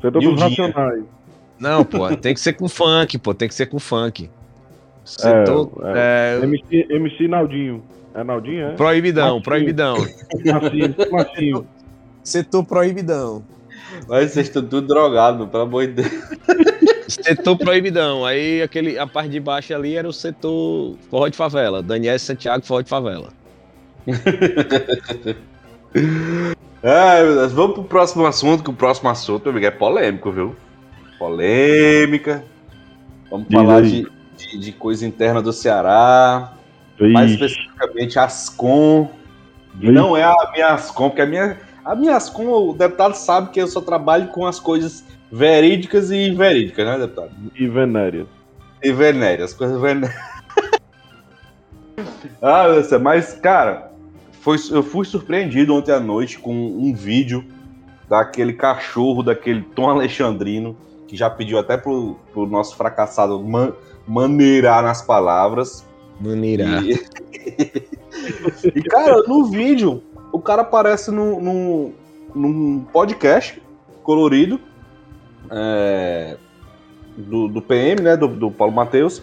Setor 0.00 0.22
E 0.22 0.26
dos? 0.26 0.40
Racionais. 0.42 1.04
Não, 1.58 1.84
pô, 1.84 2.14
tem 2.16 2.34
que 2.34 2.40
ser 2.40 2.54
com 2.54 2.68
funk, 2.68 3.16
pô, 3.18 3.32
tem 3.32 3.46
que 3.48 3.54
ser 3.54 3.66
com 3.66 3.78
funk. 3.78 4.28
Setor. 5.04 5.70
É, 5.84 6.38
é, 6.40 6.44
MC, 6.44 6.86
MC 6.90 7.28
Naldinho. 7.28 7.82
É 8.14 8.22
Naldinho, 8.22 8.66
é? 8.68 8.72
proibidão, 8.74 9.40
Martinho. 9.40 9.42
proibidão. 9.42 9.96
Setor 12.22 12.64
proibidão. 12.64 13.42
Mas 14.08 14.32
vocês 14.32 14.46
estão 14.48 14.62
tudo 14.62 14.86
drogados, 14.86 15.48
pelo 15.48 15.62
amor 15.62 15.86
de 15.86 15.92
Deus. 15.94 16.12
Setor 17.08 17.56
proibidão. 17.58 18.24
Aí 18.24 18.62
aquele, 18.62 18.98
a 18.98 19.06
parte 19.06 19.30
de 19.30 19.40
baixo 19.40 19.74
ali 19.74 19.96
era 19.96 20.08
o 20.08 20.12
setor 20.12 20.96
forró 21.10 21.28
de 21.28 21.36
favela. 21.36 21.82
Daniel 21.82 22.18
Santiago, 22.18 22.64
forró 22.64 22.80
de 22.80 22.88
favela. 22.88 23.28
Ai, 26.82 27.22
meu 27.24 27.34
Deus. 27.34 27.52
Vamos 27.52 27.74
pro 27.74 27.84
próximo 27.84 28.26
assunto, 28.26 28.62
que 28.62 28.70
o 28.70 28.74
próximo 28.74 29.10
assunto, 29.10 29.42
meu 29.44 29.52
amigo, 29.52 29.66
é 29.66 29.70
polêmico, 29.70 30.30
viu? 30.30 30.56
Polêmica. 31.18 32.44
Vamos 33.30 33.46
Diz 33.48 33.58
falar 33.58 33.76
aí. 33.76 33.90
de, 34.02 34.12
de, 34.50 34.58
de 34.58 34.72
coisa 34.72 35.06
interna 35.06 35.40
do 35.40 35.52
Ceará. 35.52 36.52
Mais 36.98 37.32
Ixi, 37.32 37.44
especificamente 37.44 38.18
Ascom. 38.18 39.10
E 39.80 39.84
Ixi. 39.84 39.92
não 39.92 40.16
é 40.16 40.22
a 40.22 40.50
minha 40.52 40.68
Ascom, 40.68 41.08
porque 41.08 41.22
a 41.22 41.26
minha, 41.26 41.58
a 41.84 41.94
minha 41.94 42.16
Ascom, 42.16 42.46
o 42.46 42.74
deputado 42.74 43.14
sabe 43.14 43.50
que 43.50 43.60
eu 43.60 43.66
só 43.66 43.80
trabalho 43.80 44.28
com 44.28 44.46
as 44.46 44.60
coisas 44.60 45.04
verídicas 45.30 46.10
e 46.10 46.28
inverídicas, 46.28 46.86
né, 46.86 46.98
deputado? 46.98 47.30
E 47.54 47.66
Venéria. 47.66 48.26
E 48.82 48.92
venéreas, 48.92 49.54
coisas 49.54 49.80
venéreas. 49.80 50.14
ah, 52.42 52.66
mas, 53.00 53.34
cara, 53.34 53.92
foi, 54.40 54.58
eu 54.70 54.82
fui 54.82 55.06
surpreendido 55.06 55.74
ontem 55.74 55.92
à 55.92 56.00
noite 56.00 56.38
com 56.38 56.52
um 56.52 56.92
vídeo 56.92 57.44
daquele 58.08 58.52
cachorro, 58.52 59.22
daquele 59.22 59.62
Tom 59.62 59.88
Alexandrino, 59.88 60.76
que 61.12 61.16
já 61.18 61.28
pediu 61.28 61.58
até 61.58 61.76
pro, 61.76 62.16
pro 62.32 62.46
nosso 62.46 62.74
fracassado 62.74 63.38
man, 63.38 63.74
maneirar 64.08 64.82
nas 64.82 65.02
palavras. 65.02 65.86
Maneirar. 66.18 66.82
E... 66.82 66.94
e, 68.74 68.82
cara, 68.84 69.22
no 69.28 69.44
vídeo, 69.44 70.02
o 70.32 70.40
cara 70.40 70.62
aparece 70.62 71.10
num, 71.10 71.38
num, 71.38 71.92
num 72.34 72.80
podcast 72.90 73.62
colorido 74.02 74.58
é, 75.50 76.38
do, 77.14 77.46
do 77.46 77.60
PM, 77.60 78.00
né? 78.00 78.16
Do, 78.16 78.28
do 78.28 78.50
Paulo 78.50 78.72
Matheus, 78.72 79.22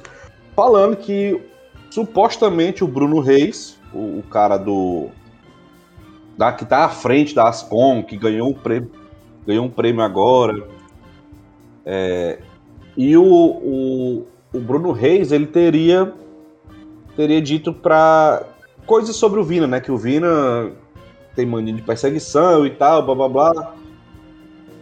falando 0.56 0.96
que 0.96 1.42
supostamente 1.90 2.84
o 2.84 2.88
Bruno 2.88 3.20
Reis, 3.20 3.80
o, 3.92 4.20
o 4.20 4.24
cara 4.30 4.58
do. 4.58 5.08
Da, 6.38 6.54
que 6.54 6.66
tá 6.66 6.86
à 6.86 6.90
frente 6.90 7.34
da 7.34 7.50
Ascom, 7.50 8.04
que 8.04 8.16
ganhou 8.16 8.50
um 8.50 8.54
prêmio, 8.54 8.92
ganhou 9.48 9.66
um 9.66 9.72
prêmio 9.72 10.04
agora. 10.04 10.78
É, 11.86 12.40
e 12.98 13.16
o, 13.16 13.24
o, 13.24 14.28
o 14.54 14.60
Bruno 14.60 14.92
Reis, 14.92 15.32
ele 15.32 15.48
teria 15.48 16.14
teria 17.16 17.42
dito 17.42 17.74
pra 17.74 18.44
coisas 18.86 19.16
sobre 19.16 19.40
o 19.40 19.44
Vina, 19.44 19.68
né? 19.68 19.80
Que 19.80 19.92
o 19.92 19.98
Vina 19.98 20.72
tem 21.36 21.46
mania 21.46 21.74
de 21.74 21.82
perseguição 21.82 22.66
e 22.66 22.70
tal, 22.70 23.04
blá 23.06 23.16
blá 23.16 23.30
blá. 23.30 23.76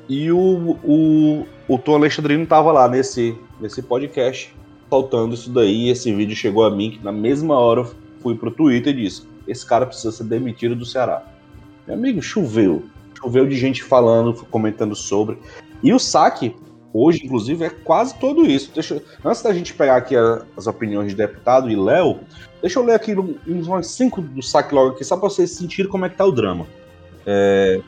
E 0.08 0.32
o, 0.32 0.78
o, 0.84 1.45
o 1.68 1.78
Tom 1.78 1.95
Alexandrino 1.95 2.45
tava 2.45 2.72
lá 2.72 2.88
nesse, 2.88 3.36
nesse 3.60 3.82
podcast 3.82 4.56
soltando 4.89 5.34
isso 5.34 5.50
daí. 5.50 5.89
Esse 5.89 6.14
vídeo 6.14 6.36
chegou 6.36 6.64
a 6.66 6.72
mim, 6.72 6.91
que 6.91 7.04
na 7.04 7.12
mesma 7.12 7.60
hora 7.60 7.82
eu 7.82 7.91
fui 8.22 8.36
pro 8.36 8.52
Twitter 8.52 8.93
e 8.93 9.04
disse: 9.04 9.24
Esse 9.48 9.66
cara 9.66 9.86
precisa 9.86 10.12
ser 10.12 10.24
demitido 10.24 10.76
do 10.76 10.86
Ceará. 10.86 11.24
Meu 11.86 11.95
amigo, 11.95 12.22
choveu. 12.22 12.84
Choveu 13.20 13.48
de 13.48 13.58
gente 13.58 13.84
falando, 13.84 14.34
comentando 14.52 14.95
sobre. 14.95 15.38
E 15.84 15.93
o 15.93 16.00
saque, 16.00 16.56
hoje, 17.00 17.26
inclusive, 17.26 17.64
é 17.66 17.70
quase 17.70 18.16
todo 18.20 18.45
isso. 18.45 18.72
Deixa, 18.74 19.02
antes 19.24 19.41
da 19.41 19.54
gente 19.54 19.74
pegar 19.74 19.98
aqui 19.98 20.16
as 20.56 20.68
opiniões 20.68 21.10
de 21.10 21.16
deputado 21.16 21.70
e 21.70 21.76
Léo, 21.76 22.20
deixa 22.62 22.80
eu 22.80 22.84
ler 22.86 22.93
aqui 22.95 23.16
uns 23.48 23.68
umas 23.68 23.88
cinco 23.88 24.22
do 24.22 24.41
saque 24.41 24.74
logo 24.74 24.91
aqui, 24.91 25.04
só 25.04 25.16
pra 25.18 25.30
vocês 25.30 25.52
sentirem 25.52 25.91
como 25.91 26.06
é 26.06 26.10
que 26.10 26.16
tá 26.18 26.26
o 26.26 26.32
drama. 26.32 26.66
É, 27.26 27.82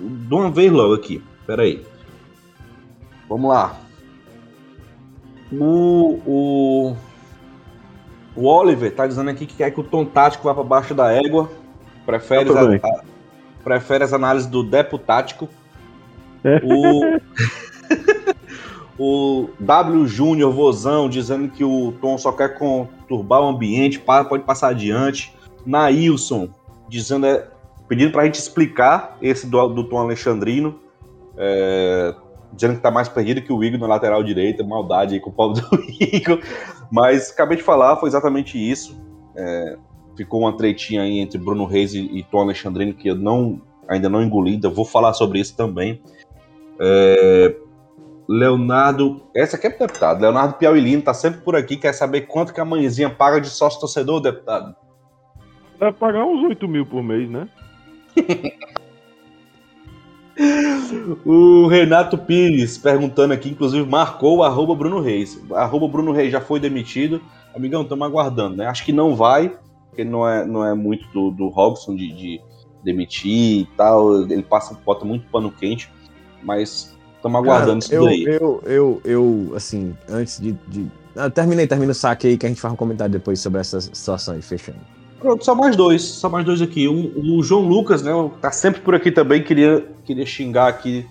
de 0.00 0.34
uma 0.34 0.50
vez 0.50 0.72
logo 0.72 0.94
aqui, 0.94 1.22
peraí. 1.46 1.84
Vamos 3.28 3.50
lá. 3.50 3.78
O, 5.52 6.18
o, 6.26 6.96
o 8.34 8.46
Oliver 8.46 8.94
tá 8.94 9.06
dizendo 9.06 9.28
aqui 9.30 9.44
que 9.46 9.56
quer 9.56 9.70
que 9.70 9.80
o 9.80 9.84
tom 9.84 10.04
tático 10.04 10.44
vá 10.44 10.54
pra 10.54 10.62
baixo 10.64 10.94
da 10.94 11.12
égua. 11.12 11.50
Prefere, 12.06 12.52
também. 12.52 12.80
a- 12.82 13.04
prefere 13.62 14.02
as 14.04 14.12
análises 14.12 14.48
do 14.48 14.62
Depo 14.62 14.98
tático. 14.98 15.48
O, 16.64 17.20
o 18.98 19.48
W 19.60 20.06
Júnior 20.06 20.52
Vozão 20.52 21.08
dizendo 21.08 21.48
que 21.48 21.64
o 21.64 21.92
Tom 22.00 22.18
só 22.18 22.32
quer 22.32 22.58
conturbar 22.58 23.42
o 23.42 23.48
ambiente, 23.48 23.98
pode 23.98 24.44
passar 24.44 24.68
adiante. 24.68 25.34
Nailson 25.64 26.48
dizendo, 26.88 27.26
é, 27.26 27.48
pedindo 27.88 28.12
pra 28.12 28.24
gente 28.24 28.34
explicar 28.34 29.16
esse 29.22 29.46
do, 29.46 29.68
do 29.68 29.84
Tom 29.84 29.98
Alexandrino. 29.98 30.78
é, 31.36 32.14
dizendo 32.52 32.76
que 32.76 32.82
tá 32.82 32.90
mais 32.90 33.08
perdido 33.08 33.40
que 33.40 33.52
o 33.52 33.64
Igor 33.64 33.80
na 33.80 33.86
lateral 33.86 34.22
direita, 34.22 34.62
maldade 34.62 35.14
aí 35.14 35.20
com 35.20 35.30
o 35.30 35.32
pobre 35.32 35.62
do 35.62 35.68
Igor. 36.00 36.38
Mas 36.90 37.30
acabei 37.30 37.56
de 37.56 37.62
falar, 37.62 37.96
foi 37.96 38.08
exatamente 38.08 38.58
isso. 38.58 39.00
É, 39.34 39.76
ficou 40.16 40.40
uma 40.40 40.56
tretinha 40.56 41.02
aí 41.02 41.18
entre 41.18 41.38
Bruno 41.38 41.64
Reis 41.64 41.94
e, 41.94 42.00
e 42.00 42.22
Tom 42.24 42.40
Alexandrino 42.40 42.92
que 42.92 43.08
eu 43.08 43.14
não, 43.14 43.60
ainda 43.88 44.08
não 44.08 44.22
engoli, 44.22 44.52
ainda 44.52 44.68
vou 44.68 44.84
falar 44.84 45.14
sobre 45.14 45.40
isso 45.40 45.56
também. 45.56 46.02
É, 46.84 47.56
Leonardo, 48.28 49.22
essa 49.34 49.56
aqui 49.56 49.68
é 49.68 49.70
pro 49.70 49.86
deputado. 49.86 50.20
Leonardo 50.20 50.54
Piauilino 50.54 51.02
tá 51.02 51.14
sempre 51.14 51.40
por 51.42 51.54
aqui, 51.54 51.76
quer 51.76 51.92
saber 51.92 52.22
quanto 52.22 52.52
que 52.52 52.60
a 52.60 52.64
mãezinha 52.64 53.08
paga 53.08 53.40
de 53.40 53.48
sócio 53.48 53.78
torcedor, 53.78 54.20
deputado? 54.20 54.74
Deve 55.78 55.92
pagar 55.92 56.24
uns 56.24 56.42
8 56.42 56.66
mil 56.68 56.84
por 56.84 57.02
mês, 57.02 57.30
né? 57.30 57.48
O 61.24 61.66
Renato 61.66 62.16
Pires 62.16 62.78
perguntando 62.78 63.34
aqui, 63.34 63.50
inclusive 63.50 63.88
marcou 63.88 64.38
o 64.38 64.42
arroba 64.42 64.74
Bruno 64.74 65.00
Reis. 65.00 65.40
Arroba 65.52 65.86
Bruno 65.86 66.12
Reis 66.12 66.32
já 66.32 66.40
foi 66.40 66.58
demitido. 66.58 67.20
Amigão, 67.54 67.82
estamos 67.82 68.06
aguardando, 68.06 68.56
né? 68.56 68.66
Acho 68.66 68.84
que 68.84 68.92
não 68.92 69.14
vai, 69.14 69.54
porque 69.88 70.04
não 70.04 70.26
é, 70.26 70.44
não 70.44 70.64
é 70.64 70.74
muito 70.74 71.06
do, 71.12 71.30
do 71.30 71.48
Robson 71.48 71.94
de, 71.94 72.12
de 72.12 72.40
demitir 72.82 73.60
e 73.60 73.68
tal. 73.76 74.22
Ele 74.22 74.42
passa, 74.42 74.78
bota 74.84 75.04
muito 75.04 75.28
pano 75.30 75.52
quente, 75.52 75.90
mas 76.42 76.94
estamos 77.16 77.38
aguardando 77.38 77.78
isso 77.78 77.94
eu, 77.94 78.04
daí. 78.04 78.24
Eu, 78.24 78.62
eu, 78.66 79.00
eu, 79.04 79.52
assim, 79.54 79.96
antes 80.08 80.40
de. 80.40 80.52
de... 80.68 80.86
Ah, 81.14 81.28
terminei, 81.28 81.66
termina 81.66 81.92
o 81.92 81.94
saque 81.94 82.26
aí 82.26 82.38
que 82.38 82.46
a 82.46 82.48
gente 82.48 82.60
faz 82.60 82.72
um 82.72 82.76
comentário 82.76 83.12
depois 83.12 83.38
sobre 83.40 83.60
essa 83.60 83.80
situação 83.80 84.34
aí, 84.34 84.42
fechando. 84.42 84.78
Pronto, 85.20 85.44
só 85.44 85.54
mais 85.54 85.76
dois, 85.76 86.02
só 86.02 86.28
mais 86.28 86.44
dois 86.44 86.60
aqui. 86.60 86.88
Um, 86.88 87.38
o 87.38 87.42
João 87.42 87.62
Lucas, 87.62 88.02
né? 88.02 88.12
Tá 88.40 88.50
sempre 88.50 88.80
por 88.80 88.94
aqui 88.94 89.12
também, 89.12 89.42
queria, 89.42 89.86
queria 90.04 90.26
xingar 90.26 90.66
aqui 90.66 91.06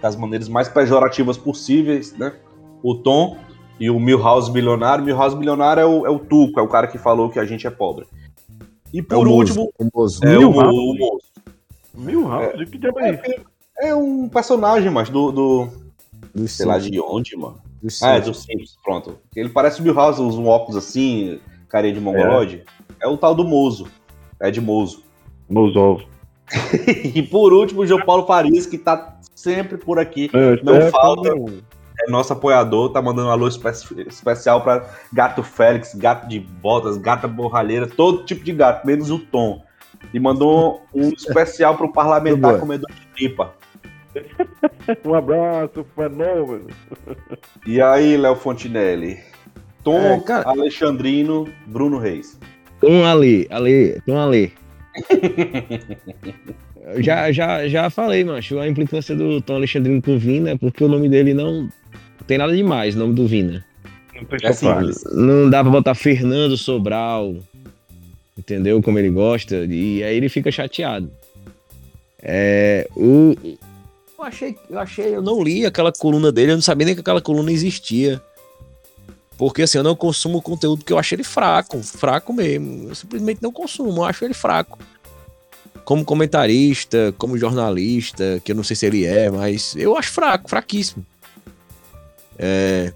das 0.00 0.14
maneiras 0.14 0.48
mais 0.48 0.68
pejorativas 0.68 1.36
possíveis, 1.36 2.12
né? 2.16 2.34
O 2.82 2.94
Tom 2.94 3.36
e 3.80 3.90
o 3.90 3.98
Milhouse 3.98 4.52
Milionário. 4.52 5.04
Milhouse 5.04 5.36
Milionário 5.36 5.80
é 5.80 5.86
o, 5.86 6.06
é 6.06 6.10
o 6.10 6.20
Tuco, 6.20 6.60
é 6.60 6.62
o 6.62 6.68
cara 6.68 6.86
que 6.86 6.98
falou 6.98 7.30
que 7.30 7.38
a 7.38 7.44
gente 7.44 7.66
é 7.66 7.70
pobre. 7.70 8.06
E 8.92 9.02
por 9.02 9.14
É 9.14 9.16
o 9.16 9.28
último, 9.28 9.72
Mozo, 9.72 9.72
o 9.78 9.88
Mozo. 9.92 10.24
é 10.24 10.38
o, 10.38 10.52
Milhouse? 10.52 10.78
o 10.78 10.94
moço. 10.94 11.26
Mil 11.94 12.28
reais? 12.28 12.68
Que 12.70 12.78
diabo 12.78 13.00
é 13.00 13.14
isso? 13.14 13.44
É, 13.80 13.94
um 13.94 14.28
personagem, 14.28 14.90
mas 14.90 15.08
do, 15.08 15.30
do. 15.30 15.68
Sei 16.46 16.66
lá 16.66 16.78
de 16.78 17.00
onde, 17.00 17.36
mano. 17.36 17.60
Ah, 18.02 18.16
é, 18.16 18.20
do 18.20 18.34
Simpsons, 18.34 18.76
pronto. 18.82 19.18
Ele 19.36 19.48
parece 19.48 19.80
o 19.80 19.84
Bill 19.84 19.94
House, 19.94 20.18
usa 20.18 20.38
um 20.38 20.48
óculos 20.48 20.76
assim, 20.76 21.40
carinha 21.68 21.94
de 21.94 22.00
mongolode. 22.00 22.64
É. 23.00 23.06
é 23.06 23.08
o 23.08 23.16
tal 23.16 23.34
do 23.34 23.44
Mozo. 23.44 23.86
É 24.40 24.50
de 24.50 24.60
Mozo. 24.60 25.04
Mozov. 25.48 26.04
e 27.14 27.22
por 27.22 27.52
último, 27.52 27.82
o 27.82 27.86
João 27.86 28.04
Paulo 28.04 28.24
Paris, 28.24 28.66
que 28.66 28.78
tá 28.78 29.18
sempre 29.34 29.76
por 29.76 29.98
aqui. 29.98 30.30
É, 30.32 30.62
não 30.62 30.74
é 30.74 30.90
falta. 30.90 31.30
É 32.00 32.10
nosso 32.10 32.32
apoiador, 32.32 32.90
tá 32.90 33.02
mandando 33.02 33.28
um 33.28 33.30
alô 33.32 33.48
espe 33.48 33.68
especial 34.06 34.60
para 34.60 34.88
gato 35.12 35.42
Félix, 35.42 35.94
gato 35.94 36.28
de 36.28 36.38
botas, 36.38 36.96
gata 36.96 37.26
borralheira, 37.26 37.88
todo 37.88 38.24
tipo 38.24 38.44
de 38.44 38.52
gato, 38.52 38.86
menos 38.86 39.10
o 39.10 39.18
Tom. 39.18 39.64
E 40.14 40.20
mandou 40.20 40.82
um 40.94 41.08
especial 41.12 41.76
pro 41.76 41.92
parlamentar 41.92 42.60
comedor 42.60 42.88
de 42.92 43.06
tripa. 43.14 43.52
um 45.04 45.14
abraço, 45.14 45.84
fenômeno. 45.94 46.68
E 47.66 47.80
aí, 47.80 48.16
Léo 48.16 48.36
Fontinelli? 48.36 49.18
Tom 49.82 50.00
é, 50.00 50.20
cara... 50.20 50.48
Alexandrino, 50.48 51.48
Bruno 51.66 51.98
Reis. 51.98 52.38
Tom 52.80 53.04
Ali, 53.04 53.46
Ali, 53.50 54.00
Tom 54.06 54.20
Ali. 54.20 54.52
já, 56.98 57.32
já, 57.32 57.68
já 57.68 57.90
falei, 57.90 58.24
macho, 58.24 58.58
a 58.58 58.68
implicância 58.68 59.14
do 59.14 59.40
Tom 59.40 59.56
Alexandrino 59.56 60.02
com 60.02 60.16
o 60.16 60.18
Vina 60.18 60.50
é 60.50 60.56
porque 60.56 60.84
o 60.84 60.88
nome 60.88 61.08
dele 61.08 61.34
não 61.34 61.68
tem 62.26 62.38
nada 62.38 62.54
demais, 62.54 62.94
o 62.94 62.98
nome 62.98 63.14
do 63.14 63.26
Vina. 63.26 63.64
É 64.42 64.48
assim, 64.48 64.66
não 65.14 65.48
dá 65.48 65.62
pra 65.62 65.70
botar 65.70 65.94
Fernando 65.94 66.56
Sobral, 66.56 67.36
entendeu? 68.36 68.82
Como 68.82 68.98
ele 68.98 69.10
gosta, 69.10 69.64
e 69.64 70.02
aí 70.02 70.16
ele 70.16 70.28
fica 70.28 70.50
chateado. 70.50 71.08
É, 72.20 72.88
o, 72.96 73.36
eu 74.18 74.24
achei, 74.24 74.58
eu 74.68 74.78
achei, 74.78 75.14
eu 75.14 75.22
não 75.22 75.42
li 75.42 75.64
aquela 75.64 75.92
coluna 75.92 76.32
dele, 76.32 76.52
eu 76.52 76.56
não 76.56 76.62
sabia 76.62 76.84
nem 76.84 76.94
que 76.94 77.00
aquela 77.00 77.20
coluna 77.20 77.52
existia. 77.52 78.20
Porque 79.36 79.62
assim, 79.62 79.78
eu 79.78 79.84
não 79.84 79.94
consumo 79.94 80.42
conteúdo 80.42 80.84
que 80.84 80.92
eu 80.92 80.98
acho 80.98 81.14
ele 81.14 81.22
fraco, 81.22 81.80
fraco 81.80 82.32
mesmo. 82.32 82.88
Eu 82.88 82.94
simplesmente 82.96 83.40
não 83.40 83.52
consumo, 83.52 84.00
eu 84.00 84.04
acho 84.04 84.24
ele 84.24 84.34
fraco. 84.34 84.78
Como 85.84 86.04
comentarista, 86.04 87.14
como 87.16 87.38
jornalista, 87.38 88.42
que 88.44 88.50
eu 88.50 88.56
não 88.56 88.64
sei 88.64 88.74
se 88.74 88.84
ele 88.84 89.06
é, 89.06 89.30
mas 89.30 89.76
eu 89.76 89.96
acho 89.96 90.10
fraco, 90.10 90.50
fraquíssimo. 90.50 91.06
É, 92.36 92.92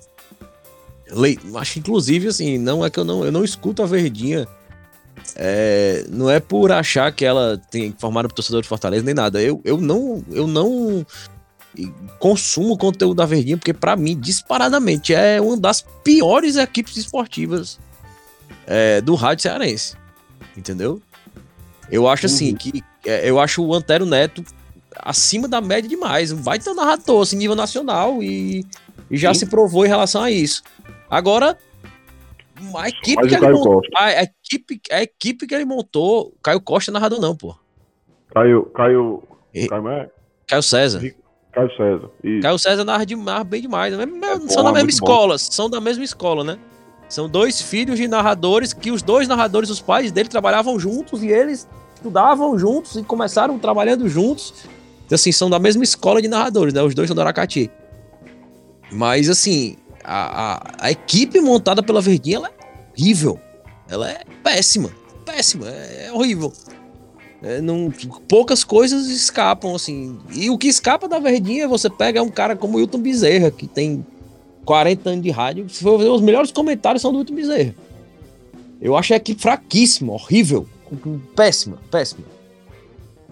acho 1.56 1.78
inclusive 1.78 2.28
assim, 2.28 2.58
não 2.58 2.84
é 2.84 2.90
que 2.90 2.98
eu 2.98 3.04
não, 3.04 3.24
eu 3.24 3.30
não 3.30 3.44
escuto 3.44 3.82
a 3.82 3.86
Verdinha. 3.86 4.48
É, 5.36 6.04
não 6.10 6.28
é 6.28 6.40
por 6.40 6.72
achar 6.72 7.12
que 7.12 7.24
ela 7.24 7.60
tem 7.70 7.94
formado 7.98 8.26
um 8.26 8.28
torcedor 8.28 8.62
de 8.62 8.68
Fortaleza 8.68 9.04
nem 9.04 9.14
nada. 9.14 9.40
Eu, 9.40 9.60
eu 9.64 9.80
não 9.80 10.24
eu 10.30 10.46
não 10.46 11.06
consumo 12.18 12.76
conteúdo 12.76 13.16
da 13.16 13.24
Verdinha, 13.24 13.56
porque 13.56 13.72
para 13.72 13.96
mim, 13.96 14.18
disparadamente, 14.18 15.14
é 15.14 15.40
uma 15.40 15.56
das 15.56 15.82
piores 16.04 16.56
equipes 16.56 16.96
esportivas 16.96 17.78
é, 18.66 19.00
do 19.00 19.14
rádio 19.14 19.42
cearense. 19.42 19.96
Entendeu? 20.56 21.00
Eu 21.90 22.06
acho 22.08 22.26
assim 22.26 22.50
uhum. 22.50 22.56
que 22.56 22.84
é, 23.06 23.28
eu 23.28 23.40
acho 23.40 23.64
o 23.64 23.74
Antero 23.74 24.06
Neto 24.06 24.44
acima 24.96 25.48
da 25.48 25.60
média 25.60 25.88
demais. 25.88 26.30
Um 26.30 26.36
baita 26.36 26.74
narrador, 26.74 27.22
assim, 27.22 27.36
nível 27.36 27.56
nacional, 27.56 28.22
e, 28.22 28.66
e 29.10 29.16
já 29.16 29.32
Sim. 29.32 29.40
se 29.40 29.46
provou 29.46 29.84
em 29.84 29.88
relação 29.88 30.22
a 30.22 30.30
isso. 30.30 30.62
Agora, 31.10 31.58
a 32.76 32.88
equipe, 32.88 33.28
que 33.28 33.34
ele 33.34 33.52
montou, 33.52 33.82
a, 33.96 34.22
equipe, 34.22 34.80
a 34.90 35.02
equipe 35.02 35.46
que 35.46 35.54
ele 35.54 35.64
montou, 35.64 36.34
Caio 36.42 36.60
Costa 36.60 36.90
é 36.90 36.92
narrador, 36.92 37.20
não, 37.20 37.36
pô. 37.36 37.54
Caio. 38.34 38.64
Caio. 38.66 39.22
Caio, 39.68 39.88
é? 39.88 40.10
Caio 40.46 40.62
César. 40.62 41.00
Caio 41.52 41.76
César. 41.76 42.10
Isso. 42.24 42.42
Caio 42.42 42.58
César 42.58 42.84
narra, 42.84 43.04
de, 43.04 43.14
narra 43.14 43.44
bem 43.44 43.60
demais. 43.60 43.96
Né? 43.96 44.04
É 44.04 44.48
são 44.48 44.64
da 44.64 44.72
mesma 44.72 44.90
escola, 44.90 45.34
bom. 45.34 45.38
são 45.38 45.68
da 45.68 45.80
mesma 45.80 46.04
escola, 46.04 46.42
né? 46.42 46.58
São 47.08 47.28
dois 47.28 47.60
filhos 47.60 47.98
de 47.98 48.08
narradores 48.08 48.72
que 48.72 48.90
os 48.90 49.02
dois 49.02 49.28
narradores, 49.28 49.68
os 49.68 49.80
pais 49.80 50.10
dele, 50.10 50.30
trabalhavam 50.30 50.78
juntos 50.78 51.22
e 51.22 51.28
eles 51.28 51.68
estudavam 51.94 52.58
juntos 52.58 52.96
e 52.96 53.02
começaram 53.02 53.58
trabalhando 53.58 54.08
juntos. 54.08 54.54
Então, 55.04 55.16
assim, 55.16 55.30
são 55.30 55.50
da 55.50 55.58
mesma 55.58 55.84
escola 55.84 56.22
de 56.22 56.28
narradores, 56.28 56.72
né? 56.72 56.82
Os 56.82 56.94
dois 56.94 57.08
são 57.08 57.14
do 57.14 57.20
Aracati. 57.20 57.70
Mas, 58.90 59.28
assim, 59.28 59.76
a, 60.04 60.54
a, 60.54 60.86
a 60.86 60.90
equipe 60.90 61.40
montada 61.40 61.82
pela 61.82 62.00
Verdinha, 62.00 62.36
ela 62.36 62.48
é 62.48 62.52
horrível. 62.96 63.40
Ela 63.88 64.10
é 64.10 64.22
péssima. 64.42 64.90
Péssima. 65.24 65.68
É, 65.68 66.06
é 66.06 66.12
horrível. 66.12 66.52
É, 67.42 67.60
não, 67.60 67.92
poucas 68.28 68.62
coisas 68.62 69.08
escapam, 69.08 69.74
assim. 69.74 70.18
E 70.32 70.48
o 70.48 70.56
que 70.56 70.68
escapa 70.68 71.08
da 71.08 71.18
verdinha, 71.18 71.66
você 71.66 71.90
pega 71.90 72.22
um 72.22 72.28
cara 72.28 72.54
como 72.54 72.74
o 72.74 72.80
Wilton 72.80 73.00
Bezerra, 73.00 73.50
que 73.50 73.66
tem 73.66 74.06
40 74.64 75.10
anos 75.10 75.22
de 75.24 75.30
rádio. 75.30 75.68
Se 75.68 75.82
for 75.82 75.98
ver, 75.98 76.08
os 76.08 76.20
melhores 76.20 76.52
comentários 76.52 77.02
são 77.02 77.12
do 77.12 77.18
Wilton 77.18 77.34
Bezerra. 77.34 77.74
Eu 78.80 78.96
acho 78.96 79.12
a 79.12 79.16
equipe 79.16 79.40
fraquíssima, 79.40 80.12
horrível, 80.12 80.66
péssima, 81.34 81.78
péssima. 81.90 82.24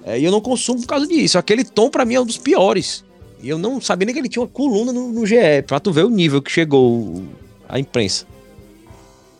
É, 0.05 0.19
e 0.19 0.25
eu 0.25 0.33
não 0.33 0.41
consumo 0.41 0.81
por 0.81 0.87
causa 0.87 1.07
disso. 1.07 1.39
Aquele 1.39 1.65
tom, 1.65 1.89
para 1.91 2.05
mim, 2.05 2.15
é 2.15 2.21
um 2.21 2.27
dos 2.27 2.39
piores. 2.39 3.05
E 3.43 3.49
eu 3.49 3.59
não 3.59 3.81
sabia 3.81 4.07
nem 4.07 4.15
que 4.15 4.21
ele 4.21 4.29
tinha 4.29 4.43
uma 4.43 4.49
coluna 4.49 4.93
no, 4.93 5.11
no 5.13 5.27
GE, 5.27 5.63
pra 5.67 5.81
tu 5.81 5.93
ver 5.93 6.05
o 6.05 6.11
nível 6.11 6.43
que 6.43 6.51
chegou 6.51 7.23
a 7.69 7.79
imprensa. 7.79 8.27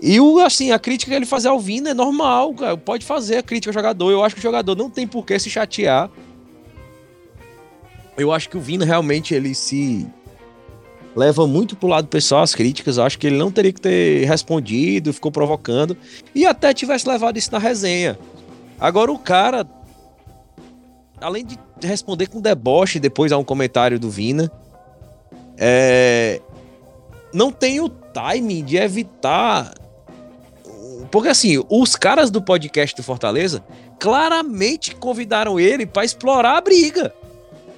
E 0.01 0.19
o, 0.19 0.39
assim, 0.39 0.71
a 0.71 0.79
crítica 0.79 1.11
que 1.11 1.17
ele 1.17 1.27
fazer 1.27 1.49
ao 1.49 1.61
Vina 1.61 1.91
é 1.91 1.95
normal, 1.95 2.55
cara. 2.55 2.77
Pode 2.77 3.05
fazer 3.05 3.39
a 3.39 3.43
crítica 3.43 3.71
ao 3.71 3.75
jogador. 3.75 4.11
Eu 4.11 4.25
acho 4.25 4.35
que 4.35 4.41
o 4.41 4.43
jogador 4.43 4.75
não 4.75 4.89
tem 4.89 5.07
por 5.07 5.27
que 5.27 5.39
se 5.39 5.51
chatear. 5.51 6.11
Eu 8.17 8.33
acho 8.33 8.49
que 8.49 8.57
o 8.57 8.61
Vina 8.61 8.85
realmente 8.85 9.35
ele 9.35 9.55
se 9.55 10.07
leva 11.15 11.47
muito 11.47 11.77
pro 11.77 11.89
lado 11.89 12.09
pessoal 12.09 12.43
as 12.43 12.55
críticas. 12.55 12.97
Eu 12.97 13.05
acho 13.05 13.19
que 13.19 13.27
ele 13.27 13.37
não 13.37 13.51
teria 13.51 13.73
que 13.73 13.81
ter 13.81 14.27
respondido, 14.27 15.13
ficou 15.13 15.31
provocando. 15.31 15.95
E 16.35 16.47
até 16.47 16.73
tivesse 16.73 17.07
levado 17.07 17.37
isso 17.37 17.53
na 17.53 17.59
resenha. 17.59 18.19
Agora 18.79 19.13
o 19.13 19.19
cara, 19.19 19.67
além 21.21 21.45
de 21.45 21.59
responder 21.83 22.27
com 22.27 22.41
deboche 22.41 22.99
depois 22.99 23.33
a 23.33 23.39
um 23.39 23.45
comentário 23.45 23.99
do 23.99 24.11
Vina, 24.11 24.51
é, 25.57 26.41
não 27.33 27.51
tem 27.51 27.81
o 27.81 27.89
timing 27.89 28.65
de 28.65 28.77
evitar 28.77 29.73
porque 31.11 31.29
assim, 31.29 31.63
os 31.69 31.97
caras 31.97 32.31
do 32.31 32.41
podcast 32.41 32.95
do 32.95 33.03
Fortaleza 33.03 33.65
claramente 33.99 34.95
convidaram 34.95 35.59
ele 35.59 35.85
para 35.85 36.05
explorar 36.05 36.57
a 36.57 36.61
briga. 36.61 37.13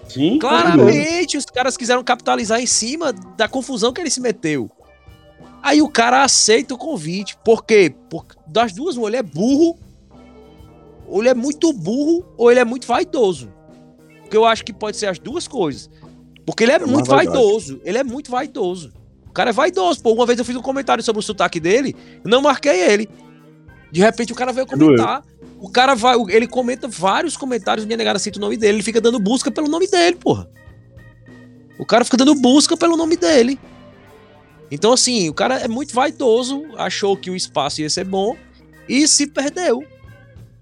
Sim, 0.09 0.39
claramente 0.39 1.39
os 1.39 1.47
caras 1.47 1.77
quiseram 1.77 2.05
capitalizar 2.05 2.61
em 2.61 2.67
cima 2.67 3.13
da 3.13 3.49
confusão 3.49 3.93
que 3.93 4.01
ele 4.01 4.11
se 4.11 4.21
meteu. 4.21 4.71
Aí 5.63 5.81
o 5.81 5.89
cara 5.89 6.23
aceita 6.23 6.75
o 6.75 6.79
convite. 6.79 7.37
Por 7.43 7.65
quê? 7.65 7.95
Porque 8.11 8.37
das 8.47 8.73
duas, 8.73 8.97
ou 8.99 9.09
ele 9.09 9.17
é 9.17 9.23
burro, 9.23 9.79
ou 11.13 11.21
ele 11.21 11.29
é 11.29 11.35
muito 11.35 11.75
burro, 11.75 12.25
ou 12.39 12.51
ele 12.51 12.59
é 12.59 12.65
muito 12.65 12.87
vaidoso. 12.87 13.53
Porque 14.23 14.35
eu 14.35 14.47
acho 14.47 14.65
que 14.65 14.73
pode 14.73 14.97
ser 14.97 15.09
as 15.09 15.19
duas 15.19 15.47
coisas. 15.47 15.91
Porque 16.47 16.65
ele 16.65 16.73
é, 16.73 16.77
é 16.77 16.87
muito 16.87 17.11
vaidoso. 17.11 17.83
Ele 17.85 17.99
é 17.99 18.03
muito 18.03 18.31
vaidoso. 18.31 18.95
O 19.29 19.31
cara 19.31 19.51
é 19.51 19.53
vaidoso. 19.53 20.03
Pô, 20.03 20.15
uma 20.15 20.25
vez 20.25 20.39
eu 20.39 20.45
fiz 20.45 20.57
um 20.57 20.63
comentário 20.63 21.05
sobre 21.05 21.21
o 21.21 21.23
sotaque 21.23 21.61
dele, 21.61 21.95
não 22.25 22.41
marquei 22.41 22.81
ele. 22.81 23.11
De 23.91 24.01
repente 24.01 24.33
o 24.33 24.35
cara 24.35 24.55
veio 24.55 24.67
comentar. 24.67 25.23
O 25.61 25.69
cara 25.69 25.95
vai, 25.95 26.17
ele 26.31 26.47
comenta 26.47 26.89
vários 26.89 27.37
comentários, 27.37 27.85
o 27.85 27.89
negada 27.89 28.19
cita 28.19 28.39
o 28.39 28.41
nome 28.41 28.57
dele, 28.57 28.77
ele 28.79 28.83
fica 28.83 29.01
dando 29.01 29.21
busca 29.21 29.51
pelo 29.51 29.69
nome 29.69 29.87
dele, 29.87 30.17
porra. 30.17 30.49
O 31.79 31.85
cara 31.85 32.07
fica 32.07 32.17
dando 32.17 32.35
busca 32.37 32.75
pelo 32.75 32.97
nome 32.97 33.17
dele. 33.17 33.61
Então, 34.71 34.95
assim, 34.95 35.29
o 35.29 35.35
cara 35.35 35.59
é 35.59 35.69
muito 35.69 35.95
vaidoso, 35.95 36.65
achou 36.79 37.19
que 37.19 37.31
o 37.31 37.37
espaço 37.37 37.83
ia 37.83 37.91
ser 37.91 38.05
bom 38.05 38.35
e 38.89 39.07
se 39.07 39.27
perdeu. 39.27 39.85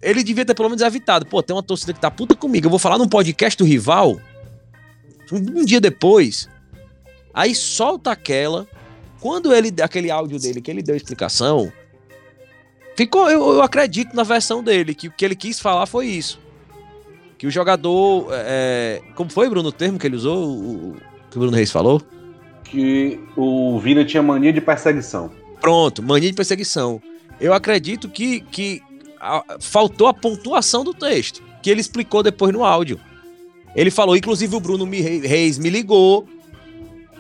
Ele 0.03 0.23
devia 0.23 0.45
ter 0.45 0.55
pelo 0.55 0.69
menos 0.69 0.83
evitado. 0.83 1.27
Pô, 1.27 1.43
tem 1.43 1.55
uma 1.55 1.63
torcida 1.63 1.93
que 1.93 2.01
tá 2.01 2.11
puta 2.11 2.35
comigo. 2.35 2.67
Eu 2.67 2.71
vou 2.71 2.79
falar 2.79 2.99
num 2.99 3.09
podcast 3.09 3.57
do 3.59 3.65
rival. 3.65 4.21
Um 5.33 5.65
dia 5.65 5.81
depois, 5.81 6.49
Aí 7.33 7.55
solta 7.55 8.11
aquela. 8.11 8.67
Quando 9.21 9.55
ele. 9.55 9.73
Aquele 9.83 10.11
áudio 10.11 10.39
dele 10.39 10.61
que 10.61 10.71
ele 10.71 10.83
deu 10.83 10.97
explicação. 10.97 11.73
Ficou. 12.97 13.31
Eu, 13.31 13.55
eu 13.55 13.63
acredito 13.63 14.15
na 14.15 14.23
versão 14.23 14.63
dele, 14.63 14.95
que 14.95 15.09
o 15.09 15.13
que 15.13 15.25
ele 15.25 15.37
quis 15.37 15.61
falar 15.61 15.87
foi 15.87 16.07
isso. 16.07 16.41
Que 17.39 17.47
o 17.47 17.51
jogador. 17.51 18.29
É, 18.31 19.01
como 19.15 19.31
foi, 19.31 19.49
Bruno, 19.49 19.69
o 19.69 19.73
termo 19.73 19.99
que 19.99 20.07
ele 20.07 20.17
usou? 20.17 20.49
O, 20.49 20.97
que 21.31 21.37
o 21.37 21.41
Bruno 21.41 21.57
Reis 21.57 21.71
falou? 21.71 22.03
Que 22.65 23.21
o 23.37 23.79
Vina 23.79 24.05
tinha 24.05 24.23
mania 24.23 24.53
de 24.53 24.61
perseguição. 24.61 25.31
Pronto, 25.61 26.03
mania 26.03 26.29
de 26.29 26.37
perseguição. 26.37 27.01
Eu 27.41 27.55
acredito 27.55 28.09
que, 28.09 28.41
que 28.41 28.83
a, 29.21 29.45
faltou 29.61 30.07
a 30.07 30.15
pontuação 30.15 30.83
do 30.83 30.95
texto, 30.95 31.43
que 31.63 31.71
ele 31.71 31.81
explicou 31.81 32.23
depois 32.23 32.53
no 32.53 32.65
áudio. 32.65 33.01
Ele 33.75 33.91
falou, 33.91 34.17
inclusive 34.17 34.55
o 34.57 34.61
Bruno 34.61 34.85
Reis 34.85 35.59
me 35.59 35.71
ligou 35.71 36.27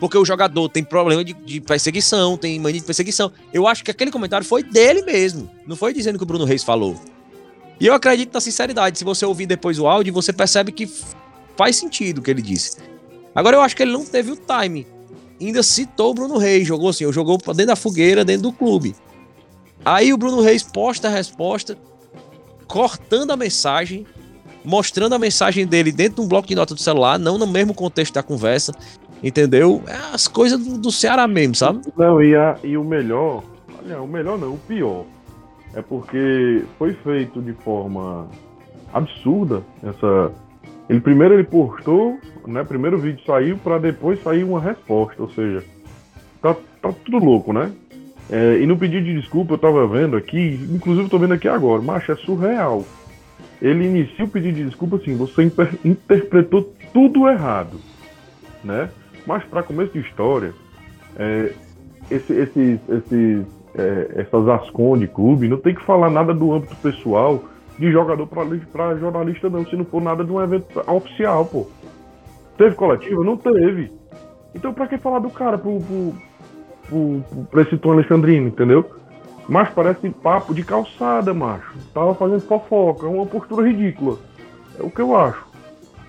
porque 0.00 0.16
o 0.16 0.24
jogador 0.24 0.68
tem 0.70 0.82
problema 0.82 1.22
de, 1.22 1.34
de, 1.34 1.60
perseguição, 1.60 2.36
tem 2.36 2.58
mania 2.58 2.80
de 2.80 2.86
perseguição. 2.86 3.30
Eu 3.52 3.66
acho 3.66 3.84
que 3.84 3.90
aquele 3.90 4.10
comentário 4.10 4.46
foi 4.46 4.62
dele 4.62 5.02
mesmo, 5.02 5.48
não 5.66 5.76
foi 5.76 5.92
dizendo 5.92 6.16
que 6.16 6.24
o 6.24 6.26
Bruno 6.26 6.46
Reis 6.46 6.64
falou. 6.64 6.98
E 7.78 7.86
eu 7.86 7.94
acredito 7.94 8.32
na 8.32 8.40
sinceridade. 8.40 8.98
Se 8.98 9.04
você 9.04 9.26
ouvir 9.26 9.46
depois 9.46 9.78
o 9.78 9.86
áudio, 9.86 10.12
você 10.12 10.32
percebe 10.32 10.72
que 10.72 10.90
faz 11.56 11.76
sentido 11.76 12.18
o 12.18 12.22
que 12.22 12.30
ele 12.30 12.42
disse. 12.42 12.78
Agora 13.34 13.56
eu 13.56 13.60
acho 13.60 13.76
que 13.76 13.82
ele 13.82 13.92
não 13.92 14.04
teve 14.04 14.32
o 14.32 14.36
time 14.36 14.86
ainda 15.46 15.62
citou 15.62 16.10
o 16.10 16.14
Bruno 16.14 16.36
Reis, 16.36 16.66
jogou 16.66 16.90
assim, 16.90 17.10
jogou 17.12 17.38
dentro 17.38 17.66
da 17.66 17.76
fogueira, 17.76 18.24
dentro 18.24 18.42
do 18.42 18.52
clube. 18.52 18.94
Aí 19.84 20.12
o 20.12 20.18
Bruno 20.18 20.42
Reis 20.42 20.62
posta 20.62 21.08
a 21.08 21.10
resposta, 21.10 21.76
cortando 22.70 23.32
a 23.32 23.36
mensagem, 23.36 24.06
mostrando 24.64 25.14
a 25.14 25.18
mensagem 25.18 25.66
dele 25.66 25.90
dentro 25.90 26.16
de 26.16 26.20
um 26.22 26.28
bloco 26.28 26.46
de 26.46 26.54
nota 26.54 26.72
do 26.72 26.80
celular, 26.80 27.18
não 27.18 27.36
no 27.36 27.46
mesmo 27.46 27.74
contexto 27.74 28.14
da 28.14 28.22
conversa, 28.22 28.72
entendeu? 29.22 29.82
É 29.88 30.14
as 30.14 30.28
coisas 30.28 30.58
do, 30.64 30.78
do 30.78 30.92
Ceará 30.92 31.26
mesmo, 31.26 31.56
sabe? 31.56 31.80
Não, 31.96 32.22
e, 32.22 32.36
a, 32.36 32.56
e 32.62 32.76
o 32.76 32.84
melhor, 32.84 33.42
olha, 33.82 34.00
o 34.00 34.06
melhor 34.06 34.38
não, 34.38 34.54
o 34.54 34.58
pior, 34.58 35.04
é 35.74 35.82
porque 35.82 36.64
foi 36.78 36.94
feito 36.94 37.42
de 37.42 37.52
forma 37.54 38.28
absurda 38.92 39.62
essa. 39.82 40.32
Ele 40.88 41.00
primeiro 41.00 41.34
ele 41.34 41.44
postou, 41.44 42.18
né? 42.46 42.62
Primeiro 42.62 42.98
o 42.98 43.00
vídeo 43.00 43.24
saiu 43.26 43.56
para 43.58 43.78
depois 43.78 44.22
sair 44.22 44.44
uma 44.44 44.60
resposta, 44.60 45.20
ou 45.20 45.30
seja, 45.30 45.64
tá, 46.40 46.54
tá 46.80 46.92
tudo 47.04 47.24
louco, 47.24 47.52
né? 47.52 47.72
É, 48.30 48.60
e 48.60 48.66
no 48.66 48.78
pedido 48.78 49.04
de 49.04 49.20
desculpa 49.20 49.54
eu 49.54 49.58
tava 49.58 49.86
vendo 49.88 50.16
aqui, 50.16 50.60
inclusive 50.70 51.06
eu 51.06 51.10
tô 51.10 51.18
vendo 51.18 51.34
aqui 51.34 51.48
agora, 51.48 51.82
macho, 51.82 52.12
é 52.12 52.16
surreal. 52.16 52.84
Ele 53.60 53.86
inicia 53.86 54.24
o 54.24 54.28
pedido 54.28 54.54
de 54.54 54.64
desculpa 54.66 54.96
assim, 54.96 55.16
você 55.16 55.42
inter 55.42 55.74
interpretou 55.84 56.72
tudo 56.92 57.28
errado, 57.28 57.78
né? 58.62 58.88
Mas 59.26 59.42
para 59.44 59.64
começo 59.64 59.92
de 59.92 59.98
história, 60.00 60.54
é, 61.16 61.52
esse, 62.10 62.32
esses, 62.32 62.80
esses, 62.88 63.46
é, 63.74 64.10
essas 64.16 64.98
de 64.98 65.08
clube 65.08 65.48
não 65.48 65.58
tem 65.58 65.74
que 65.74 65.84
falar 65.84 66.08
nada 66.08 66.32
do 66.32 66.52
âmbito 66.52 66.76
pessoal 66.76 67.44
de 67.78 67.90
jogador 67.90 68.26
para 68.26 68.96
jornalista, 68.96 69.50
não, 69.50 69.66
se 69.66 69.74
não 69.74 69.84
for 69.84 70.02
nada 70.02 70.22
de 70.22 70.30
um 70.30 70.40
evento 70.40 70.66
oficial, 70.86 71.46
pô. 71.46 71.66
Teve 72.56 72.76
coletiva? 72.76 73.24
Não 73.24 73.36
teve. 73.36 73.90
Então, 74.54 74.72
pra 74.72 74.86
que 74.86 74.98
falar 74.98 75.20
do 75.20 75.30
cara 75.30 75.56
pro, 75.56 75.80
pro, 75.80 76.14
pro, 76.90 77.46
pro, 77.46 77.60
esse 77.62 77.78
Tom 77.78 77.92
Alexandrino, 77.92 78.48
entendeu? 78.48 78.84
Mas 79.48 79.70
parece 79.70 80.10
papo 80.10 80.54
de 80.54 80.62
calçada, 80.62 81.32
macho. 81.32 81.74
Tava 81.94 82.14
fazendo 82.14 82.40
fofoca, 82.40 83.06
é 83.06 83.08
uma 83.08 83.26
postura 83.26 83.66
ridícula. 83.66 84.18
É 84.78 84.82
o 84.82 84.90
que 84.90 85.00
eu 85.00 85.16
acho. 85.16 85.44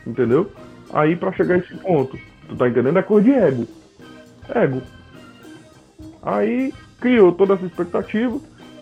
Entendeu? 0.05 0.51
Aí, 0.91 1.15
para 1.15 1.31
chegar 1.31 1.55
a 1.55 1.57
esse 1.59 1.75
ponto, 1.77 2.17
tu 2.47 2.55
tá 2.55 2.67
entendendo? 2.67 2.99
É 2.99 3.01
cor 3.01 3.21
de 3.21 3.31
ego. 3.31 3.65
Ego. 4.53 4.81
Aí 6.21 6.73
criou 6.99 7.31
toda 7.31 7.53
essa 7.53 7.65
expectativa. 7.65 8.39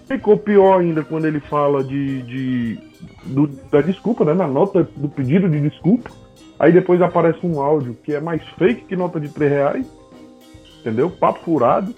Ficou 0.07 0.37
pior 0.37 0.79
ainda 0.79 1.03
quando 1.03 1.25
ele 1.25 1.39
fala 1.39 1.83
de, 1.83 2.21
de 2.23 2.79
do, 3.25 3.47
da 3.71 3.81
desculpa, 3.81 4.25
né? 4.25 4.33
Na 4.33 4.47
nota 4.47 4.87
do 4.95 5.07
pedido 5.07 5.47
de 5.47 5.61
desculpa. 5.61 6.09
Aí 6.59 6.71
depois 6.71 7.01
aparece 7.01 7.45
um 7.45 7.61
áudio 7.61 7.95
que 8.03 8.13
é 8.13 8.19
mais 8.19 8.43
fake 8.57 8.85
que 8.85 8.95
nota 8.95 9.19
de 9.19 9.29
3 9.29 9.51
reais. 9.51 9.98
Entendeu? 10.79 11.09
Papo 11.09 11.39
furado. 11.43 11.93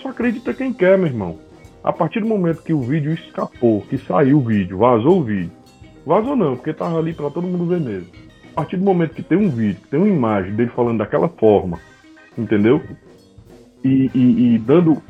Só 0.00 0.10
acredita 0.10 0.54
quem 0.54 0.72
quer, 0.72 0.96
meu 0.96 1.06
irmão. 1.06 1.38
A 1.82 1.92
partir 1.92 2.20
do 2.20 2.26
momento 2.26 2.62
que 2.62 2.72
o 2.72 2.80
vídeo 2.80 3.12
escapou, 3.12 3.82
que 3.82 3.98
saiu 3.98 4.38
o 4.38 4.44
vídeo, 4.44 4.78
vazou 4.78 5.20
o 5.20 5.24
vídeo. 5.24 5.50
Vazou 6.06 6.36
não, 6.36 6.56
porque 6.56 6.72
tava 6.72 6.98
ali 6.98 7.12
para 7.12 7.30
todo 7.30 7.46
mundo 7.46 7.66
ver 7.66 7.80
mesmo. 7.80 8.08
A 8.52 8.54
partir 8.56 8.76
do 8.76 8.84
momento 8.84 9.14
que 9.14 9.22
tem 9.22 9.38
um 9.38 9.50
vídeo, 9.50 9.80
que 9.80 9.88
tem 9.88 9.98
uma 9.98 10.08
imagem 10.08 10.54
dele 10.54 10.70
falando 10.70 10.98
daquela 10.98 11.28
forma, 11.28 11.80
entendeu? 12.36 12.80
E, 13.82 14.10
e, 14.14 14.54
e 14.54 14.58
dando 14.58 15.02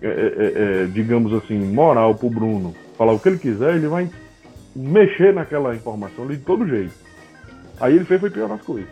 é, 0.00 0.06
é, 0.06 0.10
é, 0.10 0.82
é, 0.84 0.86
digamos 0.86 1.32
assim, 1.34 1.58
moral 1.58 2.14
pro 2.14 2.30
Bruno 2.30 2.74
falar 2.96 3.12
o 3.12 3.18
que 3.18 3.28
ele 3.28 3.38
quiser, 3.38 3.76
ele 3.76 3.88
vai 3.88 4.10
mexer 4.74 5.34
naquela 5.34 5.74
informação 5.74 6.24
ali 6.24 6.36
de 6.36 6.44
todo 6.44 6.66
jeito. 6.66 6.94
Aí 7.80 7.94
ele 7.94 8.04
fez 8.04 8.20
foi 8.20 8.30
piorar 8.30 8.58
as 8.58 8.64
coisas. 8.64 8.88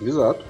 Exato. 0.00 0.44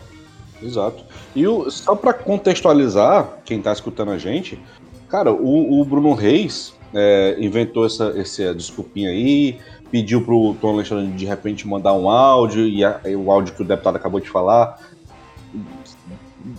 Exato. 0.63 1.05
E 1.35 1.47
o, 1.47 1.71
só 1.71 1.95
para 1.95 2.13
contextualizar 2.13 3.39
quem 3.45 3.61
tá 3.61 3.73
escutando 3.73 4.11
a 4.11 4.19
gente, 4.19 4.61
cara, 5.09 5.33
o, 5.33 5.81
o 5.81 5.85
Bruno 5.85 6.15
Reis 6.15 6.75
é, 6.95 7.37
inventou 7.39 7.85
essa, 7.85 8.15
essa 8.17 8.55
desculpinha 8.55 9.11
aí, 9.11 9.59
pediu 9.91 10.23
pro 10.23 10.55
Tom 10.61 10.75
Alexandre 10.75 11.07
de 11.13 11.25
repente 11.25 11.67
mandar 11.67 11.93
um 11.93 12.09
áudio, 12.09 12.67
e, 12.67 12.85
a, 12.85 13.01
o 13.17 13.31
áudio 13.31 13.55
que 13.55 13.63
o 13.63 13.65
deputado 13.65 13.97
acabou 13.97 14.21
de 14.21 14.29
falar. 14.29 14.79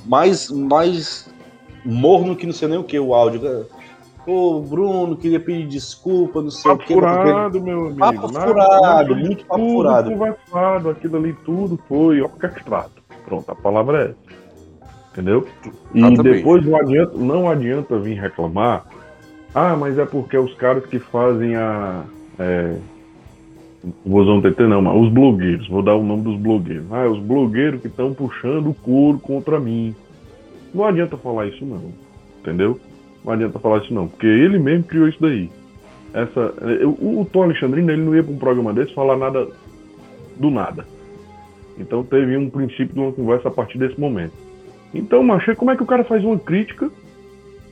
Mais, 0.05 0.49
mais 0.49 1.29
morno 1.83 2.35
que 2.35 2.45
não 2.45 2.53
sei 2.53 2.67
nem 2.67 2.77
o 2.77 2.83
que 2.83 2.99
o 2.99 3.13
áudio. 3.13 3.67
Ô, 4.25 4.59
Bruno, 4.59 5.15
queria 5.15 5.39
pedir 5.39 5.67
desculpa, 5.67 6.41
não 6.41 6.49
sei 6.49 6.71
papo 6.71 6.83
o 6.83 6.87
que. 6.87 6.93
Furado, 6.93 7.61
meu 7.61 7.85
amigo. 7.87 7.99
Papo 7.99 8.27
furado, 8.29 9.15
muito 9.15 9.45
papo 9.45 9.61
tudo 9.61 9.73
furado. 9.73 10.11
conversado, 10.11 10.89
aquilo 10.89 11.17
ali 11.17 11.33
tudo 11.45 11.79
foi 11.87 12.21
orquestrado. 12.21 13.04
Pronto, 13.25 13.49
a 13.51 13.55
palavra 13.55 13.99
é 13.99 14.03
essa. 14.05 14.35
Entendeu? 15.11 15.47
E 15.93 15.99
Exatamente. 15.99 16.37
depois 16.37 16.65
não 16.65 16.77
adianta, 16.77 17.17
não 17.17 17.49
adianta 17.49 17.97
vir 17.99 18.19
reclamar. 18.19 18.85
Ah, 19.53 19.75
mas 19.77 19.97
é 19.97 20.05
porque 20.05 20.37
os 20.37 20.53
caras 20.55 20.85
que 20.85 20.99
fazem 20.99 21.55
a. 21.55 22.03
É, 22.37 22.75
vou 24.05 24.21
usar 24.21 24.31
um 24.33 24.41
TT 24.41 24.67
não, 24.67 24.81
mas 24.81 25.01
os 25.01 25.09
blogueiros, 25.13 25.67
vou 25.69 25.81
dar 25.81 25.95
o 25.95 26.03
nome 26.03 26.23
dos 26.23 26.37
blogueiros. 26.37 26.85
Ah, 26.91 27.07
os 27.07 27.19
blogueiros 27.19 27.79
que 27.81 27.87
estão 27.87 28.13
puxando 28.13 28.67
o 28.71 28.73
couro 28.73 29.17
contra 29.19 29.57
mim. 29.59 29.95
Não 30.73 30.83
adianta 30.85 31.15
falar 31.15 31.47
isso 31.47 31.63
não, 31.65 31.93
entendeu? 32.41 32.77
Não 33.23 33.31
adianta 33.31 33.57
falar 33.57 33.77
isso 33.77 33.93
não, 33.93 34.07
porque 34.09 34.27
ele 34.27 34.59
mesmo 34.59 34.83
criou 34.83 35.07
isso 35.07 35.21
daí. 35.21 35.49
Essa, 36.13 36.53
eu- 36.81 36.91
o, 36.91 37.21
o 37.21 37.25
Tom 37.25 37.43
Alexandrino 37.43 37.89
ele 37.89 38.03
não 38.03 38.13
ia 38.13 38.21
para 38.23 38.33
um 38.33 38.37
programa 38.37 38.73
desse 38.73 38.93
falar 38.93 39.15
nada 39.15 39.47
do 40.37 40.49
nada. 40.49 40.85
Então 41.77 42.03
teve 42.03 42.37
um 42.37 42.49
princípio 42.49 42.93
de 42.93 42.99
uma 42.99 43.11
conversa 43.11 43.47
a 43.49 43.51
partir 43.51 43.77
desse 43.77 43.99
momento. 43.99 44.33
Então, 44.93 45.21
macho, 45.23 45.55
como 45.55 45.71
é 45.71 45.75
que 45.75 45.83
o 45.83 45.85
cara 45.85 46.03
faz 46.03 46.23
uma 46.23 46.39
crítica 46.39 46.89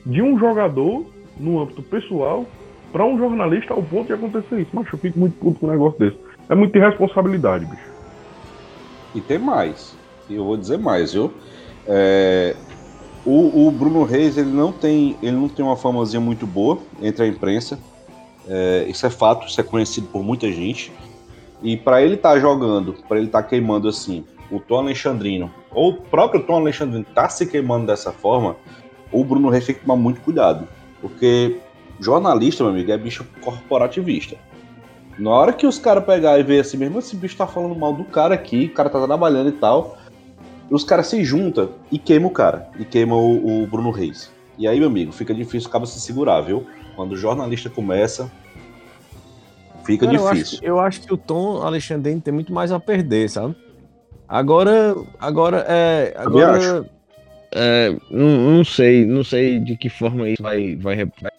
de 0.04 0.20
um 0.20 0.38
jogador 0.38 1.06
no 1.38 1.60
âmbito 1.60 1.82
pessoal 1.82 2.46
para 2.92 3.04
um 3.04 3.16
jornalista 3.16 3.72
ao 3.72 3.82
ponto 3.82 4.06
de 4.06 4.12
acontecer 4.12 4.60
isso? 4.60 4.70
Macho, 4.74 4.94
eu 4.94 4.98
fico 4.98 5.18
muito 5.18 5.34
puto 5.38 5.60
com 5.60 5.66
um 5.66 5.70
negócio 5.70 5.98
desse. 5.98 6.18
É 6.48 6.54
muita 6.54 6.78
irresponsabilidade, 6.78 7.64
bicho. 7.64 7.94
E 9.14 9.20
tem 9.20 9.38
mais. 9.38 9.96
E 10.28 10.34
eu 10.34 10.44
vou 10.44 10.56
dizer 10.56 10.78
mais, 10.78 11.14
viu? 11.14 11.32
É, 11.86 12.54
o, 13.24 13.66
o 13.66 13.70
Bruno 13.70 14.04
Reis 14.04 14.36
ele 14.36 14.50
não 14.50 14.72
tem 14.72 15.16
ele 15.22 15.36
não 15.36 15.48
tem 15.48 15.64
uma 15.64 15.76
famazinha 15.76 16.20
muito 16.20 16.46
boa 16.46 16.78
entre 17.00 17.24
a 17.24 17.26
imprensa. 17.26 17.78
É, 18.46 18.84
isso 18.88 19.06
é 19.06 19.10
fato, 19.10 19.46
isso 19.46 19.58
é 19.58 19.64
conhecido 19.64 20.06
por 20.08 20.22
muita 20.22 20.50
gente. 20.52 20.92
E 21.64 21.78
para 21.78 22.02
ele 22.02 22.14
estar 22.14 22.38
jogando, 22.38 22.92
para 23.08 23.16
ele 23.16 23.26
estar 23.26 23.42
queimando 23.42 23.88
assim, 23.88 24.22
o 24.50 24.60
Tom 24.60 24.80
Alexandrino, 24.80 25.50
ou 25.72 25.92
o 25.92 25.94
próprio 25.94 26.42
Tom 26.42 26.56
Alexandrino 26.56 27.06
tá 27.14 27.26
se 27.30 27.46
queimando 27.46 27.86
dessa 27.86 28.12
forma, 28.12 28.54
o 29.10 29.24
Bruno 29.24 29.48
Reis 29.48 29.64
tem 29.64 29.74
que 29.74 29.80
tomar 29.80 29.96
muito 29.96 30.20
cuidado. 30.20 30.68
Porque 31.00 31.56
jornalista, 31.98 32.62
meu 32.62 32.72
amigo, 32.72 32.92
é 32.92 32.98
bicho 32.98 33.26
corporativista. 33.40 34.36
Na 35.18 35.30
hora 35.30 35.52
que 35.54 35.66
os 35.66 35.78
caras 35.78 36.04
pegar 36.04 36.38
e 36.38 36.42
ver 36.42 36.60
assim, 36.60 36.76
mesmo 36.76 36.98
esse 36.98 37.16
bicho 37.16 37.36
tá 37.36 37.46
falando 37.46 37.74
mal 37.74 37.94
do 37.94 38.04
cara 38.04 38.34
aqui, 38.34 38.66
o 38.66 38.74
cara 38.74 38.90
tá 38.90 39.02
trabalhando 39.02 39.48
e 39.48 39.52
tal, 39.52 39.96
os 40.68 40.84
caras 40.84 41.06
se 41.06 41.24
juntam 41.24 41.70
e 41.90 41.98
queimam 41.98 42.28
o 42.28 42.32
cara, 42.32 42.68
e 42.78 42.84
queimam 42.84 43.18
o, 43.18 43.62
o 43.62 43.66
Bruno 43.66 43.90
Reis. 43.90 44.30
E 44.58 44.68
aí, 44.68 44.78
meu 44.78 44.88
amigo, 44.88 45.12
fica 45.12 45.32
difícil 45.32 45.68
acaba 45.68 45.86
se 45.86 45.98
segurar, 45.98 46.42
viu? 46.42 46.66
Quando 46.94 47.12
o 47.12 47.16
jornalista 47.16 47.70
começa, 47.70 48.30
fica 49.84 50.06
Cara, 50.06 50.16
eu, 50.18 50.26
acho, 50.28 50.34
difícil. 50.36 50.58
que- 50.60 50.66
eu 50.66 50.80
acho 50.80 51.00
que 51.02 51.12
o 51.12 51.16
Tom 51.16 51.62
Alexandrino 51.62 52.20
tem 52.20 52.32
muito 52.34 52.52
mais 52.52 52.72
a 52.72 52.80
perder, 52.80 53.28
sabe? 53.30 53.54
Agora, 54.28 54.94
agora 55.20 55.64
é, 55.68 56.14
agora 56.16 56.88
é, 57.52 57.94
não, 58.10 58.56
não 58.56 58.64
sei, 58.64 59.04
não 59.04 59.22
sei 59.22 59.60
de 59.60 59.76
que 59.76 59.88
forma 59.88 60.28
isso 60.28 60.42
vai, 60.42 60.74
vai, 60.76 60.96
vai- 60.96 61.30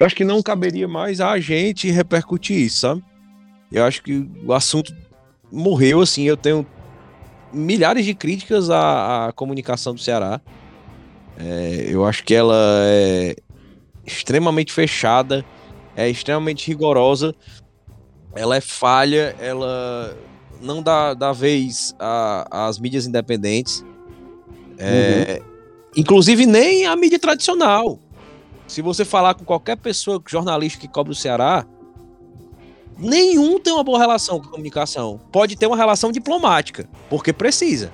Eu 0.00 0.06
acho 0.06 0.16
que 0.16 0.24
não 0.24 0.42
caberia 0.42 0.88
mais 0.88 1.20
a 1.20 1.38
gente 1.38 1.90
repercutir 1.90 2.58
isso, 2.58 2.80
sabe? 2.80 3.02
Eu 3.72 3.84
acho 3.84 4.02
que 4.02 4.28
o 4.44 4.52
assunto 4.52 4.92
morreu 5.50 6.00
assim. 6.00 6.24
Eu 6.24 6.36
tenho 6.36 6.66
milhares 7.52 8.04
de 8.04 8.14
críticas 8.14 8.70
à, 8.70 9.26
à 9.28 9.32
comunicação 9.32 9.94
do 9.94 10.00
Ceará. 10.00 10.40
É, 11.38 11.86
eu 11.88 12.04
acho 12.04 12.22
que 12.24 12.34
ela 12.34 12.56
é 12.86 13.34
extremamente 14.06 14.72
fechada, 14.72 15.44
é 15.96 16.08
extremamente 16.08 16.66
rigorosa, 16.66 17.34
ela 18.34 18.56
é 18.56 18.60
falha, 18.60 19.36
ela 19.38 20.16
não 20.60 20.82
dá, 20.82 21.14
dá 21.14 21.32
vez 21.32 21.94
às 22.50 22.78
mídias 22.78 23.06
independentes, 23.06 23.84
É, 24.76 25.40
inclusive 25.96 26.46
nem 26.46 26.86
a 26.86 26.96
mídia 26.96 27.18
tradicional. 27.18 27.98
Se 28.66 28.82
você 28.82 29.04
falar 29.04 29.34
com 29.34 29.44
qualquer 29.44 29.76
pessoa, 29.76 30.20
jornalista 30.26 30.80
que 30.80 30.88
cobre 30.88 31.12
o 31.12 31.14
Ceará, 31.14 31.64
nenhum 32.98 33.60
tem 33.60 33.72
uma 33.72 33.84
boa 33.84 33.98
relação 33.98 34.40
com 34.40 34.48
a 34.48 34.50
comunicação. 34.50 35.20
Pode 35.30 35.54
ter 35.56 35.66
uma 35.66 35.76
relação 35.76 36.10
diplomática, 36.10 36.88
porque 37.08 37.32
precisa. 37.32 37.92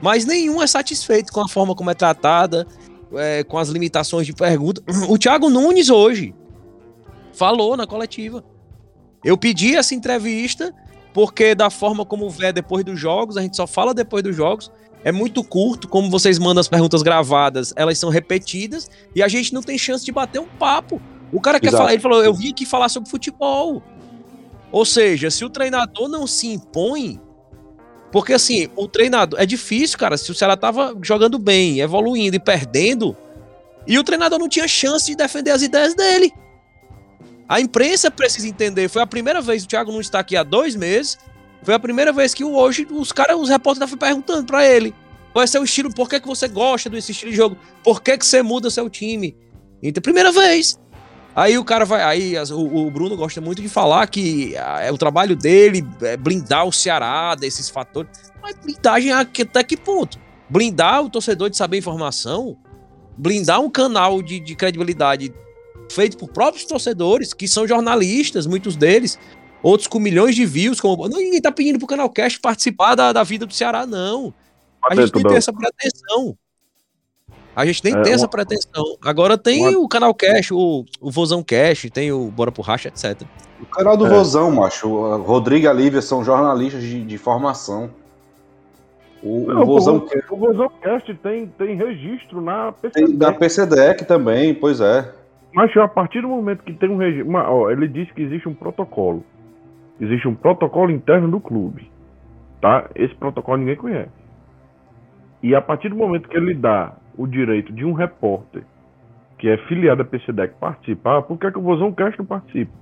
Mas 0.00 0.24
nenhum 0.24 0.62
é 0.62 0.66
satisfeito 0.66 1.32
com 1.32 1.40
a 1.40 1.48
forma 1.48 1.74
como 1.74 1.90
é 1.90 1.94
tratada, 1.94 2.66
é, 3.14 3.44
com 3.44 3.58
as 3.58 3.68
limitações 3.68 4.26
de 4.26 4.32
pergunta. 4.32 4.82
O 5.08 5.18
Thiago 5.18 5.50
Nunes 5.50 5.90
hoje 5.90 6.34
falou 7.36 7.76
na 7.76 7.86
coletiva. 7.86 8.44
Eu 9.24 9.36
pedi 9.36 9.76
essa 9.76 9.94
entrevista 9.94 10.74
porque 11.12 11.54
da 11.54 11.70
forma 11.70 12.04
como 12.04 12.28
vê 12.28 12.52
depois 12.52 12.84
dos 12.84 12.98
jogos, 12.98 13.36
a 13.36 13.42
gente 13.42 13.56
só 13.56 13.66
fala 13.66 13.94
depois 13.94 14.22
dos 14.22 14.36
jogos. 14.36 14.70
é 15.04 15.12
muito 15.12 15.44
curto, 15.44 15.86
como 15.86 16.10
vocês 16.10 16.38
mandam 16.38 16.60
as 16.60 16.68
perguntas 16.68 17.00
gravadas, 17.00 17.72
elas 17.76 17.96
são 17.96 18.10
repetidas 18.10 18.90
e 19.14 19.22
a 19.22 19.28
gente 19.28 19.54
não 19.54 19.62
tem 19.62 19.78
chance 19.78 20.04
de 20.04 20.10
bater 20.10 20.40
um 20.40 20.48
papo. 20.58 21.00
O 21.32 21.40
cara 21.40 21.60
quer 21.60 21.68
Exato. 21.68 21.82
falar, 21.82 21.92
ele 21.92 22.02
falou, 22.02 22.24
eu 22.24 22.34
vim 22.34 22.50
aqui 22.50 22.66
falar 22.66 22.88
sobre 22.88 23.08
futebol. 23.08 23.82
Ou 24.72 24.84
seja, 24.84 25.30
se 25.30 25.44
o 25.44 25.50
treinador 25.50 26.08
não 26.08 26.26
se 26.26 26.48
impõe, 26.48 27.20
porque 28.10 28.32
assim, 28.32 28.68
o 28.74 28.88
treinador 28.88 29.40
é 29.40 29.46
difícil, 29.46 29.98
cara, 29.98 30.16
se 30.16 30.30
o 30.30 30.34
Ceará 30.34 30.56
tava 30.56 30.96
jogando 31.02 31.38
bem, 31.38 31.80
evoluindo 31.80 32.36
e 32.36 32.40
perdendo, 32.40 33.16
e 33.86 33.98
o 33.98 34.04
treinador 34.04 34.38
não 34.38 34.48
tinha 34.48 34.66
chance 34.66 35.06
de 35.06 35.16
defender 35.16 35.52
as 35.52 35.62
ideias 35.62 35.94
dele. 35.94 36.32
A 37.48 37.60
imprensa 37.60 38.10
precisa 38.10 38.48
entender. 38.48 38.88
Foi 38.88 39.02
a 39.02 39.06
primeira 39.06 39.40
vez, 39.40 39.64
o 39.64 39.68
Thiago 39.68 39.92
não 39.92 40.00
está 40.00 40.20
aqui 40.20 40.36
há 40.36 40.42
dois 40.42 40.74
meses. 40.74 41.18
Foi 41.62 41.74
a 41.74 41.78
primeira 41.78 42.12
vez 42.12 42.34
que 42.34 42.44
hoje 42.44 42.86
os 42.90 43.12
caras, 43.12 43.36
os 43.36 43.48
repórteres 43.48 43.90
estavam 43.90 43.98
perguntando 43.98 44.46
pra 44.46 44.64
ele. 44.64 44.94
Qual 45.32 45.42
é 45.42 45.46
seu 45.46 45.62
estilo? 45.62 45.92
Por 45.92 46.08
que, 46.08 46.20
que 46.20 46.26
você 46.26 46.48
gosta 46.48 46.88
desse 46.88 47.12
estilo 47.12 47.30
de 47.30 47.36
jogo? 47.36 47.56
Por 47.82 48.02
que, 48.02 48.16
que 48.16 48.24
você 48.24 48.42
muda 48.42 48.70
seu 48.70 48.88
time? 48.88 49.36
Então, 49.82 50.00
primeira 50.00 50.32
vez. 50.32 50.78
Aí 51.34 51.58
o 51.58 51.64
cara 51.64 51.84
vai. 51.84 52.02
Aí 52.02 52.34
o, 52.50 52.90
Bruno 52.90 53.14
gosta 53.14 53.40
muito 53.42 53.60
de 53.60 53.68
falar 53.68 54.06
que 54.06 54.56
ah, 54.56 54.80
é 54.80 54.90
o 54.90 54.96
trabalho 54.96 55.36
dele 55.36 55.86
é 56.00 56.16
blindar 56.16 56.66
o 56.66 56.72
Ceará 56.72 57.34
desses 57.34 57.68
fatores. 57.68 58.10
Mas 58.40 58.56
blindagem 58.56 59.12
que- 59.26 59.42
até 59.42 59.62
que 59.62 59.76
ponto? 59.76 60.18
Blindar 60.48 61.04
o 61.04 61.10
torcedor 61.10 61.50
de 61.50 61.56
saber 61.58 61.76
informação? 61.76 62.56
Blindar 63.18 63.60
um 63.60 63.68
canal 63.68 64.22
de, 64.22 64.40
de 64.40 64.54
credibilidade 64.54 65.34
feito 65.90 66.16
por 66.16 66.28
próprios 66.28 66.64
torcedores, 66.64 67.32
que 67.32 67.46
são 67.48 67.66
jornalistas, 67.66 68.46
muitos 68.46 68.76
deles, 68.76 69.18
outros 69.62 69.86
com 69.86 69.98
milhões 69.98 70.34
de 70.34 70.44
views. 70.46 70.80
Como... 70.80 71.08
Não, 71.08 71.18
ninguém 71.18 71.40
tá 71.40 71.50
pedindo 71.52 71.78
pro 71.78 71.86
Canal 71.88 72.10
Cast 72.10 72.40
participar 72.40 72.94
da, 72.94 73.12
da 73.12 73.22
vida 73.22 73.46
do 73.46 73.54
Ceará, 73.54 73.86
não. 73.86 74.32
A 74.88 74.94
gente 74.94 75.14
nem 75.14 75.24
tem 75.24 75.36
essa 75.36 75.52
pretensão. 75.52 76.36
A 77.54 77.64
gente 77.64 77.82
nem 77.82 77.94
É, 77.94 78.02
tem 78.02 78.12
essa 78.12 78.28
pretensão. 78.28 78.84
Agora 79.02 79.38
tem 79.38 79.66
uma- 79.66 79.78
o 79.78 79.88
Canal 79.88 80.14
Cash, 80.14 80.50
o, 80.52 80.84
o 81.00 81.10
Vozão 81.10 81.42
Cash, 81.42 81.86
tem 81.92 82.12
o 82.12 82.30
Bora 82.30 82.52
pro 82.52 82.62
Racha, 82.62 82.88
etc. 82.88 83.22
O 83.60 83.64
canal 83.64 83.96
do 83.96 84.06
É. 84.06 84.10
Vozão, 84.10 84.50
macho. 84.50 84.88
o 84.88 85.22
Rodrigo 85.22 85.64
e 85.64 85.68
a 85.68 85.72
Lívia 85.72 86.02
são 86.02 86.22
jornalistas 86.22 86.82
de, 86.82 87.02
de 87.02 87.16
formação. 87.18 87.90
O, 89.22 89.46
Não, 89.46 89.62
o 89.62 89.66
Vozão 89.66 90.06
o, 90.30 90.34
o 90.34 90.36
Vozão 90.36 90.70
Cast 90.82 91.14
tem, 91.14 91.46
tem 91.46 91.74
registro 91.74 92.42
na 92.42 92.72
tem 92.72 92.90
PCD. 92.90 93.16
da 93.16 93.32
PCDEC 93.32 94.04
também, 94.04 94.54
pois 94.54 94.78
é. 94.80 95.10
Mas 95.56 95.74
a 95.74 95.88
partir 95.88 96.20
do 96.20 96.28
momento 96.28 96.62
que 96.62 96.74
tem 96.74 96.90
um. 96.90 97.34
Ó, 97.34 97.70
ele 97.70 97.88
disse 97.88 98.12
que 98.12 98.20
existe 98.20 98.46
um 98.46 98.52
protocolo. 98.52 99.24
Existe 99.98 100.28
um 100.28 100.34
protocolo 100.34 100.90
interno 100.90 101.30
do 101.30 101.40
clube. 101.40 101.90
Tá? 102.60 102.90
Esse 102.94 103.14
protocolo 103.14 103.56
ninguém 103.56 103.76
conhece. 103.76 104.12
E 105.42 105.54
a 105.54 105.62
partir 105.62 105.88
do 105.88 105.96
momento 105.96 106.28
que 106.28 106.36
ele 106.36 106.52
dá 106.52 106.92
o 107.16 107.26
direito 107.26 107.72
de 107.72 107.86
um 107.86 107.94
repórter 107.94 108.64
que 109.38 109.48
é 109.48 109.56
filiado 109.66 110.02
à 110.02 110.04
PCDEC 110.04 110.56
participar, 110.60 111.22
por 111.22 111.38
que, 111.38 111.46
é 111.46 111.50
que 111.50 111.58
o 111.58 111.62
Vozão 111.62 111.90
Cast 111.90 112.18
não 112.18 112.26
participa? 112.26 112.72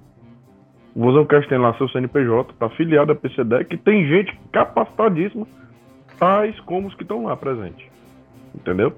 O 0.96 1.00
Vozão 1.00 1.24
Cast 1.26 1.48
tem 1.48 1.58
lá 1.58 1.74
seu 1.74 1.88
CNPJ, 1.88 2.54
tá 2.58 2.68
filiado 2.70 3.12
à 3.12 3.14
PCDEC 3.14 3.72
e 3.72 3.78
tem 3.78 4.04
gente 4.08 4.36
capacitadíssima, 4.50 5.46
tais 6.18 6.58
como 6.60 6.88
os 6.88 6.94
que 6.96 7.02
estão 7.02 7.24
lá 7.24 7.36
presentes. 7.36 7.86
Entendeu? 8.52 8.92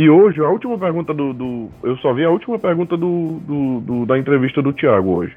E 0.00 0.08
hoje, 0.08 0.40
a 0.40 0.48
última 0.48 0.78
pergunta 0.78 1.12
do. 1.12 1.32
do- 1.32 1.68
eu 1.82 1.96
só 1.96 2.12
vi 2.12 2.24
a 2.24 2.30
última 2.30 2.56
pergunta 2.56 2.96
do, 2.96 3.40
do- 3.44 3.80
do- 3.80 4.06
da 4.06 4.16
entrevista 4.16 4.62
do 4.62 4.72
Thiago 4.72 5.10
hoje. 5.16 5.34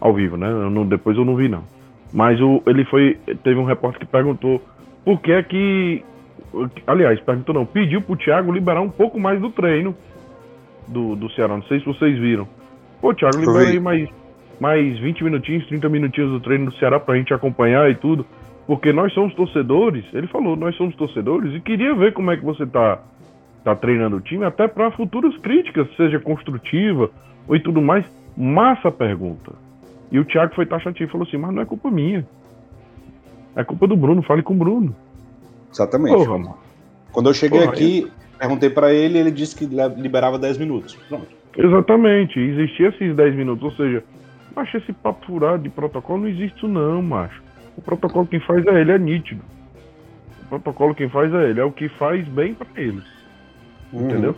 Ao 0.00 0.14
vivo, 0.14 0.38
né? 0.38 0.48
Eu 0.48 0.70
não- 0.70 0.86
depois 0.86 1.14
eu 1.18 1.26
não 1.26 1.36
vi, 1.36 1.46
não. 1.46 1.62
Mas 2.10 2.40
o, 2.40 2.62
ele 2.66 2.86
foi. 2.86 3.18
Teve 3.44 3.60
um 3.60 3.64
repórter 3.64 4.00
que 4.00 4.06
perguntou 4.06 4.62
por 5.04 5.20
que 5.20 5.30
é 5.30 5.42
que. 5.42 6.02
Aliás, 6.86 7.20
perguntou 7.20 7.54
não, 7.54 7.66
pediu 7.66 8.00
pro 8.00 8.16
Thiago 8.16 8.50
liberar 8.50 8.80
um 8.80 8.88
pouco 8.88 9.20
mais 9.20 9.38
do 9.42 9.50
treino 9.50 9.94
do, 10.86 11.14
do 11.14 11.30
Ceará. 11.32 11.54
Não 11.54 11.64
sei 11.64 11.78
se 11.80 11.84
vocês 11.84 12.18
viram. 12.18 12.48
Pô, 13.02 13.12
Thiago, 13.12 13.36
libera 13.38 13.68
aí 13.68 13.78
mais, 13.78 14.08
mais 14.58 14.98
20 15.00 15.22
minutinhos, 15.22 15.66
30 15.66 15.86
minutinhos 15.90 16.30
do 16.30 16.40
treino 16.40 16.70
do 16.70 16.76
Ceará 16.78 16.98
pra 16.98 17.14
gente 17.16 17.34
acompanhar 17.34 17.90
e 17.90 17.94
tudo. 17.94 18.24
Porque 18.66 18.90
nós 18.90 19.12
somos 19.12 19.34
torcedores, 19.34 20.06
ele 20.14 20.26
falou, 20.28 20.56
nós 20.56 20.74
somos 20.76 20.94
torcedores 20.96 21.54
e 21.54 21.60
queria 21.60 21.94
ver 21.94 22.14
como 22.14 22.30
é 22.30 22.36
que 22.38 22.44
você 22.44 22.66
tá, 22.66 22.98
tá 23.68 23.76
treinando 23.76 24.16
o 24.16 24.20
time, 24.20 24.44
até 24.44 24.66
para 24.66 24.90
futuras 24.90 25.36
críticas, 25.38 25.86
seja 25.96 26.18
construtiva 26.18 27.10
ou 27.46 27.56
e 27.56 27.60
tudo 27.60 27.82
mais. 27.82 28.04
Massa 28.36 28.88
a 28.88 28.92
pergunta. 28.92 29.52
E 30.10 30.18
o 30.18 30.24
Thiago 30.24 30.54
foi 30.54 30.64
taxativo 30.64 31.08
e 31.08 31.12
falou 31.12 31.26
assim: 31.26 31.36
Mas 31.36 31.52
não 31.52 31.62
é 31.62 31.64
culpa 31.64 31.90
minha. 31.90 32.26
É 33.54 33.64
culpa 33.64 33.86
do 33.86 33.96
Bruno, 33.96 34.22
fale 34.22 34.42
com 34.42 34.54
o 34.54 34.56
Bruno. 34.56 34.94
Exatamente. 35.72 36.16
Porra, 36.16 36.38
mano. 36.38 36.58
Quando 37.12 37.28
eu 37.28 37.34
cheguei 37.34 37.60
Porra, 37.60 37.72
aqui, 37.72 38.10
perguntei 38.38 38.70
pra 38.70 38.92
ele, 38.92 39.18
ele 39.18 39.30
disse 39.30 39.56
que 39.56 39.66
liberava 39.66 40.38
10 40.38 40.58
minutos. 40.58 40.94
Pronto. 41.08 41.26
Exatamente, 41.56 42.38
existia 42.38 42.88
esses 42.88 43.16
10 43.16 43.34
minutos, 43.34 43.64
ou 43.64 43.72
seja, 43.72 44.04
macho, 44.54 44.76
esse 44.76 44.92
papo 44.92 45.26
furado 45.26 45.62
de 45.62 45.68
protocolo 45.68 46.20
não 46.20 46.28
existe 46.28 46.56
isso 46.56 46.68
não, 46.68 47.02
macho. 47.02 47.42
O 47.76 47.82
protocolo 47.82 48.26
quem 48.26 48.38
faz 48.38 48.64
é 48.66 48.80
ele, 48.80 48.92
é 48.92 48.98
nítido. 48.98 49.42
O 50.44 50.48
protocolo 50.48 50.94
quem 50.94 51.08
faz 51.08 51.34
é 51.34 51.50
ele, 51.50 51.60
é 51.60 51.64
o 51.64 51.72
que 51.72 51.88
faz 51.88 52.26
bem 52.28 52.54
pra 52.54 52.66
ele. 53.92 54.04
Entendeu? 54.04 54.36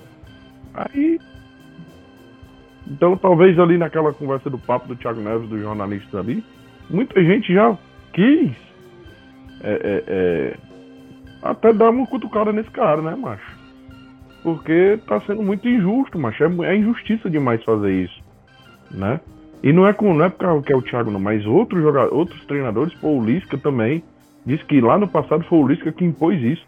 Aí. 0.75 1.21
Então, 2.87 3.17
talvez 3.17 3.59
ali 3.59 3.79
naquela 3.79 4.13
conversa 4.13 4.51
do 4.51 4.59
papo 4.59 4.89
do 4.89 4.97
Thiago 4.97 5.21
Neves, 5.21 5.49
dos 5.49 5.61
jornalistas 5.61 6.15
ali, 6.15 6.45
muita 6.89 7.23
gente 7.23 7.53
já 7.53 7.77
quis 8.13 8.53
é, 9.63 9.73
é, 9.73 10.05
é, 10.07 10.57
até 11.43 11.73
dar 11.73 11.91
uma 11.91 12.07
cutucada 12.07 12.53
nesse 12.53 12.71
cara, 12.71 13.01
né, 13.01 13.15
macho? 13.15 13.59
Porque 14.43 14.99
tá 15.07 15.21
sendo 15.21 15.43
muito 15.43 15.69
injusto, 15.69 16.19
macho. 16.19 16.43
É, 16.43 16.67
é 16.67 16.77
injustiça 16.77 17.29
demais 17.29 17.63
fazer 17.63 17.93
isso, 17.93 18.23
né? 18.91 19.21
E 19.63 19.73
não 19.73 19.87
é, 19.87 19.93
com, 19.93 20.15
não 20.15 20.25
é 20.25 20.31
porque 20.31 20.73
é 20.73 20.77
o 20.77 20.83
Thiago, 20.83 21.11
não, 21.11 21.21
mas 21.21 21.45
outros, 21.45 21.83
jogadores, 21.83 22.13
outros 22.13 22.45
treinadores, 22.47 22.95
pô, 22.95 23.09
o 23.19 23.25
Lisca 23.25 23.59
também, 23.59 24.03
disse 24.47 24.65
que 24.65 24.81
lá 24.81 24.99
no 24.99 25.07
passado 25.07 25.45
foi 25.45 25.59
o 25.59 25.69
Lisca 25.69 25.93
que 25.93 26.05
impôs 26.05 26.41
isso. 26.43 26.67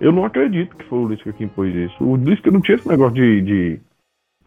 Eu 0.00 0.12
não 0.12 0.24
acredito 0.24 0.74
que 0.76 0.84
foi 0.86 0.98
o 0.98 1.08
Lisca 1.08 1.32
que 1.32 1.44
impôs 1.44 1.74
isso. 1.74 2.02
O 2.02 2.16
Lisca 2.16 2.50
não 2.50 2.60
tinha 2.60 2.76
esse 2.76 2.88
negócio 2.88 3.14
de. 3.14 3.42
de... 3.42 3.80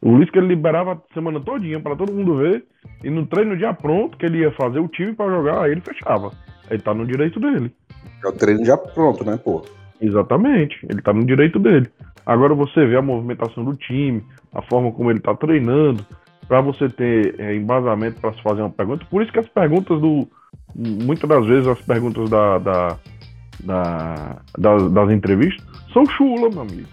O 0.01 0.17
Lisca 0.17 0.39
ele 0.39 0.47
liberava 0.47 0.93
a 0.93 1.13
semana 1.13 1.39
todinha 1.39 1.79
para 1.79 1.95
todo 1.95 2.11
mundo 2.11 2.37
ver. 2.37 2.65
E 3.03 3.09
no 3.09 3.25
treino 3.25 3.55
dia 3.55 3.73
pronto, 3.73 4.17
que 4.17 4.25
ele 4.25 4.39
ia 4.39 4.51
fazer 4.51 4.79
o 4.79 4.87
time 4.87 5.13
para 5.13 5.31
jogar, 5.31 5.63
aí 5.63 5.71
ele 5.71 5.81
fechava. 5.81 6.31
Ele 6.69 6.81
tá 6.81 6.93
no 6.93 7.05
direito 7.05 7.39
dele. 7.39 7.71
É 8.23 8.27
o 8.27 8.33
treino 8.33 8.65
já 8.65 8.75
pronto, 8.75 9.23
né, 9.23 9.37
pô? 9.37 9.63
Exatamente. 10.01 10.85
Ele 10.89 11.01
tá 11.01 11.13
no 11.13 11.23
direito 11.25 11.59
dele. 11.59 11.87
Agora 12.25 12.55
você 12.55 12.85
vê 12.85 12.97
a 12.97 13.01
movimentação 13.01 13.63
do 13.63 13.75
time, 13.75 14.23
a 14.53 14.61
forma 14.63 14.91
como 14.91 15.11
ele 15.11 15.19
tá 15.19 15.35
treinando, 15.35 16.05
para 16.47 16.61
você 16.61 16.89
ter 16.89 17.39
é, 17.39 17.55
embasamento 17.55 18.19
para 18.19 18.33
se 18.33 18.41
fazer 18.41 18.61
uma 18.61 18.69
pergunta. 18.69 19.05
Por 19.09 19.21
isso 19.21 19.31
que 19.31 19.39
as 19.39 19.47
perguntas 19.47 20.01
do. 20.01 20.27
Muitas 20.75 21.29
das 21.29 21.45
vezes 21.45 21.67
as 21.67 21.81
perguntas 21.81 22.29
da, 22.29 22.57
da, 22.57 22.99
da- 23.59 24.37
das, 24.57 24.91
das 24.91 25.09
entrevistas 25.11 25.65
são 25.93 26.05
chula, 26.05 26.49
meu 26.49 26.61
amigo. 26.61 26.87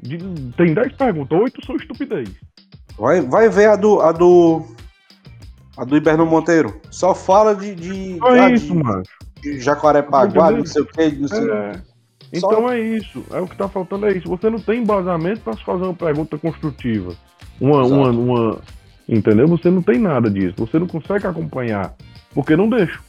De- 0.00 0.52
tem 0.56 0.74
10 0.74 0.92
perguntas, 0.92 1.38
8 1.38 1.66
são 1.66 1.76
estupidez. 1.76 2.30
Vai, 2.98 3.20
vai 3.20 3.48
ver 3.48 3.68
a 3.70 3.76
do. 3.76 4.00
A 4.00 4.12
do. 4.12 4.64
A 5.76 5.84
do 5.84 5.96
Iberno 5.96 6.26
Monteiro. 6.26 6.80
Só 6.90 7.14
fala 7.14 7.54
de. 7.54 7.74
de, 7.74 8.16
Não 8.18 8.34
é 8.34 8.40
ah, 8.40 8.50
isso, 8.50 8.66
de, 8.72 8.74
mano. 8.82 9.02
de 9.42 9.60
Jacarepaguá, 9.60 10.50
não 10.50 10.66
sei 10.66 10.82
o 10.82 10.86
que, 10.86 11.10
não 11.12 11.28
sei 11.28 11.50
É. 11.50 11.72
Então 12.32 12.68
é 12.70 12.78
isso. 12.78 13.24
É 13.30 13.40
o 13.40 13.46
que 13.46 13.56
tá 13.56 13.68
faltando 13.68 14.06
é 14.06 14.12
isso. 14.12 14.28
Você 14.28 14.50
não 14.50 14.58
tem 14.58 14.82
embasamento 14.82 15.40
para 15.40 15.54
se 15.56 15.64
fazer 15.64 15.84
uma 15.84 15.94
pergunta 15.94 16.36
construtiva. 16.36 17.14
Uma, 17.60 17.80
Exato. 17.82 17.94
uma, 17.94 18.10
uma. 18.10 18.58
Entendeu? 19.08 19.48
Você 19.48 19.70
não 19.70 19.80
tem 19.80 19.98
nada 19.98 20.28
disso. 20.28 20.54
Você 20.58 20.78
não 20.78 20.86
consegue 20.86 21.26
acompanhar. 21.26 21.94
Porque 22.34 22.54
não 22.54 22.68
deixa. 22.68 23.00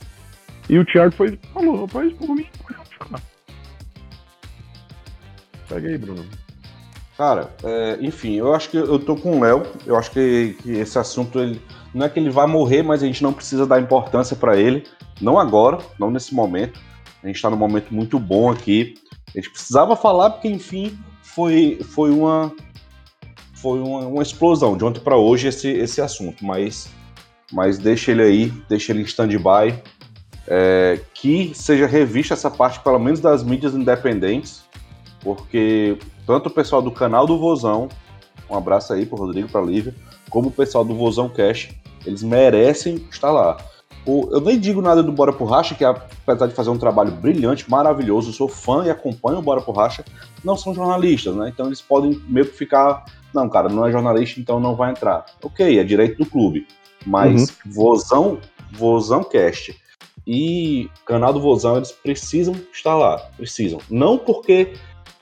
E 0.69 0.77
o 0.77 0.85
Thiago 0.85 1.11
foi, 1.15 1.39
falou, 1.53 1.87
faz 1.87 2.13
por 2.13 2.35
mim. 2.35 2.45
Pega 5.67 5.89
aí, 5.89 5.97
Bruno. 5.97 6.25
Cara, 7.17 7.53
é, 7.63 7.97
enfim, 8.01 8.35
eu 8.35 8.53
acho 8.53 8.69
que 8.69 8.77
eu 8.77 8.97
tô 8.99 9.15
com 9.15 9.37
o 9.37 9.41
Léo. 9.41 9.63
Eu 9.85 9.97
acho 9.97 10.11
que, 10.11 10.55
que 10.61 10.71
esse 10.71 10.97
assunto, 10.97 11.39
ele, 11.39 11.61
não 11.93 12.05
é 12.05 12.09
que 12.09 12.19
ele 12.19 12.29
vai 12.29 12.47
morrer, 12.47 12.83
mas 12.83 13.03
a 13.03 13.05
gente 13.05 13.21
não 13.21 13.33
precisa 13.33 13.65
dar 13.65 13.81
importância 13.81 14.35
pra 14.35 14.55
ele. 14.57 14.83
Não 15.19 15.37
agora, 15.37 15.79
não 15.99 16.09
nesse 16.09 16.33
momento. 16.33 16.79
A 17.23 17.27
gente 17.27 17.41
tá 17.41 17.49
num 17.49 17.57
momento 17.57 17.93
muito 17.93 18.17
bom 18.19 18.49
aqui. 18.49 18.93
A 19.35 19.39
gente 19.39 19.49
precisava 19.49 19.95
falar 19.95 20.29
porque, 20.29 20.47
enfim, 20.47 20.97
foi, 21.21 21.79
foi 21.83 22.09
uma 22.09 22.53
foi 23.53 23.81
uma, 23.81 24.07
uma 24.07 24.23
explosão 24.23 24.77
de 24.77 24.85
ontem 24.85 25.01
pra 25.01 25.17
hoje 25.17 25.47
esse, 25.47 25.67
esse 25.69 25.99
assunto. 26.01 26.45
Mas, 26.45 26.89
mas 27.51 27.77
deixa 27.77 28.11
ele 28.11 28.21
aí, 28.21 28.53
deixa 28.69 28.91
ele 28.91 29.01
em 29.01 29.05
stand-by. 29.05 29.81
É, 30.51 30.99
que 31.13 31.51
seja 31.53 31.85
revista 31.85 32.33
essa 32.33 32.49
parte, 32.49 32.79
pelo 32.79 32.97
menos 32.97 33.19
das 33.19 33.43
mídias 33.43 33.75
independentes, 33.75 34.63
porque 35.21 35.97
tanto 36.25 36.47
o 36.47 36.51
pessoal 36.51 36.81
do 36.81 36.91
canal 36.91 37.27
do 37.27 37.37
Vozão, 37.37 37.87
um 38.49 38.55
abraço 38.55 38.91
aí 38.93 39.05
pro 39.05 39.17
Rodrigo, 39.17 39.47
pra 39.47 39.61
Lívia, 39.61 39.93
como 40.29 40.47
o 40.47 40.51
pessoal 40.51 40.83
do 40.83 40.95
Vozão 40.95 41.29
Cash, 41.29 41.69
eles 42.05 42.23
merecem 42.23 42.95
estar 43.11 43.31
lá. 43.31 43.57
O- 44.05 44.27
eu 44.31 44.41
nem 44.41 44.59
digo 44.59 44.81
nada 44.81 45.03
do 45.03 45.11
Bora 45.11 45.31
por 45.31 45.45
Racha, 45.45 45.75
que 45.75 45.83
apesar 45.83 46.47
de 46.47 46.53
fazer 46.55 46.69
um 46.71 46.77
trabalho 46.79 47.11
brilhante, 47.11 47.69
maravilhoso, 47.69 48.29
eu 48.29 48.33
sou 48.33 48.47
fã 48.47 48.85
e 48.85 48.89
acompanho 48.89 49.37
o 49.37 49.41
Bora 49.41 49.61
por 49.61 49.75
Racha, 49.75 50.03
não 50.43 50.55
são 50.57 50.73
jornalistas, 50.73 51.35
né? 51.35 51.49
Então 51.53 51.67
eles 51.67 51.81
podem 51.81 52.19
meio 52.27 52.47
que 52.47 52.57
ficar. 52.57 53.05
Não, 53.33 53.47
cara, 53.47 53.69
não 53.69 53.85
é 53.85 53.91
jornalista, 53.91 54.39
então 54.39 54.59
não 54.59 54.75
vai 54.75 54.91
entrar. 54.91 55.25
Ok, 55.43 55.77
é 55.77 55.83
direito 55.83 56.17
do 56.23 56.25
clube. 56.25 56.65
Mas 57.05 57.55
Vozão, 57.65 58.39
Vozão 58.71 59.23
Cast 59.23 59.75
e 60.31 60.87
canal 61.07 61.33
do 61.33 61.41
Vozão, 61.41 61.77
eles 61.77 61.91
precisam 61.91 62.53
estar 62.71 62.95
lá. 62.95 63.17
Precisam. 63.35 63.79
Não 63.89 64.15
porque. 64.15 64.73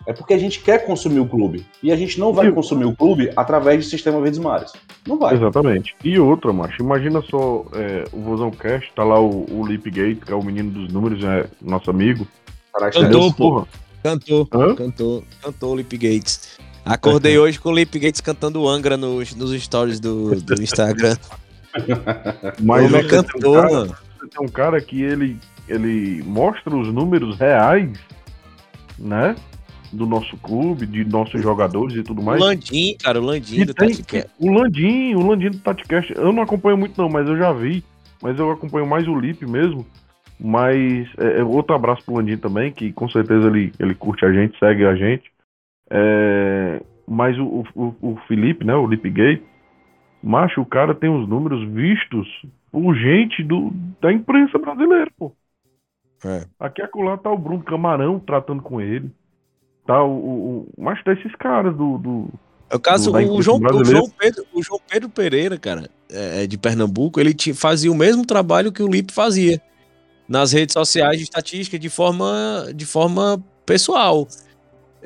É 0.05 0.13
porque 0.13 0.33
a 0.33 0.37
gente 0.37 0.59
quer 0.61 0.85
consumir 0.85 1.19
o 1.19 1.27
clube. 1.27 1.65
E 1.83 1.91
a 1.91 1.95
gente 1.97 2.17
não 2.19 2.31
vai 2.33 2.47
E- 2.47 2.51
consumir 2.51 2.85
o 2.85 2.95
clube 2.95 3.29
através 3.35 3.83
do 3.85 3.89
sistema 3.89 4.21
Verdes 4.21 4.39
Mares. 4.39 4.71
Não 5.05 5.17
vai. 5.19 5.35
Exatamente. 5.35 5.93
E 6.03 6.17
outra, 6.17 6.53
macho, 6.53 6.81
imagina 6.81 7.21
só 7.21 7.65
é, 7.73 8.05
o 8.13 8.21
Vozão 8.21 8.49
Cast, 8.51 8.89
tá 8.95 9.03
lá 9.03 9.19
o, 9.19 9.45
o 9.51 9.65
Lip 9.67 9.89
Gate, 9.89 10.19
que 10.25 10.31
é 10.31 10.35
o 10.35 10.41
menino 10.43 10.71
dos 10.71 10.91
números, 10.93 11.21
é 11.25 11.47
nosso 11.61 11.89
amigo. 11.89 12.25
Cara, 12.73 12.89
Cantor, 12.91 13.03
Entendeu? 13.09 13.33
pô. 13.33 13.49
Porra. 13.51 13.67
Cantou, 14.03 14.47
Hã? 14.53 14.75
cantou, 14.75 15.23
cantou 15.41 15.73
o 15.73 15.75
Lip 15.75 15.97
Gates. 15.97 16.57
Acordei 16.85 17.35
hoje 17.39 17.59
com 17.59 17.69
o 17.69 17.75
Lip 17.75 17.99
Gates 17.99 18.21
cantando 18.21 18.65
Angra 18.67 18.95
nos, 18.95 19.35
nos 19.35 19.51
stories 19.61 19.99
do, 19.99 20.35
do 20.39 20.61
Instagram. 20.61 21.17
Mas 22.61 22.93
é 22.93 22.97
um 22.97 23.07
cantor, 23.07 23.61
cara- 23.61 23.73
mano. 23.73 23.95
Você 24.27 24.37
tem 24.37 24.45
um 24.45 24.49
cara 24.49 24.79
que 24.81 25.01
ele, 25.01 25.37
ele 25.67 26.21
mostra 26.23 26.75
os 26.75 26.93
números 26.93 27.37
reais, 27.37 27.97
né? 28.99 29.35
Do 29.91 30.05
nosso 30.05 30.35
clube, 30.37 30.85
de 30.85 31.05
nossos 31.05 31.41
jogadores 31.41 31.95
e 31.95 32.03
tudo 32.03 32.21
O 32.21 32.25
mais. 32.25 32.41
Landim, 32.41 32.95
cara, 33.01 33.21
o 33.21 33.23
Landim 33.23 33.61
E 33.61 33.65
do 33.65 33.73
tem 33.73 33.95
Tati 33.95 34.27
o 34.37 34.51
Landim, 34.51 35.15
o 35.15 35.25
Landim 35.25 35.49
do 35.49 35.59
TatiCast, 35.59 36.13
eu 36.13 36.33
não 36.33 36.43
acompanho 36.43 36.77
muito 36.77 37.01
não, 37.01 37.09
mas 37.09 37.27
eu 37.27 37.37
já 37.37 37.53
vi. 37.53 37.83
Mas 38.21 38.37
eu 38.37 38.51
acompanho 38.51 38.85
mais 38.85 39.07
o 39.07 39.17
Lip 39.17 39.45
mesmo. 39.45 39.85
Mas 40.39 41.07
é, 41.17 41.39
é, 41.39 41.43
outro 41.43 41.75
abraço 41.75 42.03
pro 42.03 42.15
Landim 42.15 42.37
também, 42.37 42.71
que 42.71 42.91
com 42.91 43.07
certeza 43.09 43.47
ele, 43.47 43.71
ele 43.79 43.95
curte 43.95 44.25
a 44.25 44.31
gente, 44.31 44.59
segue 44.59 44.85
a 44.85 44.95
gente. 44.95 45.31
É, 45.89 46.81
mas 47.07 47.37
o, 47.39 47.63
o, 47.73 47.95
o 48.01 48.19
Felipe, 48.27 48.65
né, 48.65 48.75
o 48.75 48.85
Lip 48.85 49.09
Gay, 49.09 49.41
macho, 50.23 50.61
o 50.61 50.65
cara 50.65 50.93
tem 50.95 51.09
os 51.09 51.27
números 51.27 51.67
vistos 51.69 52.27
por 52.71 52.95
gente 52.95 53.43
do, 53.43 53.71
da 54.01 54.11
imprensa 54.11 54.57
brasileira, 54.57 55.09
pô. 55.17 55.31
É. 56.25 56.45
Aqui 56.59 56.81
acolá 56.81 57.17
tá 57.17 57.31
o 57.31 57.37
Bruno 57.37 57.63
Camarão 57.63 58.19
tratando 58.19 58.61
com 58.61 58.81
ele. 58.81 59.11
Tá 59.85 60.03
o, 60.03 60.09
o, 60.09 60.59
o 60.77 60.81
mas 60.81 61.01
tá 61.03 61.13
esses 61.13 61.33
caras 61.35 61.75
do, 61.75 61.97
do, 61.97 62.27
É 62.69 62.75
o 62.75 62.79
caso, 62.79 63.11
da 63.11 63.19
o 63.19 63.41
João, 63.41 63.59
o. 63.59 63.85
João 63.85 64.09
Pedro, 64.09 64.45
o 64.53 64.61
João 64.61 64.81
Pedro 64.89 65.09
Pereira, 65.09 65.57
cara, 65.57 65.89
é, 66.11 66.43
é 66.43 66.47
de 66.47 66.57
Pernambuco, 66.57 67.19
ele 67.19 67.33
ti- 67.33 67.53
fazia 67.53 67.91
o 67.91 67.95
mesmo 67.95 68.25
trabalho 68.25 68.71
que 68.71 68.83
o 68.83 68.87
Lip 68.87 69.13
fazia 69.13 69.61
nas 70.27 70.51
redes 70.51 70.73
sociais 70.73 71.17
de 71.17 71.23
estatística 71.23 71.79
de 71.79 71.89
forma, 71.89 72.67
de 72.75 72.85
forma 72.85 73.41
pessoal. 73.65 74.27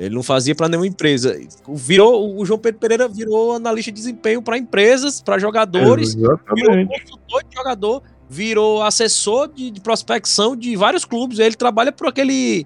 Ele 0.02 0.16
não 0.16 0.24
fazia 0.24 0.56
para 0.56 0.68
nenhuma 0.68 0.88
empresa. 0.88 1.40
Virou, 1.70 2.36
o 2.36 2.44
João 2.44 2.58
Pedro 2.58 2.80
Pereira 2.80 3.08
virou 3.08 3.54
analista 3.54 3.92
de 3.92 3.96
desempenho 3.96 4.42
para 4.42 4.58
empresas, 4.58 5.22
para 5.22 5.38
jogadores, 5.38 6.16
virou 6.16 6.34
Exatamente. 6.34 7.00
consultor 7.00 7.44
de 7.44 7.56
jogador, 7.56 8.04
virou 8.28 8.82
assessor 8.82 9.48
de, 9.48 9.70
de 9.70 9.80
prospecção 9.80 10.56
de 10.56 10.76
vários 10.76 11.06
clubes. 11.06 11.38
Ele 11.38 11.56
trabalha 11.56 11.92
por 11.92 12.08
aquele 12.08 12.66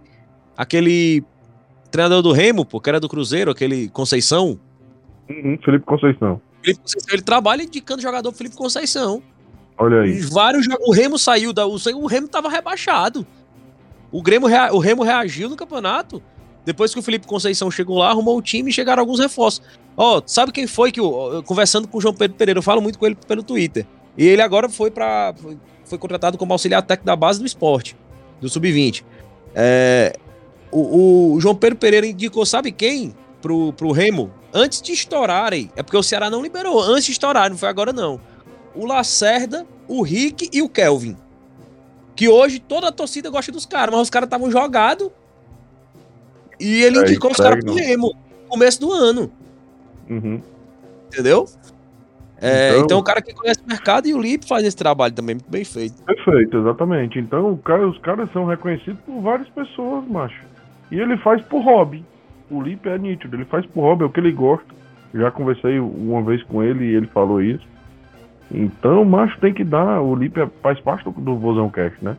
aquele 0.56 1.26
treinador 1.92 2.22
do 2.22 2.32
Remo, 2.32 2.66
pô, 2.66 2.80
que 2.80 2.88
era 2.88 3.02
do 3.02 3.10
Cruzeiro, 3.10 3.52
aquele 3.52 3.90
Conceição. 3.90 4.58
Uhum, 5.30 5.58
Felipe 5.66 5.86
Conceição. 5.86 6.40
Felipe 6.62 6.80
Conceição, 6.84 7.14
ele 7.14 7.22
trabalha 7.22 7.64
indicando 7.64 8.02
jogador 8.02 8.32
Felipe 8.32 8.56
Conceição. 8.56 9.22
Olha 9.78 10.04
aí. 10.04 10.22
Vários 10.22 10.66
o 10.88 10.94
Remo 10.94 11.20
saiu 11.20 11.52
da 11.52 11.68
o, 11.68 11.76
o 11.76 12.06
Remo 12.08 12.30
tava 12.30 12.48
rebaixado. 12.48 13.28
O 14.10 14.22
Grêmio 14.22 14.48
o 14.72 14.80
Remo 14.80 15.04
reagiu 15.04 15.50
no 15.50 15.58
campeonato. 15.58 16.24
Depois 16.66 16.94
que 16.94 17.00
o 17.00 17.04
Felipe 17.04 17.28
Conceição 17.28 17.70
chegou 17.70 18.00
lá, 18.00 18.10
arrumou 18.10 18.38
o 18.38 18.42
time 18.42 18.70
e 18.70 18.74
chegaram 18.74 19.02
alguns 19.02 19.20
reforços. 19.20 19.62
Ó, 19.96 20.22
sabe 20.26 20.52
quem 20.52 20.66
foi 20.66 20.92
que 20.92 21.00
conversando 21.46 21.88
com 21.88 21.98
o 21.98 22.02
João 22.02 22.14
Pedro 22.14 22.36
Pereira, 22.36 22.58
eu 22.58 22.64
falo 22.64 22.82
muito 22.82 22.98
com 22.98 23.06
ele 23.06 23.16
pelo 23.16 23.44
Twitter. 23.44 23.86
E 24.18 24.26
ele 24.26 24.42
agora 24.42 24.68
foi 24.68 24.90
para 24.90 25.34
foi, 25.38 25.58
foi 25.86 25.98
contratado 25.98 26.38
como 26.38 26.52
auxiliar 26.52 26.82
técnico 26.82 27.06
da 27.06 27.16
base 27.16 27.40
do 27.40 27.46
esporte, 27.46 27.96
do 28.42 28.50
sub-20. 28.50 29.04
É, 29.54 30.14
o, 30.72 31.36
o 31.36 31.40
João 31.40 31.56
Pedro 31.56 31.78
Pereira 31.78 32.08
indicou, 32.08 32.46
sabe 32.46 32.72
quem? 32.72 33.14
Pro, 33.42 33.72
pro 33.74 33.92
Remo, 33.92 34.32
antes 34.54 34.82
de 34.82 34.92
estourarem. 34.92 35.70
É 35.76 35.84
porque 35.84 35.98
o 35.98 36.04
Ceará 36.04 36.30
não 36.30 36.42
liberou, 36.42 36.82
antes 36.82 37.06
de 37.06 37.12
estourar, 37.12 37.50
não 37.50 37.58
foi 37.58 37.70
agora 37.70 37.94
não. 37.94 38.20
O 38.74 38.86
Lacerda, 38.86 39.68
o 39.88 40.02
Rick 40.02 40.50
e 40.52 40.62
o 40.62 40.70
Kelvin. 40.70 41.16
Que 42.16 42.28
hoje 42.28 42.60
toda 42.60 42.88
a 42.88 42.92
torcida 42.92 43.30
gosta 43.30 43.52
dos 43.52 43.66
caras, 43.66 43.94
mas 43.94 44.04
os 44.04 44.10
caras 44.10 44.28
estavam 44.28 44.50
jogados. 44.50 45.10
E 46.60 46.84
ele 46.84 47.00
indicou 47.00 47.32
os 47.32 47.38
caras 47.38 47.64
pro. 47.64 47.74
Remo, 47.74 48.08
no 48.44 48.50
começo 48.50 48.80
do 48.80 48.92
ano, 48.92 49.32
Uhum. 50.10 50.42
entendeu? 51.08 51.46
É, 52.42 52.72
Então- 52.72 52.84
então, 52.84 53.00
o 53.00 53.04
cara 53.04 53.22
que 53.22 53.34
conhece 53.34 53.62
o 53.66 53.68
mercado 53.68 54.08
e 54.08 54.14
o 54.14 54.22
Lip 54.22 54.46
faz 54.48 54.64
esse 54.66 54.76
trabalho 54.76 55.14
também, 55.14 55.36
muito 55.36 55.50
bem 55.50 55.64
feito. 55.64 56.04
Perfeito, 56.04 56.58
exatamente. 56.58 57.18
Então 57.18 57.56
cara- 57.58 57.88
os 57.88 57.98
caras 58.00 58.30
são 58.34 58.46
reconhecidos 58.46 59.00
por 59.06 59.22
várias 59.22 59.48
pessoas, 59.50 60.06
macho. 60.08 60.44
E 60.92 61.00
ele 61.00 61.18
faz 61.18 61.42
por 61.44 61.62
hobby. 61.64 62.04
O 62.52 62.62
Lipe 62.62 62.90
é 62.90 62.98
nítido, 62.98 63.36
ele 63.38 63.46
faz 63.46 63.66
por 63.66 63.82
hobby, 63.82 64.04
é 64.04 64.06
o 64.08 64.10
que 64.10 64.20
ele 64.20 64.32
gosta. 64.32 64.68
Já 65.14 65.32
conversei 65.32 65.80
uma 65.80 66.22
vez 66.22 66.44
com 66.44 66.62
ele 66.62 66.86
e 66.86 66.96
ele 66.96 67.08
falou 67.08 67.42
isso. 67.42 67.66
Então, 68.52 69.04
macho, 69.06 69.40
tem 69.40 69.54
que 69.54 69.64
dar. 69.64 70.02
O 70.02 70.14
Lipe 70.14 70.40
é- 70.42 70.50
faz 70.62 70.80
parte 70.82 71.04
do, 71.06 71.12
do 71.12 71.38
Vozão 71.38 71.70
Cast, 71.70 71.98
né? 72.04 72.16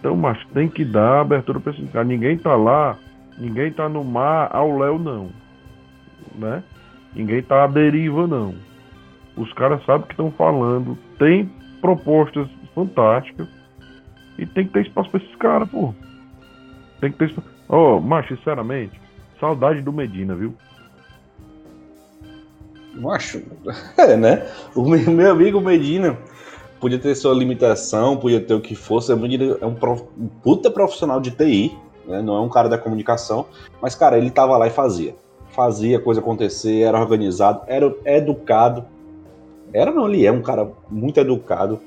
Então, 0.00 0.16
macho, 0.16 0.44
tem 0.52 0.66
que 0.66 0.84
dar 0.84 1.20
abertura 1.20 1.60
pra 1.60 1.72
esse 1.72 1.82
cara. 1.84 2.04
Ninguém 2.04 2.36
tá 2.38 2.56
lá, 2.56 2.96
ninguém 3.38 3.72
tá 3.72 3.88
no 3.88 4.02
mar 4.04 4.48
ao 4.54 4.78
léu, 4.78 4.98
não. 4.98 5.30
Né? 6.34 6.62
Ninguém 7.14 7.42
tá 7.42 7.64
à 7.64 7.66
deriva, 7.66 8.26
não. 8.26 8.54
Os 9.36 9.52
caras 9.52 9.84
sabem 9.84 10.02
o 10.04 10.06
que 10.06 10.12
estão 10.12 10.30
falando, 10.32 10.96
tem 11.18 11.50
propostas 11.80 12.48
fantásticas 12.74 13.48
e 14.38 14.46
tem 14.46 14.66
que 14.66 14.72
ter 14.72 14.86
espaço 14.86 15.10
pra 15.10 15.20
esses 15.20 15.36
caras, 15.36 15.68
pô. 15.68 15.94
Tem 17.00 17.10
que 17.10 17.18
ter 17.18 17.28
espaço. 17.28 17.48
Ó, 17.68 18.00
macho, 18.00 18.36
sinceramente, 18.36 19.00
saudade 19.40 19.80
do 19.82 19.92
Medina, 19.92 20.34
viu? 20.34 20.54
Não 22.94 23.10
acho. 23.10 23.42
É, 23.96 24.16
né? 24.16 24.46
O 24.74 24.88
meu, 24.88 25.30
amigo 25.30 25.60
Medina 25.60 26.16
podia 26.80 26.98
ter 26.98 27.14
sua 27.14 27.34
limitação, 27.34 28.16
podia 28.16 28.40
ter 28.40 28.54
o 28.54 28.60
que 28.60 28.74
fosse. 28.74 29.12
O 29.12 29.16
Medina 29.16 29.56
é 29.60 29.66
um, 29.66 29.74
prof- 29.74 30.04
puta 30.42 30.70
profissional 30.70 31.20
de 31.20 31.30
TI, 31.30 31.72
né? 32.06 32.22
Não 32.22 32.36
é 32.36 32.40
um 32.40 32.48
cara 32.48 32.68
da 32.68 32.78
comunicação. 32.78 33.46
Mas, 33.80 33.94
cara, 33.94 34.18
ele 34.18 34.30
tava 34.30 34.56
lá 34.56 34.66
e 34.66 34.70
fazia. 34.70 35.14
Fazia 35.50 35.98
a 35.98 36.00
coisa 36.00 36.20
acontecer, 36.20 36.80
era 36.80 36.98
organizado, 36.98 37.62
era 37.66 37.92
educado. 38.04 38.84
Era 39.72 39.90
não, 39.90 40.08
ele 40.08 40.24
é 40.24 40.32
um 40.32 40.42
cara 40.42 40.70
muito 40.90 41.18
educado. 41.18 41.80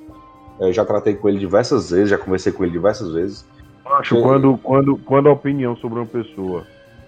Eu 0.59 0.71
já 0.71 0.85
tratei 0.85 1.15
com 1.15 1.27
ele 1.27 1.39
diversas 1.39 1.89
vezes, 1.89 2.09
já 2.09 2.17
conversei 2.17 2.51
com 2.51 2.63
ele 2.63 2.71
diversas 2.71 3.11
vezes. 3.13 3.45
Macho, 3.83 4.15
Sim. 4.15 4.21
quando, 4.21 4.57
quando, 4.63 4.97
quando 4.97 5.29
a 5.29 5.31
opinião 5.33 5.75
sobre 5.77 5.99
uma 5.99 6.07
pessoa 6.07 6.63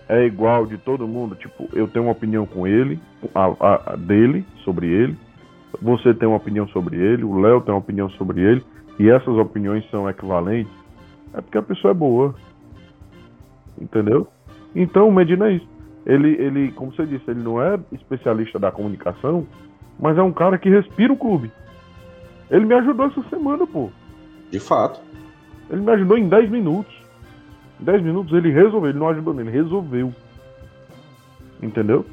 é 0.10 0.26
igual 0.26 0.66
de 0.66 0.78
todo 0.78 1.08
mundo, 1.08 1.36
tipo, 1.36 1.68
eu 1.74 1.88
tenho 1.88 2.06
uma 2.06 2.12
opinião 2.12 2.46
com 2.46 2.68
ele, 2.68 3.00
a- 3.34 3.94
a 3.94 3.96
dele, 3.96 4.46
sobre 4.64 4.88
ele, 4.88 5.18
você 5.82 6.14
tem 6.14 6.28
uma 6.28 6.38
opinião 6.38 6.68
sobre 6.70 6.98
ele, 6.98 7.24
o 7.24 7.40
Léo 7.40 7.62
tem 7.62 7.74
uma 7.74 7.80
opinião 7.80 8.10
sobre 8.12 8.42
ele, 8.42 8.64
e 9.00 9.10
essas 9.10 9.36
opiniões 9.38 9.90
são 9.90 10.10
equivalentes, 10.10 10.72
é 11.34 11.42
porque 11.42 11.58
a 11.58 11.62
pessoa 11.62 11.92
é 11.92 11.94
boa. 11.94 12.34
Entendeu? 13.80 14.28
Então 14.76 15.08
o 15.08 15.12
Medina 15.12 15.48
é 15.50 15.54
isso. 15.54 15.68
Ele, 16.06 16.30
ele, 16.42 16.72
como 16.72 16.94
você 16.94 17.06
disse, 17.06 17.30
ele 17.30 17.42
não 17.42 17.62
é 17.62 17.78
especialista 17.92 18.58
da 18.58 18.72
comunicação, 18.72 19.46
mas 20.00 20.18
é 20.18 20.22
um 20.22 20.32
cara 20.32 20.58
que 20.58 20.70
respira 20.70 21.12
o 21.12 21.18
clube. 21.18 21.52
Ele 22.50 22.66
me 22.66 22.74
ajudou 22.76 23.08
essa 23.08 23.22
semana, 23.30 23.68
pô. 23.68 23.90
De 24.50 24.60
fato. 24.60 25.02
Ele 25.70 25.82
me 25.82 25.92
ajudou 25.92 26.18
em 26.18 26.30
10 26.30 26.50
minutos. 26.50 26.96
Em 27.82 27.84
10 27.84 28.04
minutos 28.04 28.34
ele 28.34 28.52
resolveu, 28.52 28.90
ele 28.90 29.00
não 29.00 29.10
ajudou, 29.10 29.38
ele 29.40 29.50
resolveu. 29.50 30.14
Entendeu? 31.62 32.06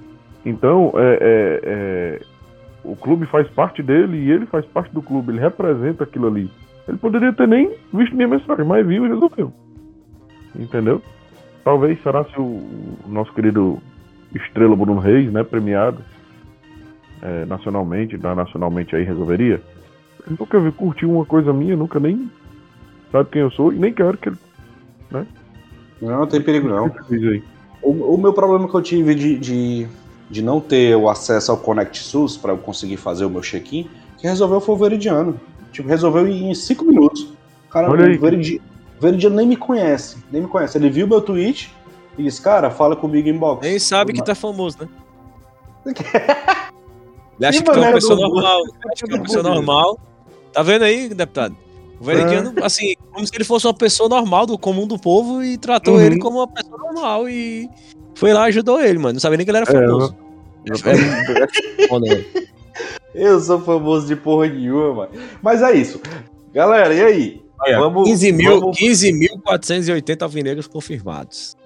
Então, 0.45 0.93
é, 0.97 1.19
é, 1.21 1.61
é, 1.65 2.21
o 2.83 2.97
clube 2.97 3.27
faz 3.27 3.49
parte 3.51 3.83
dele 3.83 4.19
e 4.19 4.31
ele 4.31 4.47
faz 4.47 4.67
parte 4.67 4.93
do 4.93 5.01
clube, 5.01 5.33
ele 5.33 5.41
representa 5.41 6.05
aquilo 6.05 6.27
ali. 6.27 6.51
Ele 6.87 6.99
poderia 6.99 7.33
ter 7.33 7.49
nem 7.49 7.71
visto 7.93 8.15
minha 8.15 8.29
mensagem, 8.29 8.65
mas 8.65 8.87
viu 8.87 9.07
e 9.07 9.09
resolveu. 9.09 9.53
Entendeu? 10.55 11.01
Talvez, 11.65 12.01
será 12.03 12.25
se 12.25 12.39
o, 12.39 12.43
o 12.43 13.09
nosso 13.09 13.33
querido 13.33 13.79
Estrela 14.35 14.77
Bruno 14.77 15.01
Reis, 15.01 15.33
né, 15.33 15.43
premiado 15.43 15.99
é, 17.23 17.45
nacionalmente, 17.47 18.19
da 18.19 18.35
nacionalmente 18.35 18.95
aí, 18.95 19.03
resolveria? 19.03 19.63
Ele 20.27 20.37
nunca 20.39 20.61
vi- 20.61 20.73
curtiu 20.73 21.11
uma 21.11 21.25
coisa 21.25 21.53
minha, 21.53 21.77
nunca 21.77 21.99
nem 21.99 22.31
sabe 23.11 23.31
quem 23.31 23.43
eu 23.43 23.51
sou 23.51 23.73
e 23.73 23.77
nem 23.77 23.93
quero 23.93 24.19
que 24.19 24.29
ele 24.29 24.37
Não, 25.11 25.27
não 26.21 26.27
tem 26.27 26.41
perigo 26.41 26.69
não. 26.69 26.91
O, 27.83 28.15
o 28.15 28.19
meu 28.19 28.33
problema 28.33 28.69
que 28.69 28.75
eu 28.75 28.83
tive 28.83 29.15
de, 29.15 29.39
de, 29.39 29.87
de 30.31 30.43
não 30.43 30.61
ter 30.61 30.97
o 30.97 31.09
acesso 31.09 31.51
ao 31.51 31.59
Connect 31.59 31.99
SUS 31.99 32.37
para 32.37 32.53
eu 32.53 32.59
conseguir 32.59 32.97
fazer 32.97 33.25
o 33.25 33.31
meu 33.31 33.41
check-in, 33.41 33.89
quem 34.19 34.29
resolveu 34.31 34.61
foi 34.61 34.75
o 34.75 34.79
Veridiano. 34.79 35.39
Tipo, 35.73 35.89
resolveu 35.89 36.27
em 36.27 36.55
5 36.55 36.85
minutos. 36.85 37.33
Cara, 37.71 37.91
Olha 37.91 38.07
aí. 38.07 38.19
O 38.99 39.01
Veridiano, 39.01 39.37
nem 39.37 39.47
me 39.47 39.57
conhece. 39.57 40.17
Nem 40.31 40.43
me 40.43 40.49
conhece. 40.49 40.77
Ele 40.79 40.89
viu 40.91 41.07
meu 41.07 41.21
tweet 41.21 41.73
e 42.19 42.23
disse, 42.23 42.41
cara, 42.41 42.71
fala 42.71 42.95
comigo 42.97 43.29
em 43.29 43.37
box. 43.37 43.67
Nem 43.67 43.79
sabe 43.79 44.13
que 44.13 44.23
tá 44.25 44.35
famoso, 44.35 44.79
né? 44.81 44.89
Ele 47.37 47.47
acha 47.47 47.63
Que 47.63 47.69
é 47.69 47.73
uma 47.73 47.75
maneira 47.75 47.95
pessoa 47.95 48.17
normal. 48.21 48.63
Acha 48.93 49.07
que 49.07 49.13
é 49.13 49.17
uma 49.17 49.23
pessoa 49.25 49.43
normal. 49.43 49.99
Tá 50.53 50.63
vendo 50.63 50.83
aí, 50.83 51.09
deputado? 51.09 51.57
O 52.01 52.05
Veridiano, 52.05 52.53
É. 52.57 52.65
assim, 52.65 52.95
como 53.13 53.27
se 53.27 53.35
ele 53.35 53.45
fosse 53.45 53.67
uma 53.67 53.75
pessoa 53.75 54.09
normal, 54.09 54.47
do 54.47 54.57
comum 54.59 54.87
do 54.87 54.99
povo, 54.99 55.43
e 55.43 55.57
tratou 55.59 55.95
Uhum. 55.95 56.01
ele 56.01 56.19
como 56.19 56.39
uma 56.39 56.49
pessoa 56.49 56.79
normal 56.79 57.29
e 57.29 57.69
foi 58.15 58.33
lá 58.33 58.47
e 58.47 58.49
ajudou 58.51 58.81
ele, 58.81 58.99
mano. 58.99 59.15
Não 59.15 59.21
sabia 59.21 59.37
nem 59.37 59.45
que 59.45 59.51
ele 59.51 59.59
era 59.59 59.67
famoso. 59.67 60.15
É, 60.67 61.85
é 61.85 61.89
foda, 61.89 62.07
velho. 62.09 62.25
Eu 63.15 63.39
sou 63.41 63.61
famoso 63.61 64.07
de 64.07 64.17
porra 64.17 64.47
nenhuma, 64.49 64.95
mano. 64.95 65.13
Mas 65.43 65.63
é 65.63 65.73
isso. 65.73 66.01
Galera, 66.53 66.93
e 66.95 67.03
aí? 67.03 67.44
Vamos, 67.79 68.09
15 68.09 68.33
mil, 68.33 68.61
vamos- 68.61 68.79
15.480 68.79 70.23
alvinegros 70.23 70.67
confirmados 70.67 71.57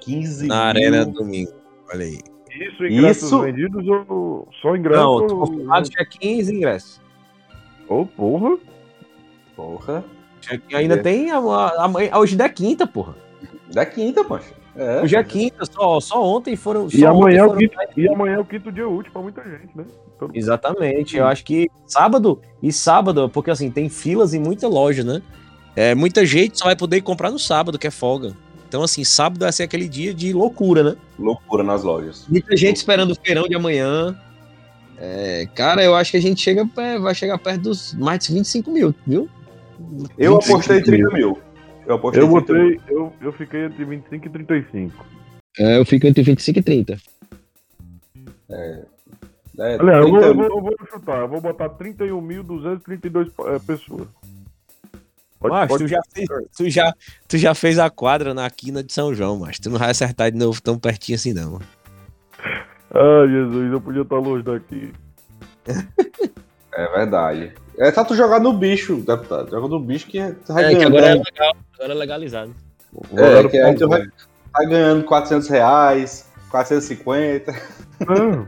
15 0.00 0.46
na 0.46 0.54
mil. 0.54 0.64
Arena 0.64 1.04
domingo. 1.04 1.52
Olha 1.92 2.04
aí. 2.04 2.18
Isso, 2.50 2.84
ingressos 2.86 3.22
Isso- 3.24 3.40
vendidos 3.40 3.86
ou 4.08 4.48
só 4.60 4.76
ingressos? 4.76 5.02
Não, 5.02 5.10
ou... 5.12 5.26
confirmados 5.46 5.90
já 5.90 6.04
15 6.04 6.54
ingressos. 6.54 7.00
Ô, 7.88 8.04
porra. 8.06 8.58
Porra. 9.56 10.04
Já- 10.40 10.76
Ainda 10.78 10.94
É. 10.94 10.98
tem 10.98 11.30
a, 11.30 11.38
a, 11.38 11.86
a- 12.12 12.18
hoje 12.18 12.36
é 12.40 12.48
quinta, 12.48 12.86
porra. 12.86 13.14
Da 13.72 13.84
quinta, 13.84 14.22
mancha. 14.22 14.52
É. 14.78 15.02
Hoje 15.02 15.16
é 15.16 15.24
quinta, 15.24 15.64
só, 15.70 15.98
só 16.00 16.24
ontem 16.24 16.54
foram. 16.54 16.86
E 16.86 17.00
só 17.00 17.08
amanhã, 17.08 17.38
é 17.40 17.42
o 17.46 17.50
ontem 17.50 17.68
foram- 17.68 17.88
quinto, 17.88 18.00
e 18.00 18.08
amanhã 18.08 18.34
é 18.36 18.38
o 18.38 18.44
quinto 18.44 18.70
dia 18.72 18.88
útil 18.88 19.12
pra 19.12 19.20
muita 19.20 19.42
gente, 19.42 19.76
né? 19.76 19.84
Todo- 20.18 20.30
Exatamente. 20.36 21.16
Eu 21.16 21.26
acho 21.26 21.44
que 21.44 21.68
sábado 21.86 22.40
e 22.62 22.72
sábado, 22.72 23.28
porque 23.28 23.50
assim, 23.50 23.70
tem 23.70 23.88
filas 23.88 24.34
em 24.34 24.38
muita 24.38 24.68
loja, 24.68 25.02
né? 25.02 25.20
É, 25.74 25.94
muita 25.94 26.24
gente 26.24 26.58
só 26.58 26.66
vai 26.66 26.76
poder 26.76 27.00
comprar 27.02 27.30
no 27.30 27.38
sábado, 27.38 27.78
que 27.78 27.86
é 27.86 27.90
folga. 27.90 28.34
Então, 28.68 28.82
assim, 28.82 29.02
sábado 29.02 29.40
vai 29.40 29.52
ser 29.52 29.62
aquele 29.64 29.88
dia 29.88 30.12
de 30.14 30.32
loucura, 30.32 30.82
né? 30.82 30.96
Loucura 31.18 31.62
nas 31.64 31.82
lojas. 31.82 32.26
Muita 32.28 32.56
gente 32.56 32.76
esperando 32.76 33.12
o 33.12 33.16
feirão 33.16 33.44
de 33.48 33.54
amanhã. 33.54 34.16
É, 34.98 35.48
cara, 35.54 35.82
eu 35.82 35.94
acho 35.94 36.10
que 36.10 36.16
a 36.16 36.20
gente 36.20 36.40
chega, 36.40 36.68
vai 37.00 37.14
chegar 37.14 37.38
perto 37.38 37.62
dos 37.62 37.94
mais 37.94 38.26
de 38.26 38.34
25 38.34 38.70
mil, 38.70 38.94
viu? 39.06 39.28
Eu 40.18 40.34
25 40.34 40.52
apostei 40.56 40.82
30 40.82 41.10
mil. 41.14 41.38
Eu 41.88 41.94
apostei 41.94 42.22
Eu 42.22 42.28
30 42.30 42.52
mil. 42.52 42.70
botei, 42.76 42.80
eu, 42.96 43.12
eu 43.22 43.32
fiquei 43.32 43.64
entre 43.64 43.82
25 43.84 44.26
e 44.26 44.30
35. 44.30 45.06
É, 45.58 45.78
eu 45.78 45.86
fico 45.86 46.06
entre 46.06 46.22
25 46.22 46.58
e 46.58 46.62
30. 46.62 46.98
É, 48.50 48.84
Aliás, 49.58 50.04
eu 50.04 50.10
vou, 50.10 50.20
30 50.20 50.26
eu 50.26 50.34
mil. 50.34 50.48
vou, 50.48 50.58
eu 50.58 50.62
vou 50.62 50.76
chutar, 50.90 51.18
eu 51.20 51.28
vou 51.28 51.40
botar 51.40 51.70
31.232 51.70 53.32
é, 53.54 53.58
pessoas. 53.58 54.06
Pode, 55.40 55.54
Mas 55.54 55.68
pode- 55.68 55.84
tu 55.84 55.88
já, 55.88 56.00
fez, 56.12 56.28
tu, 56.56 56.68
já, 56.68 56.92
tu 57.26 57.38
já 57.38 57.54
fez 57.54 57.78
a 57.78 57.88
quadra 57.88 58.34
na 58.34 58.50
quina 58.50 58.82
de 58.82 58.92
São 58.92 59.14
João, 59.14 59.38
mas 59.38 59.58
tu 59.58 59.70
não 59.70 59.78
vai 59.78 59.90
acertar 59.90 60.30
de 60.30 60.36
novo 60.36 60.60
tão 60.60 60.78
pertinho 60.78 61.16
assim, 61.16 61.32
não. 61.32 61.58
Ai, 62.92 63.28
Jesus, 63.28 63.72
eu 63.72 63.80
podia 63.80 64.02
estar 64.02 64.16
longe 64.18 64.42
daqui. 64.44 64.92
É 66.78 66.86
verdade. 66.86 67.52
É 67.76 67.90
só 67.90 68.04
tu 68.04 68.14
jogar 68.14 68.38
no 68.38 68.52
bicho, 68.52 68.96
deputado. 68.98 69.50
Joga 69.50 69.66
no 69.66 69.80
bicho 69.80 70.06
que 70.06 70.20
tu 70.46 70.52
vai 70.52 70.64
É, 70.64 70.68
que 70.68 70.74
ganhando. 70.76 70.96
agora 70.96 71.06
é 71.06 71.14
né? 71.16 71.22
legal, 71.24 71.56
agora 71.74 71.92
é 71.92 71.96
legalizado. 71.96 72.54
É, 73.16 73.48
que 73.48 73.58
aí 73.58 73.74
tu 73.74 73.88
vai, 73.88 74.06
vai 74.52 74.66
ganhando 74.66 75.04
400 75.04 75.48
reais, 75.48 76.30
450. 76.50 77.52
Não, 78.06 78.46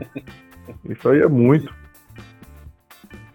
isso 0.89 1.09
aí 1.09 1.21
é 1.21 1.27
muito. 1.27 1.73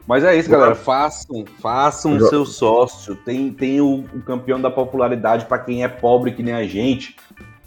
Mas 0.06 0.24
é 0.24 0.34
isso, 0.34 0.48
galera. 0.48 0.74
Façam, 0.74 1.44
façam 1.60 2.16
o 2.16 2.28
seu 2.28 2.46
sócio. 2.46 3.14
Tem, 3.16 3.52
tem 3.52 3.80
o, 3.82 4.04
o 4.14 4.22
campeão 4.22 4.58
da 4.58 4.70
popularidade 4.70 5.44
para 5.44 5.58
quem 5.58 5.84
é 5.84 5.88
pobre 5.88 6.32
que 6.32 6.42
nem 6.42 6.54
a 6.54 6.66
gente. 6.66 7.16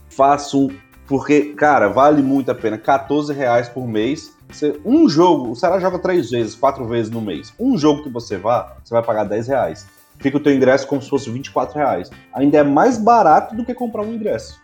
Façam, 0.09 0.69
porque, 1.05 1.53
cara, 1.53 1.89
vale 1.89 2.23
muito 2.23 2.49
a 2.49 2.55
pena. 2.55 2.77
14 2.77 3.31
reais 3.33 3.69
por 3.69 3.87
mês. 3.87 4.35
Você- 4.49 4.79
um 4.83 5.07
jogo, 5.07 5.51
o 5.51 5.55
Ceará 5.55 5.79
joga 5.79 5.99
três 5.99 6.29
vezes, 6.31 6.55
quatro 6.55 6.85
vezes 6.85 7.11
no 7.11 7.21
mês. 7.21 7.53
Um 7.59 7.77
jogo 7.77 8.03
que 8.03 8.09
você 8.09 8.37
vá, 8.37 8.75
você 8.83 8.93
vai 8.93 9.03
pagar 9.03 9.23
10 9.25 9.47
reais. 9.47 9.87
Fica 10.17 10.37
o 10.37 10.39
teu 10.39 10.53
ingresso 10.53 10.85
como 10.87 11.01
se 11.01 11.09
fosse 11.09 11.29
24 11.29 11.77
reais. 11.77 12.09
Ainda 12.33 12.57
é 12.57 12.63
mais 12.63 12.97
barato 12.97 13.55
do 13.55 13.63
que 13.63 13.73
comprar 13.73 14.01
um 14.01 14.13
ingresso. 14.13 14.59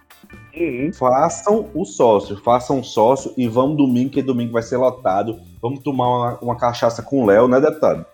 Façam 0.93 1.67
o 1.73 1.85
sócio, 1.85 2.37
façam 2.43 2.79
o 2.79 2.83
sócio 2.83 3.33
e 3.37 3.47
vamos 3.47 3.77
domingo, 3.77 4.09
que 4.09 4.21
domingo 4.21 4.53
vai 4.53 4.63
ser 4.63 4.77
lotado. 4.77 5.39
Vamos 5.61 5.79
tomar 5.81 6.07
uma, 6.07 6.37
uma 6.41 6.55
cachaça 6.57 7.01
com 7.01 7.23
o 7.23 7.25
Léo, 7.25 7.47
né, 7.47 7.59
deputado? 7.61 8.05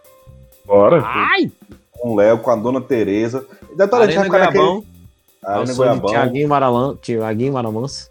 Bora. 0.66 1.02
Ai! 1.04 1.52
Com 1.92 2.10
o 2.12 2.16
Léo, 2.16 2.40
com 2.40 2.52
a 2.52 2.56
dona 2.56 2.82
Tereza. 2.82 3.46
Deputado, 3.76 4.04
a 4.04 4.06
gente 4.08 4.16
vai 4.18 4.20
Arena 4.20 4.24
ficar 4.26 4.40
naquele. 4.40 4.64
Goiabão. 4.64 4.84
Arena 5.44 5.66
sou 5.68 5.74
de 5.74 5.78
Goiabão. 5.90 6.10
Tiaguinho 6.12 6.50
Maralan, 6.50 6.96
Tiaguinho 7.02 7.54
Maramanso. 7.54 8.11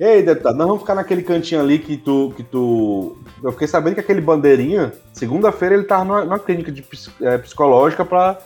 Ei, 0.00 0.22
deputado, 0.22 0.56
nós 0.56 0.66
vamos 0.66 0.82
ficar 0.82 0.94
naquele 0.94 1.22
cantinho 1.22 1.60
ali 1.60 1.78
que 1.78 1.96
tu. 1.96 2.32
Que 2.36 2.42
tu... 2.44 3.16
Eu 3.42 3.50
fiquei 3.52 3.66
sabendo 3.66 3.94
que 3.94 4.00
aquele 4.00 4.20
bandeirinha, 4.20 4.92
segunda-feira 5.12 5.74
ele 5.74 5.84
tava 5.84 6.04
numa, 6.04 6.24
numa 6.24 6.38
clínica 6.38 6.70
de 6.70 6.84
é, 7.20 7.36
psicológica 7.38 8.04
pra, 8.04 8.38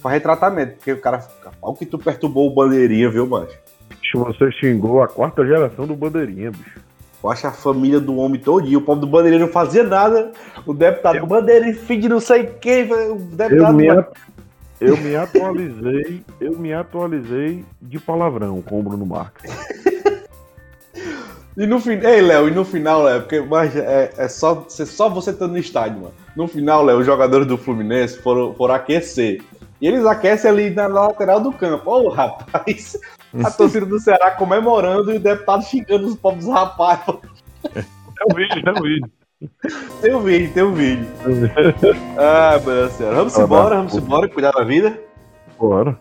pra 0.00 0.10
retratamento. 0.12 0.74
Porque 0.76 0.92
o 0.92 1.00
cara. 1.00 1.18
Olha 1.60 1.72
o 1.72 1.76
que 1.76 1.84
tu 1.86 1.98
perturbou 1.98 2.46
o 2.48 2.54
bandeirinha, 2.54 3.10
viu? 3.10 3.26
Bicho, 3.26 4.18
você 4.24 4.52
xingou 4.52 5.02
a 5.02 5.08
quarta 5.08 5.44
geração 5.44 5.86
do 5.86 5.94
Bandeirinha, 5.96 6.52
bicho. 6.52 6.78
Eu 7.22 7.30
acho 7.30 7.46
a 7.46 7.50
família 7.52 8.00
do 8.00 8.16
homem 8.16 8.40
todinho. 8.40 8.78
O 8.78 8.82
pobre 8.82 9.00
do 9.02 9.06
bandeirinha 9.06 9.44
não 9.44 9.52
fazia 9.52 9.82
nada. 9.82 10.32
O 10.64 10.72
deputado, 10.72 11.26
bandeirinha, 11.26 11.74
filho 11.74 12.02
de 12.02 12.08
não 12.08 12.20
sei 12.20 12.46
quem. 12.46 12.84
O 12.90 12.94
Eu 12.94 13.16
deputado. 13.16 13.74
me, 13.74 13.90
a- 13.90 14.06
eu 14.80 14.96
me 14.96 15.14
atualizei, 15.16 16.22
eu 16.40 16.56
me 16.56 16.72
atualizei 16.72 17.64
de 17.82 17.98
palavrão 17.98 18.62
com 18.62 18.80
o 18.80 18.82
Bruno 18.82 19.04
Marques. 19.04 19.50
E 21.56 21.66
no 21.66 21.80
final. 21.80 22.10
Ei, 22.10 22.20
Léo, 22.20 22.48
e 22.48 22.50
no 22.50 22.64
final, 22.64 23.02
Léo, 23.02 23.20
porque 23.20 23.40
mas, 23.40 23.74
é, 23.76 24.12
é 24.16 24.28
só, 24.28 24.66
é 24.78 24.84
só 24.84 25.08
você 25.08 25.30
estando 25.30 25.52
no 25.52 25.58
estádio, 25.58 26.00
mano. 26.00 26.14
No 26.36 26.46
final, 26.46 26.84
Léo, 26.84 26.98
os 26.98 27.06
jogadores 27.06 27.46
do 27.46 27.58
Fluminense 27.58 28.18
foram, 28.18 28.54
foram 28.54 28.74
aquecer. 28.74 29.42
E 29.80 29.86
eles 29.86 30.04
aquecem 30.04 30.50
ali 30.50 30.70
na 30.70 30.86
lateral 30.86 31.40
do 31.40 31.52
campo. 31.52 31.90
Ô, 31.90 32.08
rapaz, 32.08 32.98
a 33.42 33.50
torcida 33.50 33.86
do 33.86 33.98
Ceará 33.98 34.32
comemorando 34.32 35.12
e 35.12 35.16
o 35.16 35.20
deputado 35.20 35.64
xingando 35.64 36.06
os 36.06 36.16
pobres 36.16 36.46
rapazes. 36.46 37.04
É 37.74 37.82
o 38.30 38.34
vídeo, 38.34 38.62
é 38.66 38.70
o 38.70 38.82
vídeo. 38.82 39.10
Tem 40.02 40.14
o 40.14 40.20
vídeo, 40.20 40.52
tem 40.52 40.62
o 40.62 40.72
vídeo. 40.72 41.06
Ah, 42.18 42.60
meu 42.62 42.74
Deus 42.74 42.92
do 42.92 42.96
céu. 42.98 43.14
Vamos 43.14 43.38
embora, 43.38 43.76
vamos 43.76 43.94
embora, 43.94 44.28
cuidar 44.28 44.52
da 44.52 44.62
vida. 44.62 45.00
Bora. 45.58 45.98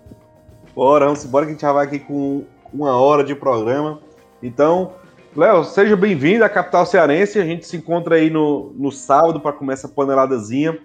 Bora, 0.76 1.06
vamos 1.06 1.24
embora 1.24 1.46
que 1.46 1.52
a 1.52 1.54
gente 1.54 1.62
já 1.62 1.72
vai 1.72 1.86
aqui 1.86 2.00
com 2.00 2.44
uma 2.74 2.98
hora 2.98 3.24
de 3.24 3.34
programa. 3.34 4.00
Então, 4.44 4.94
Léo, 5.36 5.64
seja 5.64 5.96
bem-vindo 5.96 6.44
à 6.44 6.50
capital 6.50 6.86
cearense. 6.86 7.40
A 7.40 7.46
gente 7.46 7.66
se 7.66 7.78
encontra 7.78 8.16
aí 8.16 8.30
no, 8.30 8.74
no 8.76 8.92
sábado 8.92 9.40
para 9.40 9.54
comer 9.54 9.74
essa 9.74 9.88
paneladazinha. 9.88 10.78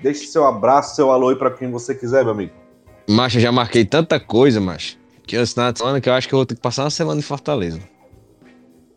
Deixe 0.00 0.26
seu 0.26 0.46
abraço, 0.46 0.94
seu 0.94 1.10
alô 1.10 1.30
aí 1.30 1.36
para 1.36 1.50
quem 1.50 1.70
você 1.70 1.94
quiser, 1.94 2.22
meu 2.22 2.32
amigo. 2.32 2.52
Macho, 3.08 3.38
eu 3.38 3.42
já 3.42 3.50
marquei 3.50 3.84
tanta 3.84 4.20
coisa, 4.20 4.60
macho. 4.60 4.96
Que 5.26 5.44
final 5.44 5.72
de 5.72 5.78
semana 5.78 6.00
que 6.00 6.08
eu 6.08 6.12
acho 6.12 6.28
que 6.28 6.34
eu 6.34 6.38
vou 6.38 6.46
ter 6.46 6.54
que 6.54 6.60
passar 6.60 6.84
uma 6.84 6.90
semana 6.90 7.18
em 7.18 7.22
Fortaleza. 7.22 7.80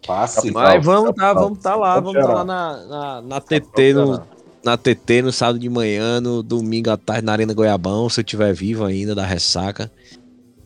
Passe. 0.05 0.51
Mas 0.51 0.83
vamos 0.83 1.13
tá, 1.13 1.33
vamos 1.33 1.59
tá 1.59 1.75
lá, 1.75 1.99
vamos 1.99 2.13
tá 2.13 2.33
lá 2.33 2.45
na, 2.45 2.85
na, 2.85 3.21
na 3.21 3.41
TT, 3.41 3.93
no, 3.93 4.21
na 4.63 4.77
TT 4.77 5.21
no 5.23 5.31
sábado 5.31 5.59
de 5.59 5.69
manhã, 5.69 6.21
no 6.21 6.41
domingo 6.41 6.89
à 6.89 6.97
tarde 6.97 7.25
na 7.25 7.33
Arena 7.33 7.53
Goiabão, 7.53 8.07
se 8.07 8.19
eu 8.19 8.23
tiver 8.23 8.53
vivo 8.53 8.85
ainda 8.85 9.13
da 9.13 9.25
ressaca. 9.25 9.91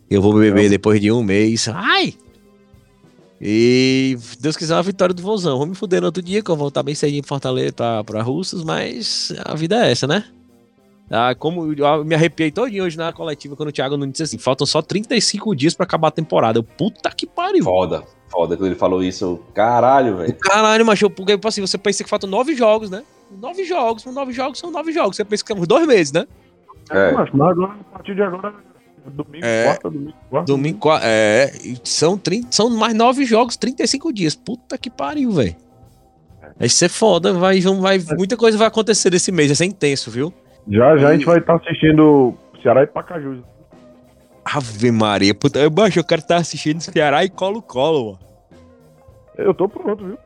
Eu 0.09 0.21
vou 0.21 0.33
beber 0.33 0.69
depois 0.69 1.01
de 1.01 1.11
um 1.11 1.23
mês. 1.23 1.67
Ai! 1.73 2.13
E 3.47 4.17
Deus 4.39 4.57
quiser 4.57 4.73
uma 4.73 4.81
vitória 4.81 5.13
do 5.13 5.21
Vozão. 5.21 5.59
Vou 5.59 5.67
me 5.67 5.75
fuder 5.75 6.01
no 6.01 6.07
outro 6.07 6.23
dia, 6.23 6.41
que 6.41 6.49
eu 6.49 6.55
vou 6.55 6.63
voltar 6.63 6.81
bem 6.81 6.95
cedinho 6.95 7.19
em 7.19 7.23
Fortaleza 7.23 7.73
pra, 7.73 8.03
pra 8.03 8.23
Russos, 8.23 8.63
mas 8.63 9.31
a 9.45 9.53
vida 9.53 9.85
é 9.85 9.91
essa, 9.91 10.07
né? 10.07 10.23
Ah, 11.11 11.35
como 11.35 11.71
eu 11.71 12.03
me 12.03 12.15
arrepiei 12.15 12.49
todinho 12.49 12.83
hoje 12.83 12.97
na 12.97 13.13
coletiva 13.13 13.55
quando 13.55 13.69
o 13.69 13.71
Thiago 13.71 13.97
Nunes 13.97 14.13
disse 14.13 14.23
assim: 14.23 14.37
faltam 14.39 14.65
só 14.65 14.81
35 14.81 15.55
dias 15.55 15.75
pra 15.75 15.83
acabar 15.83 16.07
a 16.07 16.11
temporada. 16.11 16.57
Eu, 16.57 16.63
puta 16.63 17.11
que 17.11 17.27
pariu. 17.27 17.63
Foda, 17.63 18.03
foda. 18.31 18.57
Quando 18.57 18.65
ele 18.65 18.75
falou 18.75 19.03
isso, 19.03 19.39
caralho, 19.53 20.17
velho. 20.17 20.35
Caralho, 20.39 20.83
macho, 20.83 21.07
porque 21.11 21.33
tipo 21.33 21.47
assim, 21.47 21.61
você 21.61 21.77
pensa 21.77 22.03
que 22.03 22.09
faltam 22.09 22.27
nove 22.27 22.55
jogos, 22.55 22.89
né? 22.89 23.03
Nove 23.39 23.63
jogos, 23.63 24.05
nove 24.05 24.33
jogos, 24.33 24.57
são 24.57 24.71
nove 24.71 24.91
jogos. 24.91 25.17
Você 25.17 25.23
pensa 25.23 25.43
que 25.43 25.53
temos 25.53 25.67
dois 25.67 25.85
meses, 25.85 26.11
né? 26.11 26.25
É. 26.89 27.11
Mas 27.11 27.29
agora, 27.29 27.73
a 27.73 27.93
partir 27.93 28.15
de 28.15 28.23
agora, 28.23 28.55
domingo, 29.11 29.45
É. 29.45 29.63
quarta, 29.65 29.89
domingo, 29.89 30.13
quarta. 30.29 30.51
Domingo, 30.51 30.79
qua- 30.79 30.99
é, 31.03 31.51
e 31.63 31.77
são, 31.83 32.17
30, 32.17 32.47
são 32.51 32.69
mais 32.69 32.93
nove 32.93 33.25
jogos, 33.25 33.55
35 33.57 34.11
dias. 34.13 34.35
Puta 34.35 34.77
que 34.77 34.89
pariu, 34.89 35.31
velho. 35.31 35.55
Vai 36.57 36.69
ser 36.69 36.89
foda, 36.89 37.33
vai, 37.33 37.59
vai, 37.59 37.99
muita 38.17 38.37
coisa 38.37 38.57
vai 38.57 38.67
acontecer 38.67 39.09
nesse 39.11 39.31
mês, 39.31 39.49
vai 39.49 39.55
ser 39.55 39.65
intenso, 39.65 40.09
viu? 40.09 40.33
Já 40.69 40.97
já 40.97 41.09
a 41.09 41.13
gente 41.13 41.25
vai 41.25 41.39
estar 41.39 41.55
assistindo 41.55 42.33
Ceará 42.63 42.83
e 42.83 42.87
Pacajus. 42.87 43.39
Ave 44.43 44.91
Maria, 44.91 45.33
puta, 45.33 45.59
eu, 45.59 45.71
macho, 45.71 45.99
eu 45.99 46.03
quero 46.03 46.21
estar 46.21 46.37
assistindo 46.37 46.79
Ceará 46.81 47.23
e 47.25 47.29
Colo-Colo, 47.29 48.05
mano. 48.13 48.19
Eu 49.37 49.53
tô 49.53 49.67
pronto, 49.67 50.05
viu? 50.05 50.17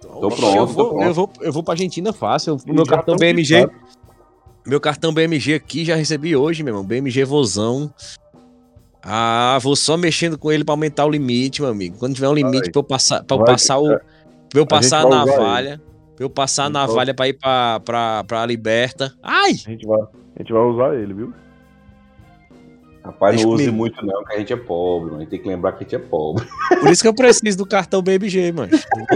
Tô 0.00 0.28
pronto, 0.28 0.44
eu, 0.44 0.66
tô 0.66 0.66
vou, 0.66 0.88
pronto. 0.88 1.02
eu, 1.04 1.14
vou, 1.14 1.30
eu 1.42 1.52
vou 1.52 1.62
pra 1.62 1.74
Argentina 1.74 2.12
fácil. 2.12 2.56
E 2.66 2.72
meu 2.72 2.84
cartão 2.84 3.14
tão 3.16 3.16
BMG. 3.16 3.68
Meu 4.70 4.80
cartão 4.80 5.12
BMG 5.12 5.54
aqui 5.54 5.84
já 5.84 5.96
recebi 5.96 6.36
hoje, 6.36 6.62
meu 6.62 6.72
irmão. 6.72 6.86
BMG 6.86 7.24
Vozão. 7.24 7.92
Ah, 9.02 9.58
vou 9.60 9.74
só 9.74 9.96
mexendo 9.96 10.38
com 10.38 10.52
ele 10.52 10.62
pra 10.62 10.74
aumentar 10.74 11.04
o 11.06 11.10
limite, 11.10 11.60
meu 11.60 11.72
amigo. 11.72 11.98
Quando 11.98 12.14
tiver 12.14 12.28
um 12.28 12.34
limite 12.34 12.60
Vai. 12.60 12.70
pra 12.70 12.78
eu 12.78 12.84
passar, 12.84 13.24
Vai, 13.28 13.38
passar 13.46 13.78
o. 13.78 13.88
cara. 13.88 14.04
Pra 14.48 14.60
eu 14.60 14.66
passar 14.66 15.00
a 15.04 15.08
navalha. 15.08 15.82
Pra 16.14 16.24
eu 16.24 16.30
passar 16.30 16.66
a 16.66 16.70
navalha 16.70 17.12
pra 17.12 17.26
ir 17.26 17.32
pra, 17.32 17.80
pra, 17.80 18.22
pra 18.22 18.46
Liberta. 18.46 19.12
Ai! 19.20 19.50
A 19.50 19.70
gente 19.70 19.84
vai, 19.84 20.02
a 20.02 20.38
gente 20.38 20.52
vai 20.52 20.62
usar 20.62 20.94
ele, 20.94 21.14
viu? 21.14 21.34
Rapaz, 23.02 23.32
Deixa 23.36 23.46
não 23.46 23.54
use 23.54 23.64
comigo. 23.64 23.76
muito 23.78 24.04
não, 24.04 24.22
que 24.24 24.34
a 24.34 24.38
gente 24.38 24.52
é 24.52 24.56
pobre, 24.56 25.10
mano. 25.12 25.26
Tem 25.26 25.40
que 25.40 25.48
lembrar 25.48 25.72
que 25.72 25.78
a 25.78 25.82
gente 25.84 25.94
é 25.96 25.98
pobre. 25.98 26.46
Por 26.80 26.90
isso 26.90 27.00
que 27.02 27.08
eu 27.08 27.14
preciso 27.14 27.56
do 27.56 27.66
cartão 27.66 28.02
BMG, 28.02 28.52
mano. 28.52 28.70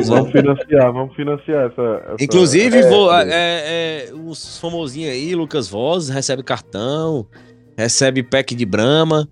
Vamos 0.07 0.32
financiar, 0.32 0.93
vamos 0.93 1.14
financiar 1.14 1.70
essa. 1.70 1.82
essa- 2.14 2.16
Inclusive, 2.24 2.78
é, 2.78 2.89
vou, 2.89 3.12
é. 3.14 3.28
é, 3.28 3.28
é, 4.09 4.14
os 4.14 4.59
famosinhos 4.59 5.12
aí, 5.12 5.35
Lucas 5.35 5.68
Voz, 5.68 6.09
recebe 6.09 6.43
cartão, 6.43 7.26
recebe 7.76 8.22
pack 8.22 8.55
de 8.55 8.64
Brahma. 8.64 9.28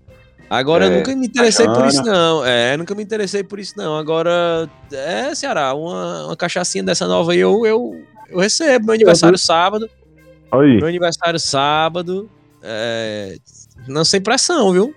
Agora, 0.49 0.85
É, 0.85 0.87
eu 0.89 0.97
nunca 0.97 1.15
me 1.15 1.25
interessei 1.25 1.65
por 1.65 1.87
isso, 1.87 2.03
não. 2.03 2.45
É, 2.45 2.77
nunca 2.77 2.93
me 2.93 3.01
interessei 3.01 3.43
por 3.43 3.57
isso, 3.59 3.73
não. 3.75 3.97
Agora, 3.97 4.69
é, 4.91 5.33
Ceará, 5.33 5.73
uma, 5.73 6.27
uma 6.27 6.35
cachaçinha 6.37 6.83
dessa 6.83 7.07
nova 7.07 7.31
aí 7.31 7.39
eu, 7.39 7.65
eu, 7.65 7.99
eu 8.29 8.39
recebo. 8.39 8.85
Meu 8.85 8.93
aniversário 8.93 9.37
sábado. 9.39 9.89
Aí, 10.51 10.77
Meu 10.77 10.85
aniversário 10.87 11.39
sábado. 11.39 12.29
É, 12.61 13.35
não 13.87 14.03
sem 14.05 14.21
pressão, 14.21 14.71
viu? 14.71 14.95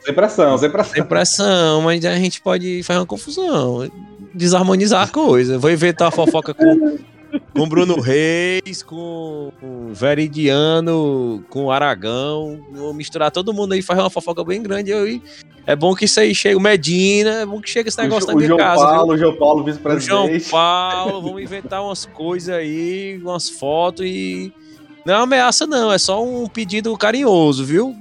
Sem 0.00 0.14
pressão, 0.14 0.56
sem 0.56 0.70
pressão. 0.70 0.94
Sem 0.94 1.04
pressão, 1.04 1.82
mas 1.82 2.04
a 2.04 2.14
gente 2.16 2.40
pode 2.40 2.82
fazer 2.82 3.00
uma 3.00 3.06
confusão, 3.06 3.90
desarmonizar 4.32 5.02
a 5.02 5.08
coisa. 5.08 5.58
Vou 5.58 5.70
inventar 5.70 6.06
uma 6.08 6.12
fofoca 6.12 6.54
com, 6.54 6.98
com 7.52 7.68
Bruno 7.68 8.00
Reis, 8.00 8.82
com 8.82 9.52
o 9.62 9.92
Veridiano, 9.92 11.44
com 11.50 11.64
o 11.64 11.70
Aragão. 11.70 12.64
Vou 12.72 12.94
misturar 12.94 13.30
todo 13.30 13.52
mundo 13.52 13.72
aí, 13.72 13.82
fazer 13.82 14.00
uma 14.00 14.10
fofoca 14.10 14.44
bem 14.44 14.62
grande. 14.62 14.92
aí. 14.92 15.20
é 15.66 15.74
bom 15.74 15.94
que 15.94 16.04
isso 16.04 16.20
aí 16.20 16.34
chegue. 16.34 16.54
O 16.54 16.60
Medina, 16.60 17.40
é 17.40 17.46
bom 17.46 17.60
que 17.60 17.68
chegue 17.68 17.88
esse 17.88 18.00
negócio 18.00 18.24
o, 18.24 18.28
na 18.28 18.34
o 18.34 18.36
minha 18.36 18.48
João 18.48 18.58
casa. 18.58 18.86
Paulo, 18.86 19.12
o 19.12 19.18
João 19.18 19.36
Paulo, 19.36 19.60
O 19.62 19.64
João 19.64 20.26
vice-presidente. 20.26 20.50
Paulo, 20.50 21.22
vamos 21.22 21.42
inventar 21.42 21.82
umas 21.82 22.06
coisas 22.06 22.54
aí, 22.54 23.20
umas 23.22 23.50
fotos 23.50 24.06
e. 24.06 24.52
Não 25.04 25.14
é 25.14 25.16
uma 25.16 25.22
ameaça, 25.24 25.66
não, 25.66 25.92
é 25.92 25.98
só 25.98 26.22
um 26.24 26.46
pedido 26.46 26.96
carinhoso, 26.96 27.64
viu? 27.64 27.94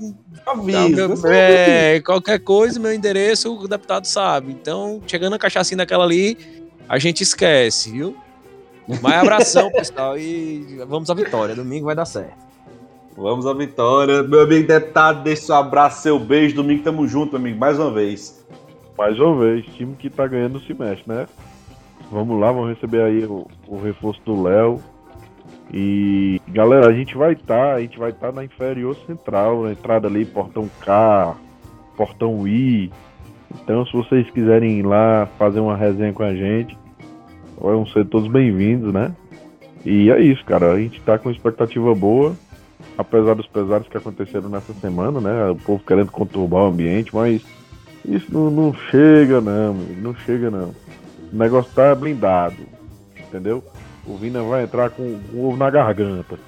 Tá, 0.44 0.54
você 0.54 0.76
avisa. 0.76 1.34
é, 1.34 2.02
qualquer 2.02 2.40
coisa, 2.40 2.80
meu 2.80 2.94
endereço, 2.94 3.54
o 3.54 3.68
deputado 3.68 4.06
sabe. 4.06 4.52
Então, 4.52 5.02
chegando 5.06 5.34
a 5.34 5.40
cachaçinha 5.40 5.78
daquela 5.78 6.04
ali, 6.04 6.38
a 6.88 6.98
gente 6.98 7.22
esquece, 7.22 7.92
viu? 7.92 8.16
Mas 9.02 9.14
abração, 9.14 9.70
pessoal, 9.74 10.18
e 10.18 10.80
vamos 10.88 11.10
à 11.10 11.14
vitória. 11.14 11.56
Domingo 11.56 11.86
vai 11.86 11.96
dar 11.96 12.06
certo. 12.06 12.48
Vamos 13.16 13.46
à 13.48 13.54
vitória. 13.54 14.24
Meu 14.24 14.42
amigo 14.42 14.68
deputado, 14.68 15.24
deixa 15.24 15.48
seu 15.48 15.56
abraço, 15.56 16.04
seu 16.04 16.20
beijo. 16.20 16.56
Domingo 16.56 16.84
tamo 16.84 17.08
junto, 17.08 17.36
amigo, 17.36 17.60
mais 17.60 17.78
uma 17.78 17.92
vez. 17.92 18.46
mais 18.98 19.20
uma 19.20 19.38
vez, 19.44 19.66
time 19.76 19.96
que 19.96 20.10
tá 20.10 20.28
ganhando 20.28 20.60
se 20.62 20.74
mexe, 20.74 21.04
né? 21.06 21.28
Vamos 22.12 22.40
lá, 22.40 22.52
vamos 22.52 22.70
receber 22.70 23.02
aí 23.02 23.26
o, 23.26 23.48
o 23.68 23.82
reforço 23.82 24.22
do 24.24 24.42
Léo. 24.44 24.82
E 25.74 26.42
galera, 26.48 26.88
a 26.88 26.94
gente 26.94 27.16
vai 27.18 27.34
estar, 27.34 27.76
a 27.76 27.82
gente 27.82 28.00
vai 28.00 28.12
estar 28.12 28.32
na 28.32 28.44
inferior 28.44 28.96
central, 29.06 29.64
na 29.64 29.72
entrada 29.72 30.08
ali, 30.08 30.26
portão 30.26 30.70
K, 30.82 31.36
portão 31.96 32.48
I. 32.48 32.92
Então, 33.54 33.86
se 33.86 33.94
vocês 33.94 34.30
quiserem 34.30 34.80
ir 34.80 34.84
lá 34.84 35.28
fazer 35.38 35.60
uma 35.60 35.76
resenha 35.76 36.14
com 36.14 36.24
a 36.24 36.34
gente, 36.34 36.78
vão 37.60 37.86
ser 37.88 38.06
todos 38.06 38.30
bem-vindos, 38.30 38.94
né? 38.94 39.14
E 39.86 40.10
é 40.10 40.20
isso, 40.22 40.44
cara. 40.46 40.72
A 40.72 40.80
gente 40.80 41.02
tá 41.02 41.18
com 41.18 41.30
expectativa 41.30 41.94
boa, 41.94 42.36
apesar 42.98 43.34
dos 43.34 43.48
pesares 43.48 43.88
que 43.88 43.98
aconteceram 43.98 44.50
nessa 44.50 44.74
semana, 44.74 45.20
né? 45.20 45.50
O 45.50 45.56
povo 45.56 45.84
querendo 45.86 46.12
conturbar 46.12 46.64
o 46.64 46.68
ambiente, 46.68 47.14
mas 47.14 47.42
isso 48.06 48.32
não, 48.32 48.50
não 48.50 48.74
chega, 48.74 49.42
não, 49.42 49.74
não 49.74 50.16
chega, 50.16 50.50
não. 50.50 50.74
O 51.32 51.36
negócio 51.36 51.74
tá 51.74 51.94
blindado, 51.94 52.56
entendeu? 53.18 53.64
O 54.08 54.16
Vina 54.16 54.42
vai 54.42 54.64
entrar 54.64 54.90
com 54.90 55.04
o 55.34 55.48
ovo 55.48 55.58
na 55.58 55.70
garganta, 55.70 56.40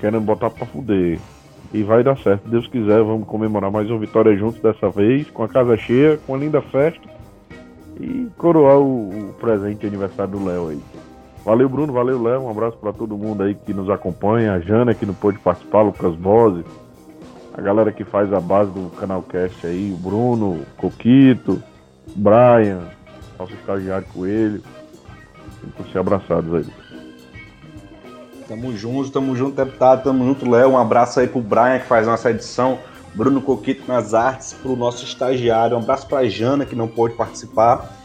querendo 0.00 0.20
botar 0.20 0.50
pra 0.50 0.66
fuder. 0.66 1.18
E 1.72 1.82
vai 1.82 2.02
dar 2.02 2.18
certo, 2.18 2.48
Deus 2.48 2.66
quiser, 2.66 3.02
vamos 3.02 3.26
comemorar 3.26 3.70
mais 3.70 3.88
uma 3.88 3.98
vitória 3.98 4.36
juntos 4.36 4.60
dessa 4.60 4.90
vez, 4.90 5.30
com 5.30 5.44
a 5.44 5.48
casa 5.48 5.76
cheia, 5.76 6.18
com 6.26 6.34
a 6.34 6.38
linda 6.38 6.60
festa 6.60 7.08
e 8.00 8.28
coroar 8.36 8.78
o, 8.78 9.28
o 9.30 9.32
presente 9.34 9.86
aniversário 9.86 10.32
do 10.32 10.44
Léo 10.44 10.68
aí. 10.68 10.80
Valeu, 11.44 11.68
Bruno, 11.68 11.92
valeu, 11.92 12.22
Léo, 12.22 12.42
um 12.42 12.50
abraço 12.50 12.76
pra 12.76 12.92
todo 12.92 13.16
mundo 13.16 13.42
aí 13.42 13.54
que 13.54 13.72
nos 13.72 13.88
acompanha, 13.88 14.52
a 14.52 14.60
Jana 14.60 14.92
que 14.92 15.06
não 15.06 15.14
pôde 15.14 15.38
participar, 15.38 15.82
Lucas 15.82 16.14
Bose, 16.14 16.64
a 17.54 17.60
galera 17.60 17.92
que 17.92 18.04
faz 18.04 18.32
a 18.32 18.40
base 18.40 18.70
do 18.72 18.90
canal 18.96 19.22
Cast 19.22 19.66
aí, 19.66 19.92
o 19.92 19.96
Bruno, 19.96 20.60
Coquito, 20.76 21.62
Brian, 22.14 22.82
nosso 23.38 23.54
estagiário 23.54 24.06
Coelho. 24.12 24.62
Então 25.64 25.86
se 25.90 25.98
abraçados 25.98 26.54
aí. 26.54 26.66
Tamo 28.48 28.76
junto, 28.76 29.10
tamo 29.10 29.36
junto, 29.36 29.56
deputado, 29.56 30.02
tamo 30.02 30.24
junto, 30.24 30.50
Léo. 30.50 30.70
Um 30.70 30.78
abraço 30.78 31.20
aí 31.20 31.26
pro 31.26 31.40
Brian, 31.40 31.78
que 31.78 31.86
faz 31.86 32.06
nossa 32.06 32.30
edição. 32.30 32.78
Bruno 33.14 33.40
Coquito 33.42 33.86
nas 33.86 34.14
artes, 34.14 34.52
pro 34.52 34.74
nosso 34.74 35.04
estagiário. 35.04 35.76
Um 35.76 35.80
abraço 35.80 36.06
pra 36.06 36.26
Jana, 36.28 36.64
que 36.64 36.74
não 36.74 36.88
pôde 36.88 37.14
participar. 37.14 37.96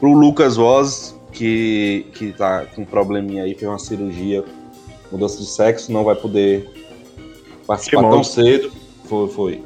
Pro 0.00 0.12
Lucas 0.12 0.56
Voz, 0.56 1.18
que, 1.32 2.06
que 2.14 2.32
tá 2.32 2.66
com 2.66 2.82
um 2.82 2.84
probleminha 2.84 3.44
aí, 3.44 3.54
fez 3.54 3.68
uma 3.68 3.78
cirurgia, 3.78 4.44
mudança 5.10 5.38
de 5.38 5.46
sexo, 5.46 5.92
não 5.92 6.04
vai 6.04 6.14
poder 6.14 6.70
participar 7.66 8.02
tão 8.02 8.24
cedo. 8.24 8.70
Foi, 9.04 9.28
foi. 9.28 9.64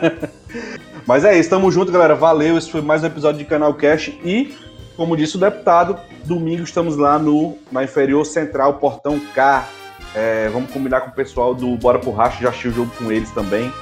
Mas 1.06 1.24
é 1.24 1.38
isso, 1.38 1.50
tamo 1.50 1.70
junto, 1.70 1.92
galera. 1.92 2.14
Valeu. 2.14 2.58
Esse 2.58 2.70
foi 2.70 2.80
mais 2.80 3.02
um 3.02 3.06
episódio 3.06 3.38
de 3.38 3.44
Canal 3.44 3.74
Cash. 3.74 4.12
E, 4.24 4.54
como 5.00 5.16
disse 5.16 5.36
o 5.36 5.40
deputado, 5.40 5.98
domingo 6.26 6.62
estamos 6.62 6.94
lá 6.94 7.18
no, 7.18 7.56
na 7.72 7.82
Inferior 7.82 8.22
Central, 8.26 8.74
Portão 8.74 9.18
K. 9.34 9.66
É, 10.14 10.50
vamos 10.50 10.70
combinar 10.70 11.00
com 11.00 11.08
o 11.08 11.14
pessoal 11.14 11.54
do 11.54 11.74
Bora 11.78 11.98
pro 11.98 12.10
Racho, 12.10 12.42
já 12.42 12.50
assisti 12.50 12.68
o 12.68 12.72
jogo 12.72 12.92
com 12.98 13.10
eles 13.10 13.30
também. 13.30 13.72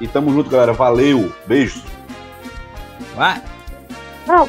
E 0.00 0.08
tamo 0.08 0.32
junto, 0.32 0.50
galera. 0.50 0.72
Valeu. 0.72 1.32
Beijos. 1.46 1.80
Vai! 3.14 3.40
Não. 4.26 4.48